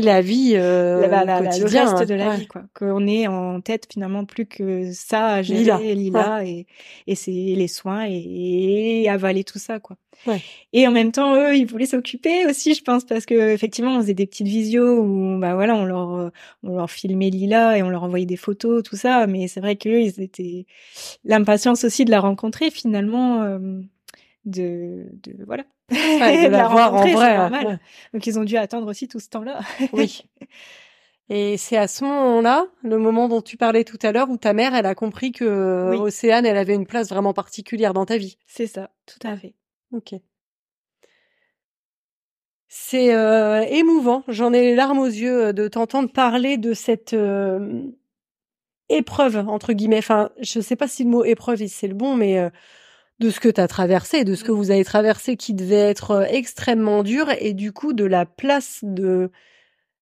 La 0.00 0.20
vie 0.20 0.52
euh, 0.56 1.00
la- 1.08 1.24
la- 1.24 1.40
la- 1.40 1.58
le 1.58 1.64
reste 1.64 2.08
de 2.08 2.14
la 2.14 2.30
ouais. 2.30 2.36
vie 2.38 2.46
quoi. 2.46 2.62
Qu'on 2.74 3.06
ait 3.06 3.26
en 3.26 3.60
tête 3.60 3.86
finalement 3.92 4.24
plus 4.24 4.46
que 4.46 4.90
ça 4.92 5.26
à 5.28 5.42
gérer, 5.42 5.94
Lila, 5.94 6.40
Lila, 6.40 6.44
et, 6.44 6.66
et 7.06 7.14
c'est 7.14 7.30
les 7.30 7.68
soins 7.68 8.06
et, 8.08 9.02
et 9.02 9.08
avaler 9.08 9.44
tout 9.44 9.58
ça 9.58 9.78
quoi. 9.78 9.96
Ouais. 10.26 10.40
Et 10.72 10.84
en 10.88 10.90
même 10.90 11.12
temps, 11.12 11.36
eux, 11.36 11.54
ils 11.56 11.64
voulaient 11.64 11.86
s'occuper 11.86 12.44
aussi, 12.46 12.74
je 12.74 12.82
pense, 12.82 13.04
parce 13.04 13.24
que 13.24 13.52
effectivement, 13.52 13.94
on 13.96 14.00
faisait 14.00 14.14
des 14.14 14.26
petites 14.26 14.48
visios 14.48 14.98
où, 15.00 15.38
bah 15.38 15.54
voilà, 15.54 15.76
on 15.76 15.84
leur, 15.84 16.12
euh, 16.14 16.30
on 16.64 16.76
leur 16.76 16.90
filmait 16.90 17.30
Lila 17.30 17.78
et 17.78 17.84
on 17.84 17.88
leur 17.88 18.02
envoyait 18.02 18.26
des 18.26 18.36
photos, 18.36 18.82
tout 18.82 18.96
ça. 18.96 19.28
Mais 19.28 19.46
c'est 19.46 19.60
vrai 19.60 19.76
qu'eux, 19.76 20.00
ils 20.00 20.20
étaient 20.20 20.66
l'impatience 21.24 21.84
aussi 21.84 22.04
de 22.04 22.10
la 22.10 22.18
rencontrer 22.20 22.70
finalement, 22.72 23.42
euh, 23.42 23.80
de, 24.48 25.06
de 25.22 25.44
voilà. 25.44 25.64
Ouais, 25.90 26.46
de 26.46 26.48
la 26.52 26.68
voir 26.68 26.94
en 26.94 27.06
vrai, 27.06 27.38
ouais. 27.38 27.78
Donc 28.12 28.26
ils 28.26 28.38
ont 28.38 28.44
dû 28.44 28.56
attendre 28.56 28.88
aussi 28.88 29.08
tout 29.08 29.20
ce 29.20 29.28
temps-là. 29.28 29.60
Oui. 29.92 30.22
Et 31.30 31.58
c'est 31.58 31.76
à 31.76 31.88
ce 31.88 32.04
moment-là, 32.04 32.66
le 32.82 32.96
moment 32.96 33.28
dont 33.28 33.42
tu 33.42 33.58
parlais 33.58 33.84
tout 33.84 33.98
à 34.02 34.12
l'heure, 34.12 34.30
où 34.30 34.38
ta 34.38 34.54
mère, 34.54 34.74
elle 34.74 34.86
a 34.86 34.94
compris 34.94 35.30
que 35.30 35.90
Oui. 35.90 35.98
Océane, 35.98 36.46
elle 36.46 36.56
avait 36.56 36.74
une 36.74 36.86
place 36.86 37.10
vraiment 37.10 37.34
particulière 37.34 37.92
dans 37.92 38.06
ta 38.06 38.16
vie. 38.16 38.38
C'est 38.46 38.66
ça, 38.66 38.90
tout 39.04 39.26
à 39.26 39.36
fait. 39.36 39.54
Ok. 39.92 40.14
C'est 42.68 43.14
euh, 43.14 43.62
émouvant. 43.62 44.24
J'en 44.28 44.52
ai 44.52 44.60
les 44.60 44.74
larmes 44.74 44.98
aux 44.98 45.06
yeux 45.06 45.46
euh, 45.46 45.52
de 45.52 45.68
t'entendre 45.68 46.10
parler 46.12 46.58
de 46.58 46.74
cette 46.74 47.14
euh, 47.14 47.82
épreuve 48.88 49.36
entre 49.48 49.72
guillemets. 49.72 49.98
Enfin, 49.98 50.30
je 50.40 50.60
sais 50.60 50.76
pas 50.76 50.88
si 50.88 51.04
le 51.04 51.10
mot 51.10 51.24
épreuve 51.24 51.66
c'est 51.66 51.88
le 51.88 51.94
bon, 51.94 52.14
mais 52.14 52.38
euh, 52.38 52.50
de 53.20 53.30
ce 53.30 53.40
que 53.40 53.48
tu 53.48 53.60
as 53.60 53.68
traversé, 53.68 54.24
de 54.24 54.34
ce 54.34 54.44
que 54.44 54.52
vous 54.52 54.70
avez 54.70 54.84
traversé, 54.84 55.36
qui 55.36 55.54
devait 55.54 55.76
être 55.76 56.12
euh, 56.12 56.24
extrêmement 56.28 57.02
dur, 57.02 57.28
et 57.40 57.54
du 57.54 57.72
coup 57.72 57.92
de 57.92 58.04
la 58.04 58.26
place 58.26 58.80
de 58.82 59.30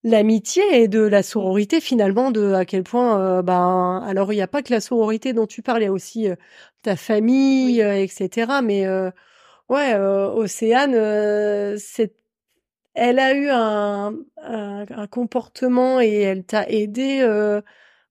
l'amitié 0.04 0.62
et 0.82 0.88
de 0.88 1.00
la 1.00 1.22
sororité 1.22 1.80
finalement, 1.80 2.30
de 2.30 2.52
à 2.54 2.64
quel 2.64 2.84
point, 2.84 3.20
euh, 3.20 3.42
ben, 3.42 4.02
alors 4.06 4.32
il 4.32 4.36
n'y 4.36 4.42
a 4.42 4.46
pas 4.48 4.62
que 4.62 4.72
la 4.72 4.80
sororité 4.80 5.32
dont 5.32 5.46
tu 5.46 5.62
parles, 5.62 5.82
il 5.82 5.86
y 5.86 5.88
a 5.88 5.92
aussi 5.92 6.28
euh, 6.28 6.36
ta 6.82 6.96
famille, 6.96 7.78
Oui. 7.78 7.82
euh, 7.82 8.02
etc. 8.02 8.62
Mais 8.62 8.86
ouais, 9.68 9.94
Océane, 9.96 11.76
c'est 11.78 12.14
elle 12.94 13.18
a 13.18 13.34
eu 13.34 13.48
un, 13.50 14.14
un, 14.42 14.86
un 14.90 15.06
comportement 15.06 16.00
et 16.00 16.20
elle 16.22 16.44
t'a 16.44 16.66
aidé, 16.68 17.24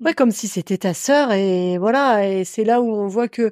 ouais, 0.04 0.14
comme 0.14 0.32
si 0.32 0.48
c'était 0.48 0.78
ta 0.80 0.94
sœur 0.94 1.32
et 1.34 1.78
voilà. 1.78 2.28
Et 2.30 2.46
c'est 2.46 2.64
là 2.66 2.82
où 2.82 2.92
on 2.94 3.08
voit 3.08 3.28
que, 3.28 3.52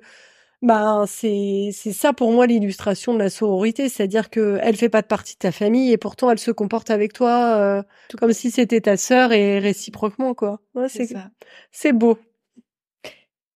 ben, 0.64 1.06
c'est 1.08 1.70
c'est 1.74 1.92
ça 1.94 2.14
pour 2.14 2.32
moi 2.32 2.48
l'illustration 2.48 3.14
de 3.14 3.20
la 3.20 3.30
sororité, 3.30 3.90
c'est-à-dire 3.90 4.30
que 4.32 4.60
elle 4.64 4.78
fait 4.78 4.90
pas 4.90 5.02
de 5.04 5.08
partie 5.08 5.34
de 5.36 5.40
ta 5.40 5.52
famille 5.52 5.92
et 5.92 5.98
pourtant 5.98 6.32
elle 6.32 6.40
se 6.40 6.52
comporte 6.52 6.90
avec 6.90 7.14
toi 7.14 7.56
euh, 7.58 7.84
Tout 8.08 8.18
comme 8.18 8.34
si 8.34 8.50
c'était 8.52 8.82
ta 8.82 8.98
sœur 8.98 9.34
et 9.34 9.60
réciproquement 9.60 10.34
quoi. 10.34 10.62
Ouais, 10.76 10.90
C'est 10.90 11.06
c'est 11.06 11.06
ça. 11.06 11.30
c'est 11.72 11.94
beau. 11.94 12.18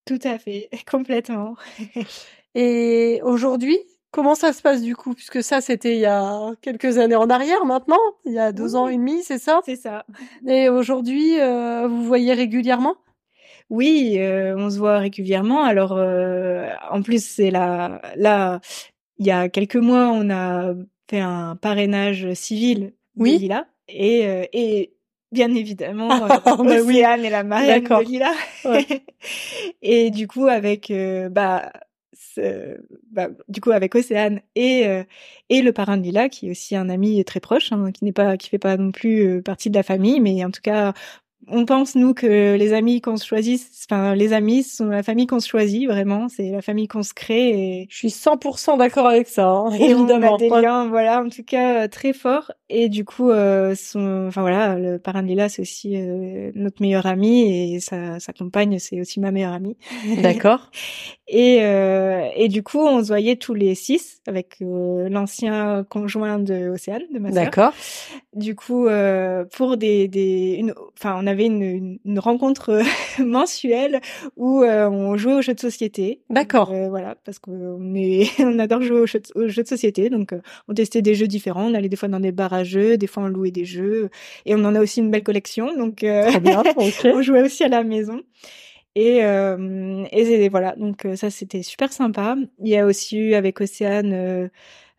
Tout 0.06 0.20
à 0.24 0.40
fait, 0.40 0.70
complètement. 0.90 1.56
Et 2.56 3.22
aujourd'hui, 3.24 3.78
comment 4.12 4.36
ça 4.36 4.54
se 4.54 4.62
passe 4.62 4.82
du 4.82 4.96
coup? 4.96 5.14
Puisque 5.14 5.44
ça, 5.44 5.62
c'était 5.62 5.96
il 5.96 6.00
y 6.00 6.06
a 6.06 6.54
quelques 6.62 6.98
années 6.98 7.16
en 7.16 7.30
arrière 7.30 7.66
maintenant, 7.66 8.00
il 8.26 8.34
y 8.34 8.40
a 8.40 8.52
deux 8.52 8.76
Oui. 8.76 8.76
ans 8.76 8.88
et 8.88 8.98
demi, 8.98 9.24
c'est 9.24 9.38
ça? 9.40 9.62
C'est 9.62 9.76
ça. 9.76 10.06
Et 10.48 10.70
aujourd'hui, 10.70 11.40
euh, 11.40 11.88
vous 11.88 12.04
voyez 12.04 12.34
régulièrement? 12.34 12.96
Oui, 13.70 14.18
on 14.20 14.70
se 14.70 14.78
voit 14.78 15.00
régulièrement. 15.00 15.64
Alors, 15.64 15.92
en 15.92 17.02
plus, 17.02 17.26
c'est 17.26 17.52
là, 17.52 18.02
là, 18.16 18.62
il 19.18 19.26
y 19.26 19.32
a 19.32 19.50
quelques 19.50 19.76
mois, 19.76 20.10
on 20.10 20.30
a 20.30 20.74
fait 21.10 21.20
un 21.20 21.56
parrainage 21.56 22.34
civil 22.34 22.94
oui. 23.16 23.36
de 23.36 23.42
Lila 23.42 23.68
et 23.88 24.50
et 24.54 24.94
bien 25.32 25.54
évidemment 25.54 26.08
bah 26.28 26.42
Océane 26.60 27.26
est 27.26 27.30
la 27.30 27.44
marraine 27.44 27.84
de 27.84 28.04
Lila. 28.04 28.32
et 29.82 30.12
du 30.12 30.28
coup 30.28 30.48
avec 30.48 30.92
bah 31.32 31.72
bah, 33.12 33.30
du 33.48 33.62
coup 33.62 33.72
avec 33.72 33.96
Océane 33.96 34.42
et 34.56 34.86
et 35.50 35.62
le 35.62 35.72
parrain 35.72 35.98
de 35.98 36.04
Lila 36.04 36.30
qui 36.30 36.48
est 36.48 36.52
aussi 36.52 36.76
un 36.76 36.90
ami 36.90 37.24
très 37.26 37.40
proche 37.40 37.72
hein, 37.72 37.92
qui 37.92 38.06
n'est 38.06 38.12
pas 38.12 38.38
qui 38.38 38.50
fait 38.50 38.60
pas 38.60 38.78
non 38.78 38.92
plus 38.92 39.42
partie 39.42 39.70
de 39.70 39.76
la 39.76 39.84
famille 39.84 40.20
mais 40.20 40.44
en 40.46 40.52
tout 40.52 40.62
cas 40.62 40.94
on 41.50 41.66
pense 41.66 41.96
nous 41.96 42.14
que 42.14 42.56
les 42.56 42.74
amis 42.74 43.00
qu'on 43.02 43.18
se 43.18 43.26
choisit, 43.26 43.62
enfin 43.90 44.16
les 44.16 44.34
amis 44.34 44.64
sont 44.64 44.88
la 44.88 45.04
famille 45.04 45.28
qu'on 45.28 45.40
se 45.40 45.48
choisit 45.48 45.88
vraiment, 45.88 46.28
c'est 46.30 46.50
la 46.50 46.62
famille 46.62 46.88
qu'on 46.88 47.04
se 47.04 47.14
crée. 47.14 47.50
Et... 47.50 47.88
Je 47.90 47.96
suis 47.96 48.10
100% 48.10 48.78
d'accord 48.78 49.08
avec 49.08 49.28
ça, 49.28 49.48
hein, 49.48 49.72
évidemment. 49.72 50.34
On 50.34 50.36
a 50.36 50.38
des 50.38 50.50
liens, 50.50 50.88
voilà, 50.88 51.22
en 51.22 51.30
tout 51.30 51.44
cas 51.44 51.88
très 51.88 52.14
forts. 52.14 52.52
Et 52.70 52.90
du 52.90 53.06
coup, 53.06 53.30
euh, 53.30 53.76
son, 53.76 54.28
enfin 54.28 54.42
voilà, 54.42 54.78
le 54.78 55.00
parrain 55.00 55.24
de 55.24 55.28
Lila 55.28 55.48
c'est 55.48 55.62
aussi 55.62 55.96
euh, 55.96 56.52
notre 56.54 56.82
meilleur 56.82 57.06
ami 57.06 57.76
et 57.76 57.80
sa, 57.80 58.20
sa 58.20 58.34
compagne 58.34 58.78
c'est 58.80 59.00
aussi 59.00 59.20
ma 59.22 59.32
meilleure 59.32 59.54
amie. 59.54 59.78
D'accord. 60.22 60.70
et 61.28 61.60
euh, 61.62 62.28
et 62.36 62.50
du 62.50 62.64
coup, 62.64 62.80
on 62.80 63.02
se 63.02 63.08
voyait 63.08 63.38
tous 63.38 63.54
les 63.54 63.74
six 63.76 64.22
avec 64.28 64.58
euh, 64.62 65.08
l'ancien 65.10 65.86
conjoint 65.90 66.40
de 66.40 66.70
Océane, 66.70 67.04
de 67.14 67.20
ma 67.20 67.32
sœur. 67.32 67.44
D'accord. 67.46 67.74
Du 68.34 68.56
coup, 68.56 68.88
euh, 68.88 69.46
pour 69.46 69.78
des 69.78 70.08
des, 70.08 70.58
une, 70.60 70.74
enfin 70.94 71.24
on 71.28 71.32
avait 71.32 71.46
une, 71.46 72.00
une, 72.06 72.20
rencontre 72.20 72.82
mensuelle 73.20 74.00
où 74.38 74.64
on 74.64 75.18
jouait 75.18 75.34
aux 75.34 75.42
jeux 75.42 75.54
de 75.54 75.60
société. 75.60 76.22
D'accord. 76.30 76.74
voilà, 76.90 77.16
parce 77.26 77.40
qu'on 77.40 77.94
est, 77.96 78.30
on 78.40 78.58
adore 78.60 78.82
jouer 78.82 79.02
aux 79.02 79.06
jeux, 79.06 79.22
aux 79.36 79.48
jeux 79.48 79.64
de 79.64 79.68
société, 79.68 80.10
donc 80.10 80.34
on 80.68 80.74
testait 80.74 81.02
des 81.02 81.16
jeux 81.16 81.28
différents. 81.28 81.70
On 81.70 81.74
allait 81.74 81.90
des 81.90 81.96
fois 81.96 82.10
dans 82.10 82.20
des 82.20 82.32
bars 82.32 82.64
jeux, 82.64 82.98
des 82.98 83.08
fois 83.08 83.24
on 83.24 83.28
louait 83.28 83.52
des 83.52 83.66
jeux, 83.66 84.10
et 84.46 84.56
on 84.56 84.64
en 84.64 84.76
a 84.76 84.82
aussi 84.82 85.00
une 85.00 85.12
belle 85.12 85.24
collection, 85.24 85.76
donc 85.76 86.04
euh, 86.04 86.40
bien, 86.40 86.64
on 87.06 87.22
jouait 87.22 87.42
aussi 87.42 87.64
à 87.64 87.68
la 87.68 87.84
maison. 87.84 88.22
Et, 88.96 89.24
euh, 89.24 90.06
et 90.12 90.50
voilà, 90.50 90.76
donc 90.76 91.06
euh, 91.06 91.16
ça 91.16 91.30
c'était 91.30 91.62
super 91.62 91.94
sympa. 91.94 92.36
Il 92.60 92.68
y 92.68 92.78
a 92.78 92.86
aussi 92.86 93.18
eu 93.18 93.34
avec 93.36 93.62
Océane 93.62 94.50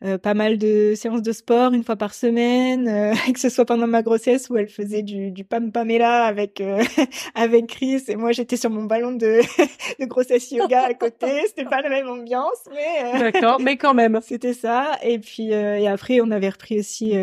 euh, 0.04 0.16
pas 0.16 0.32
mal 0.32 0.58
de 0.58 0.92
séances 0.94 1.22
de 1.22 1.32
sport 1.32 1.72
une 1.72 1.82
fois 1.82 1.96
par 1.96 2.14
semaine, 2.14 2.86
euh, 2.86 3.14
que 3.32 3.40
ce 3.40 3.48
soit 3.48 3.64
pendant 3.64 3.88
ma 3.88 4.02
grossesse 4.02 4.48
où 4.48 4.56
elle 4.56 4.68
faisait 4.68 5.02
du, 5.02 5.32
du 5.32 5.42
pam 5.42 5.72
pamela 5.72 6.24
avec 6.24 6.60
euh, 6.60 6.84
avec 7.34 7.66
Chris 7.66 8.04
et 8.06 8.14
moi 8.14 8.30
j'étais 8.30 8.56
sur 8.56 8.70
mon 8.70 8.84
ballon 8.84 9.10
de, 9.10 9.40
de 10.00 10.04
grossesse 10.04 10.52
yoga 10.52 10.82
à 10.84 10.94
côté. 10.94 11.26
C'était 11.48 11.64
pas 11.64 11.82
la 11.82 11.88
même 11.88 12.08
ambiance, 12.08 12.62
mais 12.70 13.18
d'accord, 13.18 13.58
mais 13.58 13.76
quand 13.76 13.92
même. 13.92 14.20
C'était 14.22 14.54
ça. 14.54 14.96
Et 15.02 15.18
puis 15.18 15.50
et 15.50 15.88
après 15.88 16.20
on 16.20 16.30
avait 16.30 16.50
repris 16.50 16.78
aussi 16.78 17.14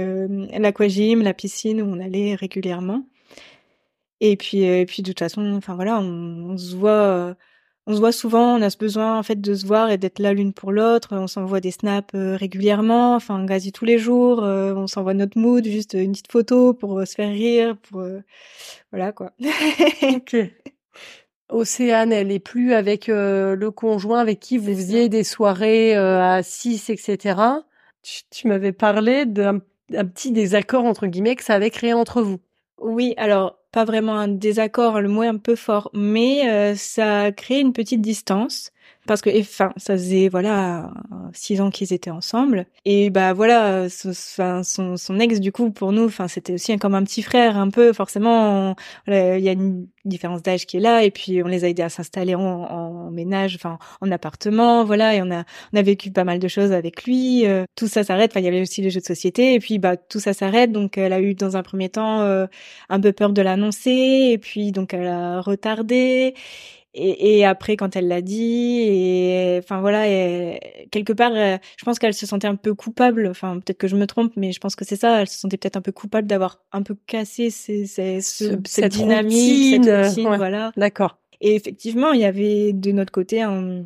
l'aquagym, 0.59 1.21
la 1.21 1.33
piscine 1.33 1.81
où 1.81 1.85
on 1.85 2.01
allait 2.01 2.35
régulièrement. 2.35 3.03
Et 4.19 4.35
puis 4.35 4.63
et 4.63 4.85
puis 4.85 5.01
de 5.01 5.11
toute 5.11 5.19
façon, 5.19 5.53
enfin 5.53 5.75
voilà, 5.75 5.99
on, 5.99 6.51
on 6.51 6.57
se 6.57 6.75
voit 6.75 7.37
on 7.87 7.93
se 7.93 7.99
voit 7.99 8.11
souvent, 8.11 8.57
on 8.57 8.61
a 8.63 8.69
ce 8.71 8.77
besoin 8.77 9.19
en 9.19 9.23
fait 9.23 9.39
de 9.39 9.53
se 9.53 9.65
voir 9.65 9.91
et 9.91 9.97
d'être 9.97 10.17
là 10.17 10.33
l'une 10.33 10.53
pour 10.53 10.71
l'autre. 10.71 11.09
On 11.11 11.27
s'envoie 11.27 11.59
des 11.59 11.69
snaps 11.71 12.15
euh, 12.15 12.35
régulièrement, 12.35 13.15
enfin 13.15 13.45
quasi 13.45 13.71
tous 13.71 13.85
les 13.85 13.99
jours. 13.99 14.43
Euh, 14.43 14.73
on 14.73 14.87
s'envoie 14.87 15.13
notre 15.13 15.37
mood, 15.37 15.63
juste 15.63 15.93
une 15.93 16.11
petite 16.11 16.31
photo 16.31 16.73
pour 16.73 16.97
euh, 16.99 17.05
se 17.05 17.13
faire 17.13 17.29
rire, 17.31 17.77
pour 17.89 18.03
voilà 18.91 19.11
quoi. 19.11 19.33
ok. 20.01 20.35
Océane, 21.49 22.11
elle 22.11 22.31
est 22.31 22.39
plus 22.39 22.73
avec 22.73 23.05
le 23.05 23.69
conjoint 23.69 24.19
avec 24.19 24.39
qui 24.39 24.57
vous 24.57 24.73
faisiez 24.73 25.09
des 25.09 25.23
soirées 25.23 25.95
à 25.95 26.41
6, 26.41 26.89
etc. 26.89 27.39
Tu, 28.01 28.21
tu 28.31 28.47
m'avais 28.47 28.71
parlé 28.71 29.25
d'un 29.27 29.59
petit 29.89 30.31
désaccord 30.31 30.85
entre 30.85 31.05
guillemets 31.05 31.35
que 31.35 31.43
ça 31.43 31.53
avait 31.53 31.69
créé 31.69 31.93
entre 31.93 32.23
vous. 32.23 32.39
Oui, 32.79 33.13
alors 33.17 33.59
pas 33.75 33.83
vraiment 33.83 34.17
un 34.17 34.29
désaccord, 34.29 35.01
le 35.01 35.09
mot 35.09 35.23
est 35.23 35.27
un 35.27 35.35
peu 35.35 35.57
fort, 35.57 35.91
mais 35.93 36.49
euh, 36.49 36.75
ça 36.75 37.23
a 37.23 37.31
créé 37.33 37.59
une 37.59 37.73
petite 37.73 37.99
distance 37.99 38.71
parce 39.07 39.21
que 39.21 39.29
enfin 39.39 39.71
ça 39.77 39.93
faisait 39.93 40.29
voilà 40.29 40.91
six 41.33 41.61
ans 41.61 41.69
qu'ils 41.69 41.93
étaient 41.93 42.11
ensemble. 42.11 42.65
Et 42.85 43.09
bah 43.09 43.33
voilà 43.33 43.87
son, 43.89 45.19
ex 45.19 45.39
du 45.39 45.51
coup 45.51 45.71
pour 45.71 45.91
nous 45.91 46.05
enfin 46.05 46.27
c'était 46.27 46.53
aussi 46.53 46.75
comme 46.77 46.95
un 46.95 47.03
petit 47.03 47.21
frère 47.21 47.57
un 47.57 47.69
peu 47.69 47.93
forcément 47.93 48.75
il 49.07 49.39
y 49.39 49.49
a 49.49 49.51
une 49.51 49.87
différence 50.05 50.41
d'âge 50.41 50.65
qui 50.65 50.77
est 50.77 50.79
là. 50.79 51.03
Et 51.03 51.11
puis 51.11 51.43
on 51.43 51.47
les 51.47 51.63
a 51.65 51.69
aidés 51.69 51.83
à 51.83 51.89
s'installer 51.89 52.35
en, 52.35 52.41
en, 52.41 53.11
ménage 53.11 53.55
enfin 53.55 53.77
en 54.01 54.11
appartement 54.11 54.83
voilà. 54.85 55.15
Et 55.15 55.21
on 55.21 55.31
a 55.31 55.43
on 55.73 55.77
a 55.77 55.81
vécu 55.81 56.11
pas 56.11 56.23
mal 56.23 56.39
de 56.39 56.47
choses 56.47 56.71
avec 56.71 57.05
lui. 57.05 57.45
Euh, 57.45 57.65
tout 57.75 57.87
ça 57.87 58.03
s'arrête. 58.03 58.31
Enfin 58.31 58.39
il 58.39 58.45
y 58.45 58.49
avait 58.49 58.61
aussi 58.61 58.81
les 58.81 58.89
jeux 58.89 59.01
de 59.01 59.05
société. 59.05 59.53
Et 59.53 59.59
puis 59.59 59.79
bah 59.79 59.97
tout 59.97 60.19
ça 60.19 60.33
s'arrête. 60.33 60.71
Donc 60.71 60.97
elle 60.97 61.13
a 61.13 61.21
eu 61.21 61.35
dans 61.35 61.57
un 61.57 61.63
premier 61.63 61.89
temps 61.89 62.21
euh, 62.21 62.47
un 62.89 62.99
peu 62.99 63.11
peur 63.11 63.31
de 63.31 63.41
l'annoncer. 63.41 64.29
Et 64.31 64.37
puis 64.37 64.71
donc 64.71 64.93
elle 64.93 65.07
a 65.07 65.41
retardé 65.41 66.35
et, 66.95 67.37
et, 67.37 67.45
après 67.45 67.75
quand 67.75 67.95
elle 67.95 68.07
l'a 68.07 68.21
dit 68.21 68.79
et 68.79 69.59
enfin 69.59 69.81
voilà 69.81 70.07
et, 70.07 70.87
quelque 70.91 71.13
part 71.13 71.33
euh, 71.35 71.57
je 71.77 71.85
pense 71.85 71.99
qu'elle 71.99 72.13
se 72.13 72.25
sentait 72.25 72.47
un 72.47 72.55
peu 72.55 72.73
coupable. 72.73 73.27
Enfin 73.27 73.59
peut-être 73.59 73.77
que 73.77 73.87
je 73.87 73.95
me 73.95 74.07
trompe 74.07 74.33
mais 74.37 74.51
je 74.51 74.59
pense 74.59 74.75
que 74.75 74.85
c'est 74.85 74.95
ça. 74.95 75.21
Elle 75.21 75.27
se 75.27 75.37
sentait 75.37 75.57
peut-être 75.57 75.75
un 75.77 75.81
peu 75.81 75.91
coupable 75.91 76.27
d'avoir 76.27 76.61
un 76.71 76.81
peu 76.81 76.95
cassé 77.05 77.49
ces, 77.49 77.85
ces, 77.85 78.21
ce, 78.21 78.57
cette, 78.65 78.93
dynamique 78.93 79.83
cette 79.83 80.07
routine, 80.07 80.35
voilà. 80.37 80.71
D'accord. 80.77 81.17
Et 81.41 81.55
effectivement 81.55 82.13
il 82.13 82.21
y 82.21 82.25
avait 82.25 82.71
de 82.73 82.91
notre 82.91 83.11
côté 83.11 83.41
un 83.41 83.85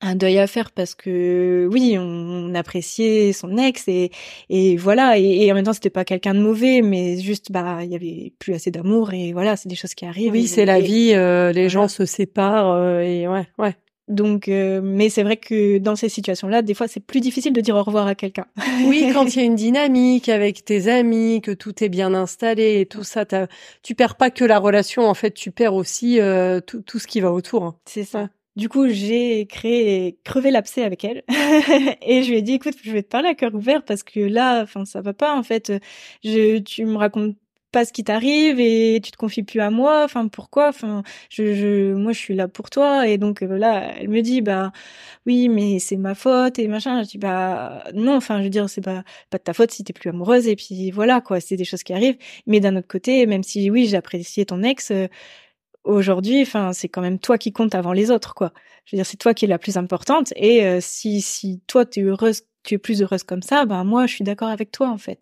un 0.00 0.14
deuil 0.14 0.38
à 0.38 0.46
faire 0.46 0.70
parce 0.70 0.94
que 0.94 1.68
oui 1.70 1.96
on, 1.98 2.54
appréciait 2.54 3.32
son 3.32 3.56
ex 3.58 3.86
et 3.86 4.10
et 4.48 4.76
voilà. 4.76 5.18
Et, 5.18 5.50
en 5.50 5.54
même 5.54 5.64
temps 5.64 5.72
c'était 5.72 5.90
pas 5.90 6.04
quelqu'un 6.04 6.34
de 6.34 6.40
mauvais 6.40 6.82
mais 6.82 7.18
juste 7.18 7.52
bah 7.52 7.80
il 7.82 7.90
y 7.90 7.94
avait 7.94 8.32
plus 8.38 8.54
assez 8.54 8.70
d'amour 8.70 9.12
et 9.12 9.32
voilà 9.32 9.56
c'est 9.56 9.68
des 9.68 9.76
choses 9.76 9.94
qui 9.94 10.06
arrivent. 10.06 10.32
Oui 10.32 10.46
c'est 10.46 10.64
la 10.64 10.80
vie 10.80 11.12
euh, 11.14 11.52
les 11.52 11.68
gens 11.68 11.88
se 11.88 12.04
séparent 12.04 12.72
euh, 12.72 13.00
et 13.00 13.28
ouais 13.28 13.46
ouais. 13.58 13.76
Donc 14.08 14.48
euh, 14.48 14.80
mais 14.82 15.08
c'est 15.08 15.22
vrai 15.22 15.36
que 15.36 15.78
dans 15.78 15.94
ces 15.94 16.08
situations 16.08 16.48
là 16.48 16.62
des 16.62 16.74
fois 16.74 16.88
c'est 16.88 17.00
plus 17.00 17.20
difficile 17.20 17.52
de 17.52 17.60
dire 17.60 17.76
au 17.76 17.82
revoir 17.82 18.06
à 18.06 18.14
quelqu'un. 18.14 18.46
Oui 18.86 19.10
quand 19.14 19.24
il 19.34 19.40
y 19.40 19.42
a 19.42 19.44
une 19.44 19.54
dynamique 19.54 20.28
avec 20.28 20.64
tes 20.64 20.88
amis 20.88 21.40
que 21.40 21.52
tout 21.52 21.84
est 21.84 21.88
bien 21.88 22.14
installé 22.14 22.80
et 22.80 22.86
tout 22.86 23.04
ça 23.04 23.24
tu 23.82 23.94
perds 23.94 24.16
pas 24.16 24.30
que 24.30 24.44
la 24.44 24.58
relation 24.58 25.08
en 25.08 25.14
fait 25.14 25.32
tu 25.32 25.52
perds 25.52 25.74
aussi 25.74 26.18
tout, 26.66 26.82
tout 26.82 26.98
ce 26.98 27.06
qui 27.06 27.20
va 27.20 27.30
autour 27.30 27.64
hein. 27.64 27.76
c'est 27.84 28.04
ça 28.04 28.28
du 28.60 28.68
coup, 28.68 28.88
j'ai 28.88 29.46
créé 29.46 30.18
crevé 30.22 30.50
l'abcès 30.50 30.84
avec 30.84 31.02
elle 31.04 31.24
et 32.02 32.22
je 32.22 32.30
lui 32.30 32.36
ai 32.38 32.42
dit 32.42 32.54
écoute, 32.54 32.74
je 32.84 32.92
vais 32.92 33.02
te 33.02 33.08
parler 33.08 33.28
à 33.28 33.34
cœur 33.34 33.54
ouvert 33.54 33.82
parce 33.82 34.02
que 34.02 34.20
là, 34.20 34.62
enfin 34.62 34.84
ça 34.84 35.00
va 35.00 35.14
pas 35.14 35.34
en 35.36 35.42
fait. 35.42 35.72
Je 36.22 36.58
tu 36.58 36.84
me 36.84 36.96
racontes 36.98 37.36
pas 37.72 37.84
ce 37.86 37.92
qui 37.92 38.04
t'arrive 38.04 38.60
et 38.60 39.00
tu 39.02 39.12
te 39.12 39.16
confies 39.16 39.44
plus 39.44 39.60
à 39.60 39.70
moi. 39.70 40.04
Enfin 40.04 40.28
pourquoi? 40.28 40.68
Enfin 40.68 41.02
je, 41.30 41.54
je 41.54 41.94
moi 41.94 42.12
je 42.12 42.18
suis 42.18 42.34
là 42.34 42.48
pour 42.48 42.68
toi 42.68 43.08
et 43.08 43.16
donc 43.16 43.42
euh, 43.42 43.56
là 43.56 43.94
elle 43.98 44.10
me 44.10 44.20
dit 44.20 44.42
bah 44.42 44.72
oui 45.26 45.48
mais 45.48 45.78
c'est 45.78 45.96
ma 45.96 46.14
faute 46.14 46.58
et 46.58 46.68
machin. 46.68 47.02
Je 47.02 47.08
dis 47.08 47.18
bah 47.18 47.84
non. 47.94 48.16
Enfin 48.16 48.40
je 48.40 48.44
veux 48.44 48.50
dire 48.50 48.68
c'est 48.68 48.82
pas 48.82 49.04
pas 49.30 49.38
de 49.38 49.42
ta 49.44 49.54
faute 49.54 49.70
si 49.70 49.84
t'es 49.84 49.94
plus 49.94 50.10
amoureuse 50.10 50.46
et 50.48 50.56
puis 50.56 50.90
voilà 50.90 51.22
quoi. 51.22 51.40
C'est 51.40 51.56
des 51.56 51.64
choses 51.64 51.82
qui 51.82 51.94
arrivent. 51.94 52.18
Mais 52.46 52.60
d'un 52.60 52.76
autre 52.76 52.88
côté, 52.88 53.24
même 53.26 53.42
si 53.42 53.70
oui 53.70 53.86
j'appréciais 53.86 54.44
ton 54.44 54.62
ex. 54.62 54.90
Euh, 54.90 55.08
aujourd'hui, 55.84 56.42
enfin, 56.42 56.72
c'est 56.72 56.88
quand 56.88 57.00
même 57.00 57.18
toi 57.18 57.38
qui 57.38 57.52
compte 57.52 57.74
avant 57.74 57.92
les 57.92 58.10
autres, 58.10 58.34
quoi. 58.34 58.52
Je 58.84 58.96
veux 58.96 58.98
dire, 58.98 59.06
c'est 59.06 59.16
toi 59.16 59.34
qui 59.34 59.44
es 59.44 59.48
la 59.48 59.58
plus 59.58 59.76
importante. 59.76 60.32
Et 60.36 60.64
euh, 60.64 60.78
si 60.80 61.20
si 61.20 61.60
toi 61.66 61.84
tu 61.84 62.00
es 62.00 62.02
heureuse, 62.02 62.42
tu 62.64 62.74
es 62.74 62.78
plus 62.78 63.02
heureuse 63.02 63.22
comme 63.22 63.42
ça, 63.42 63.64
ben 63.64 63.84
moi 63.84 64.06
je 64.06 64.14
suis 64.14 64.24
d'accord 64.24 64.48
avec 64.48 64.70
toi 64.72 64.88
en 64.88 64.98
fait. 64.98 65.20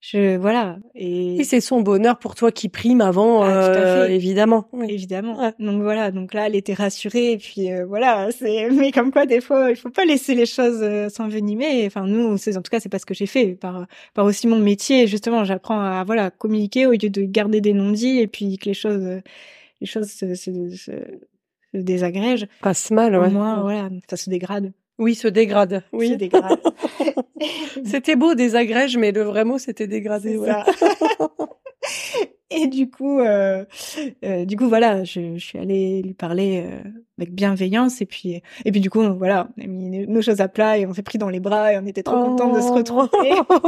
Je 0.00 0.36
voilà. 0.36 0.78
Et, 0.94 1.42
c'est 1.42 1.60
son 1.60 1.80
bonheur 1.80 2.20
pour 2.20 2.36
toi 2.36 2.52
qui 2.52 2.68
prime 2.68 3.00
avant, 3.00 3.42
ah, 3.42 3.48
euh, 3.48 4.06
évidemment. 4.06 4.68
Évidemment. 4.88 5.52
Donc 5.58 5.82
voilà. 5.82 6.12
Donc 6.12 6.34
là, 6.34 6.46
elle 6.46 6.54
était 6.54 6.74
rassurée. 6.74 7.32
Et 7.32 7.38
puis 7.38 7.72
euh, 7.72 7.84
voilà. 7.84 8.30
C'est 8.30 8.70
mais 8.70 8.92
comme 8.92 9.10
quoi 9.10 9.26
des 9.26 9.40
fois, 9.40 9.70
il 9.70 9.76
faut 9.76 9.90
pas 9.90 10.04
laisser 10.04 10.36
les 10.36 10.46
choses 10.46 11.12
s'envenimer. 11.12 11.84
Enfin 11.86 12.06
nous, 12.06 12.38
c'est 12.38 12.56
en 12.56 12.62
tout 12.62 12.70
cas 12.70 12.78
c'est 12.78 12.88
pas 12.88 13.00
ce 13.00 13.06
que 13.06 13.14
j'ai 13.14 13.26
fait 13.26 13.56
par 13.56 13.86
par 14.14 14.24
aussi 14.24 14.46
mon 14.46 14.60
métier. 14.60 15.08
Justement, 15.08 15.44
j'apprends 15.44 15.80
à 15.80 16.04
voilà 16.04 16.30
communiquer 16.30 16.86
au 16.86 16.92
lieu 16.92 17.10
de 17.10 17.22
garder 17.22 17.60
des 17.60 17.72
non-dits 17.72 18.20
et 18.20 18.28
puis 18.28 18.56
que 18.58 18.66
les 18.66 18.74
choses 18.74 19.20
les 19.80 19.86
choses 19.86 20.10
se, 20.10 20.34
se, 20.34 20.68
se, 20.70 20.92
désagrègent. 21.74 22.48
Passe 22.60 22.90
mal, 22.90 23.16
ouais. 23.16 23.28
Au 23.28 23.30
moins, 23.30 23.60
voilà, 23.62 23.90
ça 24.08 24.16
se 24.16 24.30
dégrade. 24.30 24.72
Oui, 24.98 25.14
se 25.14 25.28
dégrade. 25.28 25.82
Oui. 25.92 26.08
Se 26.10 26.14
dégrade. 26.14 26.58
c'était 27.84 28.16
beau, 28.16 28.34
désagrège, 28.34 28.96
mais 28.96 29.12
le 29.12 29.22
vrai 29.22 29.44
mot, 29.44 29.58
c'était 29.58 29.86
dégradé. 29.86 30.36
Ouais. 30.36 30.50
Et 32.50 32.66
du 32.66 32.90
coup, 32.90 33.20
euh, 33.20 33.64
euh, 34.24 34.44
du 34.44 34.56
coup, 34.56 34.68
voilà, 34.68 35.04
je, 35.04 35.36
je, 35.36 35.44
suis 35.44 35.58
allée 35.58 36.02
lui 36.02 36.14
parler 36.14 36.64
euh, 36.66 36.90
avec 37.18 37.34
bienveillance 37.34 38.00
et 38.00 38.06
puis 38.06 38.40
et 38.64 38.72
puis 38.72 38.80
du 38.80 38.90
coup 38.90 39.02
voilà 39.14 39.48
on 39.58 39.64
a 39.64 39.66
mis 39.66 40.06
nos 40.06 40.22
choses 40.22 40.40
à 40.40 40.48
plat 40.48 40.78
et 40.78 40.86
on 40.86 40.94
s'est 40.94 41.02
pris 41.02 41.18
dans 41.18 41.28
les 41.28 41.40
bras 41.40 41.72
et 41.72 41.78
on 41.78 41.86
était 41.86 42.02
trop 42.02 42.22
contents 42.22 42.52
de 42.52 42.60
se 42.60 42.70
retrouver. 42.70 43.08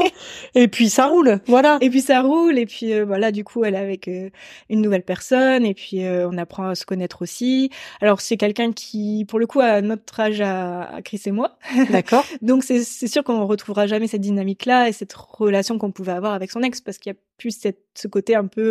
Et 0.55 0.69
puis 0.69 0.89
ça 0.89 1.07
roule 1.07 1.41
voilà. 1.47 1.79
Et 1.81 1.91
puis 1.91 2.01
ça 2.01 2.23
roule 2.23 2.59
et 2.59 2.67
puis 2.67 2.93
euh, 2.93 3.05
voilà 3.05 3.33
du 3.33 3.45
coup 3.45 3.65
elle 3.65 3.75
est 3.75 3.79
avec 3.79 4.09
euh, 4.09 4.31
une 4.69 4.81
nouvelle 4.81 5.03
personne 5.03 5.65
et 5.65 5.75
puis 5.75 6.05
euh, 6.05 6.29
on 6.31 6.39
apprend 6.39 6.69
à 6.69 6.75
se 6.75 6.87
connaître 6.87 7.23
aussi. 7.23 7.71
Alors 8.01 8.21
c'est 8.21 8.37
quelqu'un 8.37 8.73
qui 8.73 9.25
pour 9.29 9.39
le 9.39 9.47
coup 9.47 9.61
a 9.61 9.81
notre 9.81 10.21
âge 10.21 10.41
à, 10.41 10.83
à 10.83 11.03
Chris 11.03 11.23
et 11.27 11.33
moi. 11.33 11.59
D'accord. 11.91 12.25
Donc 12.43 12.63
c'est 12.63 12.85
c'est 12.85 13.09
sûr 13.09 13.25
qu'on 13.25 13.47
retrouvera 13.47 13.87
jamais 13.87 14.07
cette 14.07 14.21
dynamique 14.21 14.65
là 14.65 14.89
et 14.89 14.93
cette 14.93 15.13
relation 15.13 15.79
qu'on 15.79 15.91
pouvait 15.91 16.13
avoir 16.13 16.35
avec 16.35 16.51
son 16.51 16.63
ex 16.63 16.81
parce 16.81 16.99
qu'il 16.99 17.13
y 17.13 17.15
a 17.15 17.19
plus 17.37 17.57
cette, 17.59 17.81
ce 17.95 18.07
côté 18.07 18.37
un 18.37 18.47
peu 18.47 18.70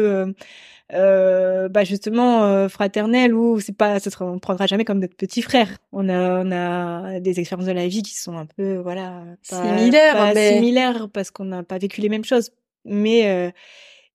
euh, 0.91 1.69
bah 1.69 1.83
justement 1.83 2.45
euh, 2.45 2.67
fraternel 2.67 3.35
où 3.35 3.59
c'est 3.59 3.75
pas 3.77 3.99
ça 3.99 4.09
sera, 4.09 4.25
on 4.25 4.39
prendra 4.39 4.65
jamais 4.65 4.85
comme 4.85 4.99
notre 4.99 5.15
petit 5.15 5.43
frère. 5.43 5.77
On 5.91 6.09
a 6.09 6.43
on 6.43 6.51
a 6.51 7.19
des 7.19 7.39
expériences 7.39 7.67
de 7.67 7.73
la 7.73 7.87
vie 7.87 8.01
qui 8.01 8.17
sont 8.17 8.35
un 8.37 8.47
peu 8.47 8.77
voilà 8.77 9.23
similaires 9.43 10.31
mais... 10.33 10.55
similaires 10.55 11.07
parce 11.13 11.29
qu'on 11.29 11.45
n'a 11.45 11.61
pas 11.61 11.77
vécu 11.77 12.01
les 12.01 12.09
mêmes 12.09 12.25
choses. 12.25 12.51
Mais 12.85 13.27
euh, 13.27 13.51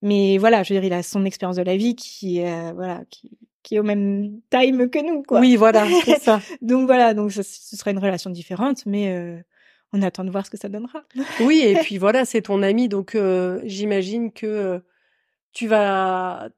mais 0.02 0.36
voilà 0.38 0.64
je 0.64 0.74
veux 0.74 0.80
dire 0.80 0.88
il 0.88 0.92
a 0.92 1.04
son 1.04 1.24
expérience 1.24 1.56
de 1.56 1.62
la 1.62 1.76
vie 1.76 1.94
qui 1.94 2.42
euh, 2.42 2.72
voilà 2.74 3.02
qui 3.08 3.38
qui 3.62 3.76
est 3.76 3.78
au 3.78 3.84
même 3.84 4.40
time 4.50 4.90
que 4.90 4.98
nous 4.98 5.22
quoi. 5.22 5.38
Oui 5.38 5.54
voilà 5.54 5.86
c'est 6.04 6.20
ça. 6.20 6.40
Donc 6.60 6.86
voilà 6.86 7.14
donc 7.14 7.30
ça, 7.30 7.44
ce 7.44 7.76
sera 7.76 7.92
une 7.92 7.98
relation 7.98 8.30
différente 8.30 8.84
mais 8.84 9.12
euh, 9.12 9.38
on 9.92 10.02
attend 10.02 10.24
de 10.24 10.30
voir 10.30 10.44
ce 10.44 10.50
que 10.50 10.58
ça 10.58 10.68
donnera. 10.68 11.04
Oui 11.40 11.62
et 11.64 11.74
puis 11.82 11.98
voilà 11.98 12.24
c'est 12.24 12.42
ton 12.42 12.64
ami 12.64 12.88
donc 12.88 13.16
j'imagine 13.64 14.32
que 14.32 14.82
tu 15.54 15.66
vas 15.66 16.50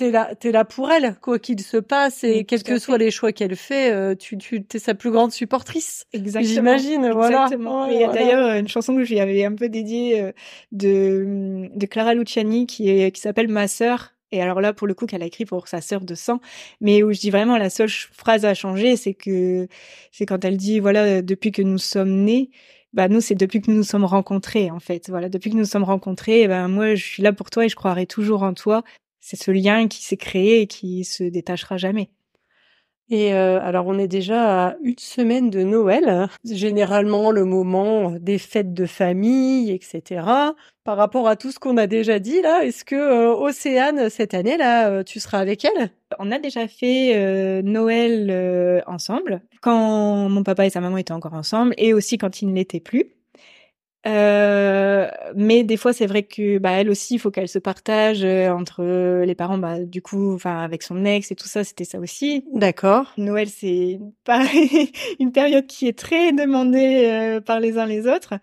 t'es 0.00 0.10
là, 0.10 0.34
t'es 0.34 0.50
là 0.50 0.64
pour 0.64 0.90
elle, 0.90 1.14
quoi 1.20 1.38
qu'il 1.38 1.60
se 1.60 1.76
passe, 1.76 2.24
et 2.24 2.44
quels 2.44 2.62
que 2.62 2.78
soient 2.78 2.96
les 2.96 3.10
choix 3.10 3.32
qu'elle 3.32 3.54
fait, 3.54 3.92
euh, 3.92 4.14
tu, 4.14 4.38
tu, 4.38 4.64
t'es 4.64 4.78
sa 4.78 4.94
plus 4.94 5.10
grande 5.10 5.30
supportrice. 5.30 6.06
Exactement. 6.14 6.54
J'imagine, 6.54 7.10
voilà. 7.10 7.44
Exactement. 7.44 7.86
il 7.86 8.00
y 8.00 8.04
a 8.04 8.08
d'ailleurs 8.08 8.56
une 8.56 8.68
chanson 8.68 8.96
que 8.96 9.04
je 9.04 9.12
lui 9.12 9.20
avais 9.20 9.44
un 9.44 9.54
peu 9.54 9.68
dédiée 9.68 10.22
euh, 10.22 10.32
de, 10.72 11.68
de 11.74 11.86
Clara 11.86 12.14
Luciani 12.14 12.66
qui 12.66 12.88
est, 12.88 13.10
qui 13.12 13.20
s'appelle 13.20 13.48
Ma 13.48 13.68
sœur. 13.68 14.14
Et 14.32 14.40
alors 14.40 14.60
là, 14.60 14.72
pour 14.72 14.86
le 14.86 14.94
coup, 14.94 15.06
qu'elle 15.06 15.22
a 15.22 15.26
écrit 15.26 15.44
pour 15.44 15.68
sa 15.68 15.80
sœur 15.80 16.00
de 16.02 16.14
sang, 16.14 16.40
mais 16.80 17.02
où 17.02 17.12
je 17.12 17.18
dis 17.18 17.30
vraiment 17.30 17.58
la 17.58 17.68
seule 17.68 17.90
phrase 17.90 18.44
à 18.44 18.54
changer, 18.54 18.96
c'est 18.96 19.12
que 19.12 19.66
c'est 20.12 20.24
quand 20.24 20.44
elle 20.44 20.56
dit 20.56 20.78
voilà 20.78 21.20
depuis 21.20 21.50
que 21.50 21.62
nous 21.62 21.78
sommes 21.78 22.24
nés, 22.24 22.50
bah 22.92 23.08
nous 23.08 23.20
c'est 23.20 23.34
depuis 23.34 23.60
que 23.60 23.70
nous 23.70 23.78
nous 23.78 23.82
sommes 23.84 24.04
rencontrés 24.04 24.70
en 24.70 24.80
fait. 24.80 25.08
Voilà, 25.10 25.28
depuis 25.28 25.50
que 25.50 25.54
nous 25.54 25.62
nous 25.62 25.66
sommes 25.66 25.84
rencontrés, 25.84 26.48
ben 26.48 26.68
moi 26.68 26.94
je 26.94 27.04
suis 27.04 27.22
là 27.22 27.32
pour 27.32 27.50
toi 27.50 27.64
et 27.64 27.68
je 27.68 27.76
croirai 27.76 28.06
toujours 28.06 28.42
en 28.42 28.54
toi 28.54 28.82
c'est 29.20 29.36
ce 29.36 29.50
lien 29.50 29.86
qui 29.88 30.02
s'est 30.02 30.16
créé 30.16 30.62
et 30.62 30.66
qui 30.66 31.04
se 31.04 31.24
détachera 31.24 31.76
jamais. 31.76 32.10
Et 33.10 33.34
euh, 33.34 33.60
alors 33.60 33.86
on 33.88 33.98
est 33.98 34.08
déjà 34.08 34.68
à 34.68 34.76
une 34.82 34.98
semaine 34.98 35.50
de 35.50 35.64
Noël, 35.64 36.28
généralement 36.44 37.32
le 37.32 37.44
moment 37.44 38.12
des 38.20 38.38
fêtes 38.38 38.72
de 38.72 38.86
famille, 38.86 39.72
etc. 39.72 40.22
Par 40.84 40.96
rapport 40.96 41.28
à 41.28 41.36
tout 41.36 41.50
ce 41.50 41.58
qu'on 41.58 41.76
a 41.76 41.86
déjà 41.86 42.18
dit 42.18 42.40
là, 42.40 42.64
est-ce 42.64 42.84
que 42.84 42.94
euh, 42.94 43.34
Océane 43.34 44.08
cette 44.10 44.32
année 44.32 44.56
là, 44.56 44.88
euh, 44.88 45.02
tu 45.02 45.20
seras 45.20 45.38
avec 45.38 45.64
elle? 45.64 45.90
On 46.18 46.30
a 46.30 46.38
déjà 46.38 46.68
fait 46.68 47.12
euh, 47.16 47.62
Noël 47.62 48.82
ensemble 48.86 49.42
quand 49.60 50.28
mon 50.28 50.42
papa 50.42 50.66
et 50.66 50.70
sa 50.70 50.80
maman 50.80 50.96
étaient 50.96 51.12
encore 51.12 51.34
ensemble, 51.34 51.74
et 51.78 51.92
aussi 51.92 52.16
quand 52.16 52.42
ils 52.42 52.48
ne 52.48 52.54
l'étaient 52.54 52.80
plus. 52.80 53.12
Euh, 54.06 55.08
mais 55.34 55.62
des 55.62 55.76
fois, 55.76 55.92
c'est 55.92 56.06
vrai 56.06 56.22
que 56.22 56.58
bah 56.58 56.70
elle 56.72 56.88
aussi, 56.88 57.14
il 57.14 57.18
faut 57.18 57.30
qu'elle 57.30 57.48
se 57.48 57.58
partage 57.58 58.24
euh, 58.24 58.50
entre 58.50 58.82
les 59.24 59.34
parents. 59.34 59.58
Bah 59.58 59.80
du 59.80 60.00
coup, 60.00 60.34
enfin 60.34 60.60
avec 60.60 60.82
son 60.82 61.04
ex 61.04 61.30
et 61.30 61.36
tout 61.36 61.48
ça, 61.48 61.64
c'était 61.64 61.84
ça 61.84 61.98
aussi. 61.98 62.44
D'accord. 62.52 63.12
Noël, 63.18 63.48
c'est 63.48 64.00
pas 64.24 64.44
une 65.18 65.32
période 65.32 65.66
qui 65.66 65.86
est 65.86 65.98
très 65.98 66.32
demandée 66.32 67.04
euh, 67.06 67.40
par 67.40 67.60
les 67.60 67.76
uns 67.78 67.86
les 67.86 68.06
autres. 68.06 68.34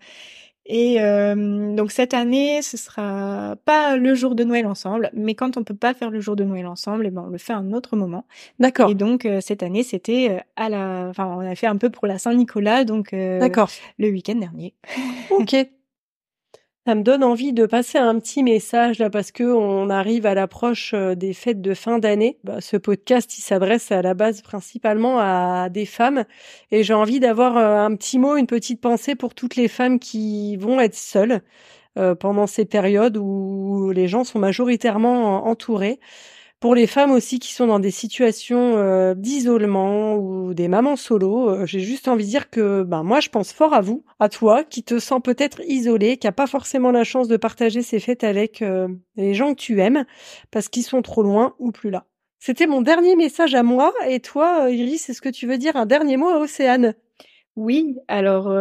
Et 0.68 1.00
euh, 1.00 1.74
donc 1.74 1.90
cette 1.90 2.12
année, 2.12 2.60
ce 2.60 2.76
sera 2.76 3.56
pas 3.64 3.96
le 3.96 4.14
jour 4.14 4.34
de 4.34 4.44
Noël 4.44 4.66
ensemble, 4.66 5.10
mais 5.14 5.34
quand 5.34 5.56
on 5.56 5.64
peut 5.64 5.74
pas 5.74 5.94
faire 5.94 6.10
le 6.10 6.20
jour 6.20 6.36
de 6.36 6.44
Noël 6.44 6.66
ensemble, 6.66 7.06
et 7.06 7.08
eh 7.08 7.10
ben 7.10 7.24
on 7.26 7.30
le 7.30 7.38
fait 7.38 7.54
à 7.54 7.56
un 7.56 7.72
autre 7.72 7.96
moment. 7.96 8.26
D'accord. 8.58 8.90
Et 8.90 8.94
donc 8.94 9.24
euh, 9.24 9.40
cette 9.40 9.62
année, 9.62 9.82
c'était 9.82 10.28
euh, 10.30 10.38
à 10.56 10.68
la, 10.68 11.06
enfin 11.08 11.26
on 11.26 11.40
a 11.40 11.54
fait 11.54 11.66
un 11.66 11.76
peu 11.76 11.88
pour 11.88 12.06
la 12.06 12.18
Saint-Nicolas, 12.18 12.84
donc 12.84 13.14
D'accord. 13.14 13.70
le 13.98 14.10
week-end 14.10 14.34
dernier. 14.34 14.74
ok. 15.30 15.56
Ça 16.86 16.94
me 16.94 17.02
donne 17.02 17.22
envie 17.22 17.52
de 17.52 17.66
passer 17.66 17.98
un 17.98 18.18
petit 18.18 18.42
message 18.42 18.98
là 18.98 19.10
parce 19.10 19.30
que 19.30 19.44
on 19.44 19.90
arrive 19.90 20.24
à 20.24 20.32
l'approche 20.34 20.94
euh, 20.94 21.14
des 21.14 21.34
fêtes 21.34 21.60
de 21.60 21.74
fin 21.74 21.98
d'année. 21.98 22.38
Bah, 22.44 22.62
ce 22.62 22.78
podcast, 22.78 23.36
il 23.36 23.42
s'adresse 23.42 23.92
à 23.92 24.00
la 24.00 24.14
base 24.14 24.40
principalement 24.40 25.18
à 25.18 25.68
des 25.68 25.84
femmes 25.84 26.24
et 26.70 26.82
j'ai 26.84 26.94
envie 26.94 27.20
d'avoir 27.20 27.58
euh, 27.58 27.84
un 27.84 27.94
petit 27.94 28.18
mot, 28.18 28.36
une 28.36 28.46
petite 28.46 28.80
pensée 28.80 29.14
pour 29.16 29.34
toutes 29.34 29.56
les 29.56 29.68
femmes 29.68 29.98
qui 29.98 30.56
vont 30.56 30.80
être 30.80 30.94
seules 30.94 31.42
euh, 31.98 32.14
pendant 32.14 32.46
ces 32.46 32.64
périodes 32.64 33.18
où 33.18 33.90
les 33.94 34.08
gens 34.08 34.24
sont 34.24 34.38
majoritairement 34.38 35.46
entourés 35.46 36.00
pour 36.60 36.74
les 36.74 36.88
femmes 36.88 37.12
aussi 37.12 37.38
qui 37.38 37.52
sont 37.52 37.68
dans 37.68 37.78
des 37.78 37.92
situations 37.92 38.76
euh, 38.76 39.14
d'isolement 39.14 40.16
ou 40.16 40.54
des 40.54 40.66
mamans 40.66 40.96
solo, 40.96 41.50
euh, 41.50 41.66
j'ai 41.66 41.80
juste 41.80 42.08
envie 42.08 42.24
de 42.24 42.30
dire 42.30 42.50
que 42.50 42.82
ben 42.82 43.04
moi 43.04 43.20
je 43.20 43.28
pense 43.28 43.52
fort 43.52 43.74
à 43.74 43.80
vous, 43.80 44.04
à 44.18 44.28
toi 44.28 44.64
qui 44.64 44.82
te 44.82 44.98
sens 44.98 45.20
peut-être 45.22 45.60
isolé, 45.68 46.16
qui 46.16 46.26
a 46.26 46.32
pas 46.32 46.48
forcément 46.48 46.90
la 46.90 47.04
chance 47.04 47.28
de 47.28 47.36
partager 47.36 47.82
ces 47.82 48.00
fêtes 48.00 48.24
avec 48.24 48.62
euh, 48.62 48.88
les 49.16 49.34
gens 49.34 49.54
que 49.54 49.60
tu 49.60 49.80
aimes 49.80 50.04
parce 50.50 50.68
qu'ils 50.68 50.82
sont 50.82 51.02
trop 51.02 51.22
loin 51.22 51.54
ou 51.60 51.70
plus 51.70 51.90
là. 51.90 52.06
C'était 52.40 52.66
mon 52.66 52.82
dernier 52.82 53.14
message 53.14 53.54
à 53.54 53.62
moi 53.62 53.92
et 54.08 54.18
toi 54.18 54.68
Iris, 54.68 55.08
est-ce 55.08 55.22
que 55.22 55.28
tu 55.28 55.46
veux 55.46 55.58
dire 55.58 55.76
un 55.76 55.86
dernier 55.86 56.16
mot 56.16 56.28
à 56.28 56.38
Océane? 56.38 56.94
Oui, 57.56 57.96
alors 58.06 58.52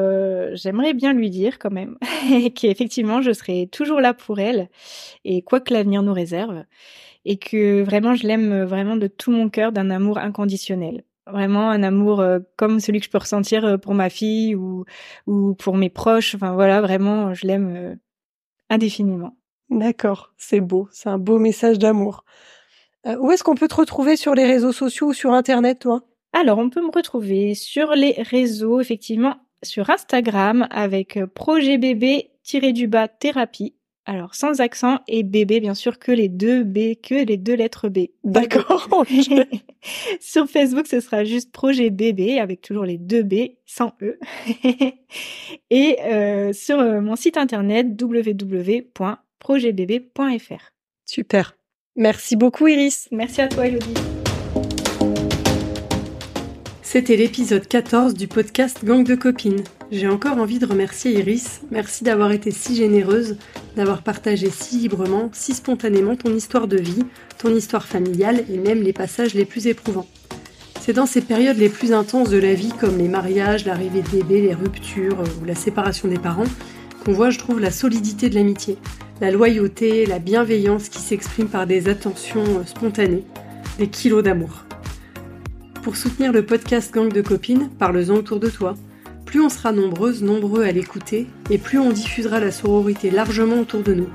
j'aimerais 0.55 0.95
bien 0.95 1.13
lui 1.13 1.29
dire 1.29 1.59
quand 1.59 1.69
même 1.69 1.97
qu'effectivement 2.55 3.21
je 3.21 3.31
serai 3.31 3.67
toujours 3.71 4.01
là 4.01 4.15
pour 4.15 4.39
elle 4.39 4.69
et 5.23 5.43
quoi 5.43 5.59
que 5.59 5.71
l'avenir 5.71 6.01
nous 6.01 6.13
réserve 6.13 6.63
et 7.27 7.37
que 7.37 7.83
vraiment 7.83 8.15
je 8.15 8.25
l'aime 8.25 8.51
euh, 8.53 8.65
vraiment 8.65 8.95
de 8.95 9.07
tout 9.07 9.31
mon 9.31 9.49
cœur 9.49 9.71
d'un 9.73 9.89
amour 9.89 10.17
inconditionnel. 10.17 11.03
Vraiment 11.29 11.69
un 11.69 11.83
amour 11.83 12.21
euh, 12.21 12.39
comme 12.55 12.79
celui 12.79 12.99
que 12.99 13.05
je 13.05 13.11
peux 13.11 13.17
ressentir 13.17 13.65
euh, 13.65 13.77
pour 13.77 13.93
ma 13.93 14.09
fille 14.09 14.55
ou 14.55 14.85
ou 15.27 15.53
pour 15.55 15.75
mes 15.75 15.89
proches. 15.89 16.35
Enfin 16.35 16.53
voilà, 16.53 16.79
vraiment 16.81 17.33
je 17.33 17.45
l'aime 17.45 17.99
indéfiniment. 18.69 19.35
D'accord, 19.69 20.33
c'est 20.37 20.61
beau, 20.61 20.87
c'est 20.91 21.09
un 21.09 21.17
beau 21.17 21.37
message 21.37 21.77
d'amour. 21.77 22.23
où 23.05 23.31
est-ce 23.31 23.43
qu'on 23.43 23.55
peut 23.55 23.67
te 23.67 23.75
retrouver 23.75 24.15
sur 24.15 24.33
les 24.33 24.45
réseaux 24.45 24.71
sociaux 24.71 25.07
ou 25.07 25.13
sur 25.13 25.33
internet 25.33 25.79
toi? 25.79 26.03
Alors, 26.31 26.57
on 26.59 26.69
peut 26.69 26.81
me 26.81 26.91
retrouver 26.91 27.53
sur 27.55 27.91
les 27.93 28.13
réseaux 28.21 28.79
effectivement 28.79 29.35
sur 29.63 29.89
Instagram 29.89 30.67
avec 30.71 31.19
projet 31.33 31.77
bébé 31.77 32.31
du 32.73 32.87
bas 32.87 33.09
thérapie 33.09 33.76
alors, 34.07 34.33
sans 34.35 34.61
accent 34.61 34.99
et 35.09 35.23
bébé, 35.23 35.59
bien 35.59 35.73
sûr, 35.73 35.99
que 35.99 36.13
les 36.13 36.29
deux 36.29 36.63
B, 36.63 36.95
que 37.03 37.25
les 37.25 37.35
deux 37.35 37.55
lettres 37.55 37.89
B. 37.89 38.05
D'accord. 38.23 38.87
Sur 40.21 40.47
Facebook, 40.47 40.87
ce 40.87 41.01
sera 41.01 41.25
juste 41.25 41.51
projet 41.51 41.89
bébé 41.89 42.39
avec 42.39 42.61
toujours 42.61 42.85
les 42.85 42.97
deux 42.97 43.23
B 43.23 43.49
sans 43.65 43.91
E. 44.01 44.17
et 45.69 45.97
euh, 46.05 46.53
sur 46.53 46.79
euh, 46.79 47.01
mon 47.01 47.17
site 47.17 47.35
internet 47.35 48.01
www.projetbb.fr. 48.01 50.71
Super. 51.05 51.57
Merci 51.97 52.37
beaucoup, 52.37 52.67
Iris. 52.67 53.09
Merci 53.11 53.41
à 53.41 53.49
toi, 53.49 53.67
Elodie. 53.67 54.16
C'était 56.89 57.17
l'épisode 57.17 57.67
14 57.67 58.13
du 58.13 58.29
podcast 58.29 58.85
Gang 58.85 59.03
de 59.03 59.15
copines. 59.15 59.61
J'ai 59.91 60.07
encore 60.07 60.37
envie 60.37 60.57
de 60.57 60.65
remercier 60.65 61.19
Iris. 61.19 61.59
Merci 61.69 62.05
d'avoir 62.05 62.31
été 62.31 62.49
si 62.49 62.77
généreuse, 62.77 63.35
d'avoir 63.75 64.03
partagé 64.03 64.49
si 64.49 64.77
librement, 64.77 65.29
si 65.33 65.53
spontanément 65.53 66.15
ton 66.15 66.33
histoire 66.33 66.65
de 66.65 66.77
vie, 66.77 67.03
ton 67.39 67.53
histoire 67.53 67.85
familiale 67.85 68.45
et 68.49 68.57
même 68.57 68.83
les 68.83 68.93
passages 68.93 69.33
les 69.33 69.43
plus 69.43 69.67
éprouvants. 69.67 70.07
C'est 70.79 70.93
dans 70.93 71.05
ces 71.05 71.19
périodes 71.19 71.57
les 71.57 71.67
plus 71.67 71.91
intenses 71.91 72.29
de 72.29 72.37
la 72.37 72.53
vie, 72.53 72.71
comme 72.79 72.97
les 72.97 73.09
mariages, 73.09 73.65
l'arrivée 73.65 74.01
de 74.01 74.09
bébés, 74.09 74.41
les 74.41 74.53
ruptures 74.53 75.21
ou 75.41 75.45
la 75.45 75.55
séparation 75.55 76.07
des 76.07 76.19
parents, 76.19 76.45
qu'on 77.03 77.11
voit, 77.11 77.31
je 77.31 77.37
trouve, 77.37 77.59
la 77.59 77.71
solidité 77.71 78.29
de 78.29 78.35
l'amitié, 78.35 78.77
la 79.19 79.29
loyauté, 79.29 80.05
la 80.05 80.19
bienveillance 80.19 80.87
qui 80.87 80.99
s'expriment 80.99 81.49
par 81.49 81.67
des 81.67 81.89
attentions 81.89 82.65
spontanées, 82.65 83.25
des 83.77 83.89
kilos 83.89 84.23
d'amour. 84.23 84.66
Pour 85.87 85.95
soutenir 85.95 86.33
le 86.33 86.43
podcast 86.43 86.93
Gang 86.93 87.09
de 87.09 87.21
copines, 87.21 87.69
parle-en 87.79 88.15
autour 88.15 88.41
de 88.41 88.49
toi. 88.49 88.75
Plus 89.25 89.39
on 89.39 89.47
sera 89.47 89.71
nombreuses, 89.71 90.21
nombreux 90.21 90.63
à 90.63 90.71
l'écouter, 90.73 91.27
et 91.49 91.57
plus 91.57 91.79
on 91.79 91.91
diffusera 91.91 92.41
la 92.41 92.51
sororité 92.51 93.09
largement 93.09 93.61
autour 93.61 93.83
de 93.83 93.93
nous. 93.93 94.09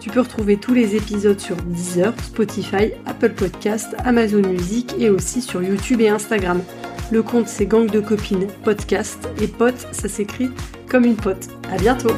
Tu 0.00 0.08
peux 0.08 0.20
retrouver 0.20 0.56
tous 0.56 0.72
les 0.72 0.96
épisodes 0.96 1.38
sur 1.38 1.56
Deezer, 1.56 2.14
Spotify, 2.22 2.92
Apple 3.04 3.34
Podcast, 3.34 3.94
Amazon 3.98 4.40
Music 4.40 4.94
et 4.98 5.10
aussi 5.10 5.42
sur 5.42 5.62
YouTube 5.62 6.00
et 6.00 6.08
Instagram. 6.08 6.62
Le 7.10 7.22
compte 7.22 7.48
c'est 7.48 7.66
Gang 7.66 7.90
de 7.90 8.00
copines 8.00 8.46
podcast 8.64 9.28
et 9.42 9.46
pote 9.46 9.88
ça 9.92 10.08
s'écrit 10.08 10.48
comme 10.88 11.04
une 11.04 11.16
pote. 11.16 11.48
À 11.70 11.76
bientôt. 11.76 12.14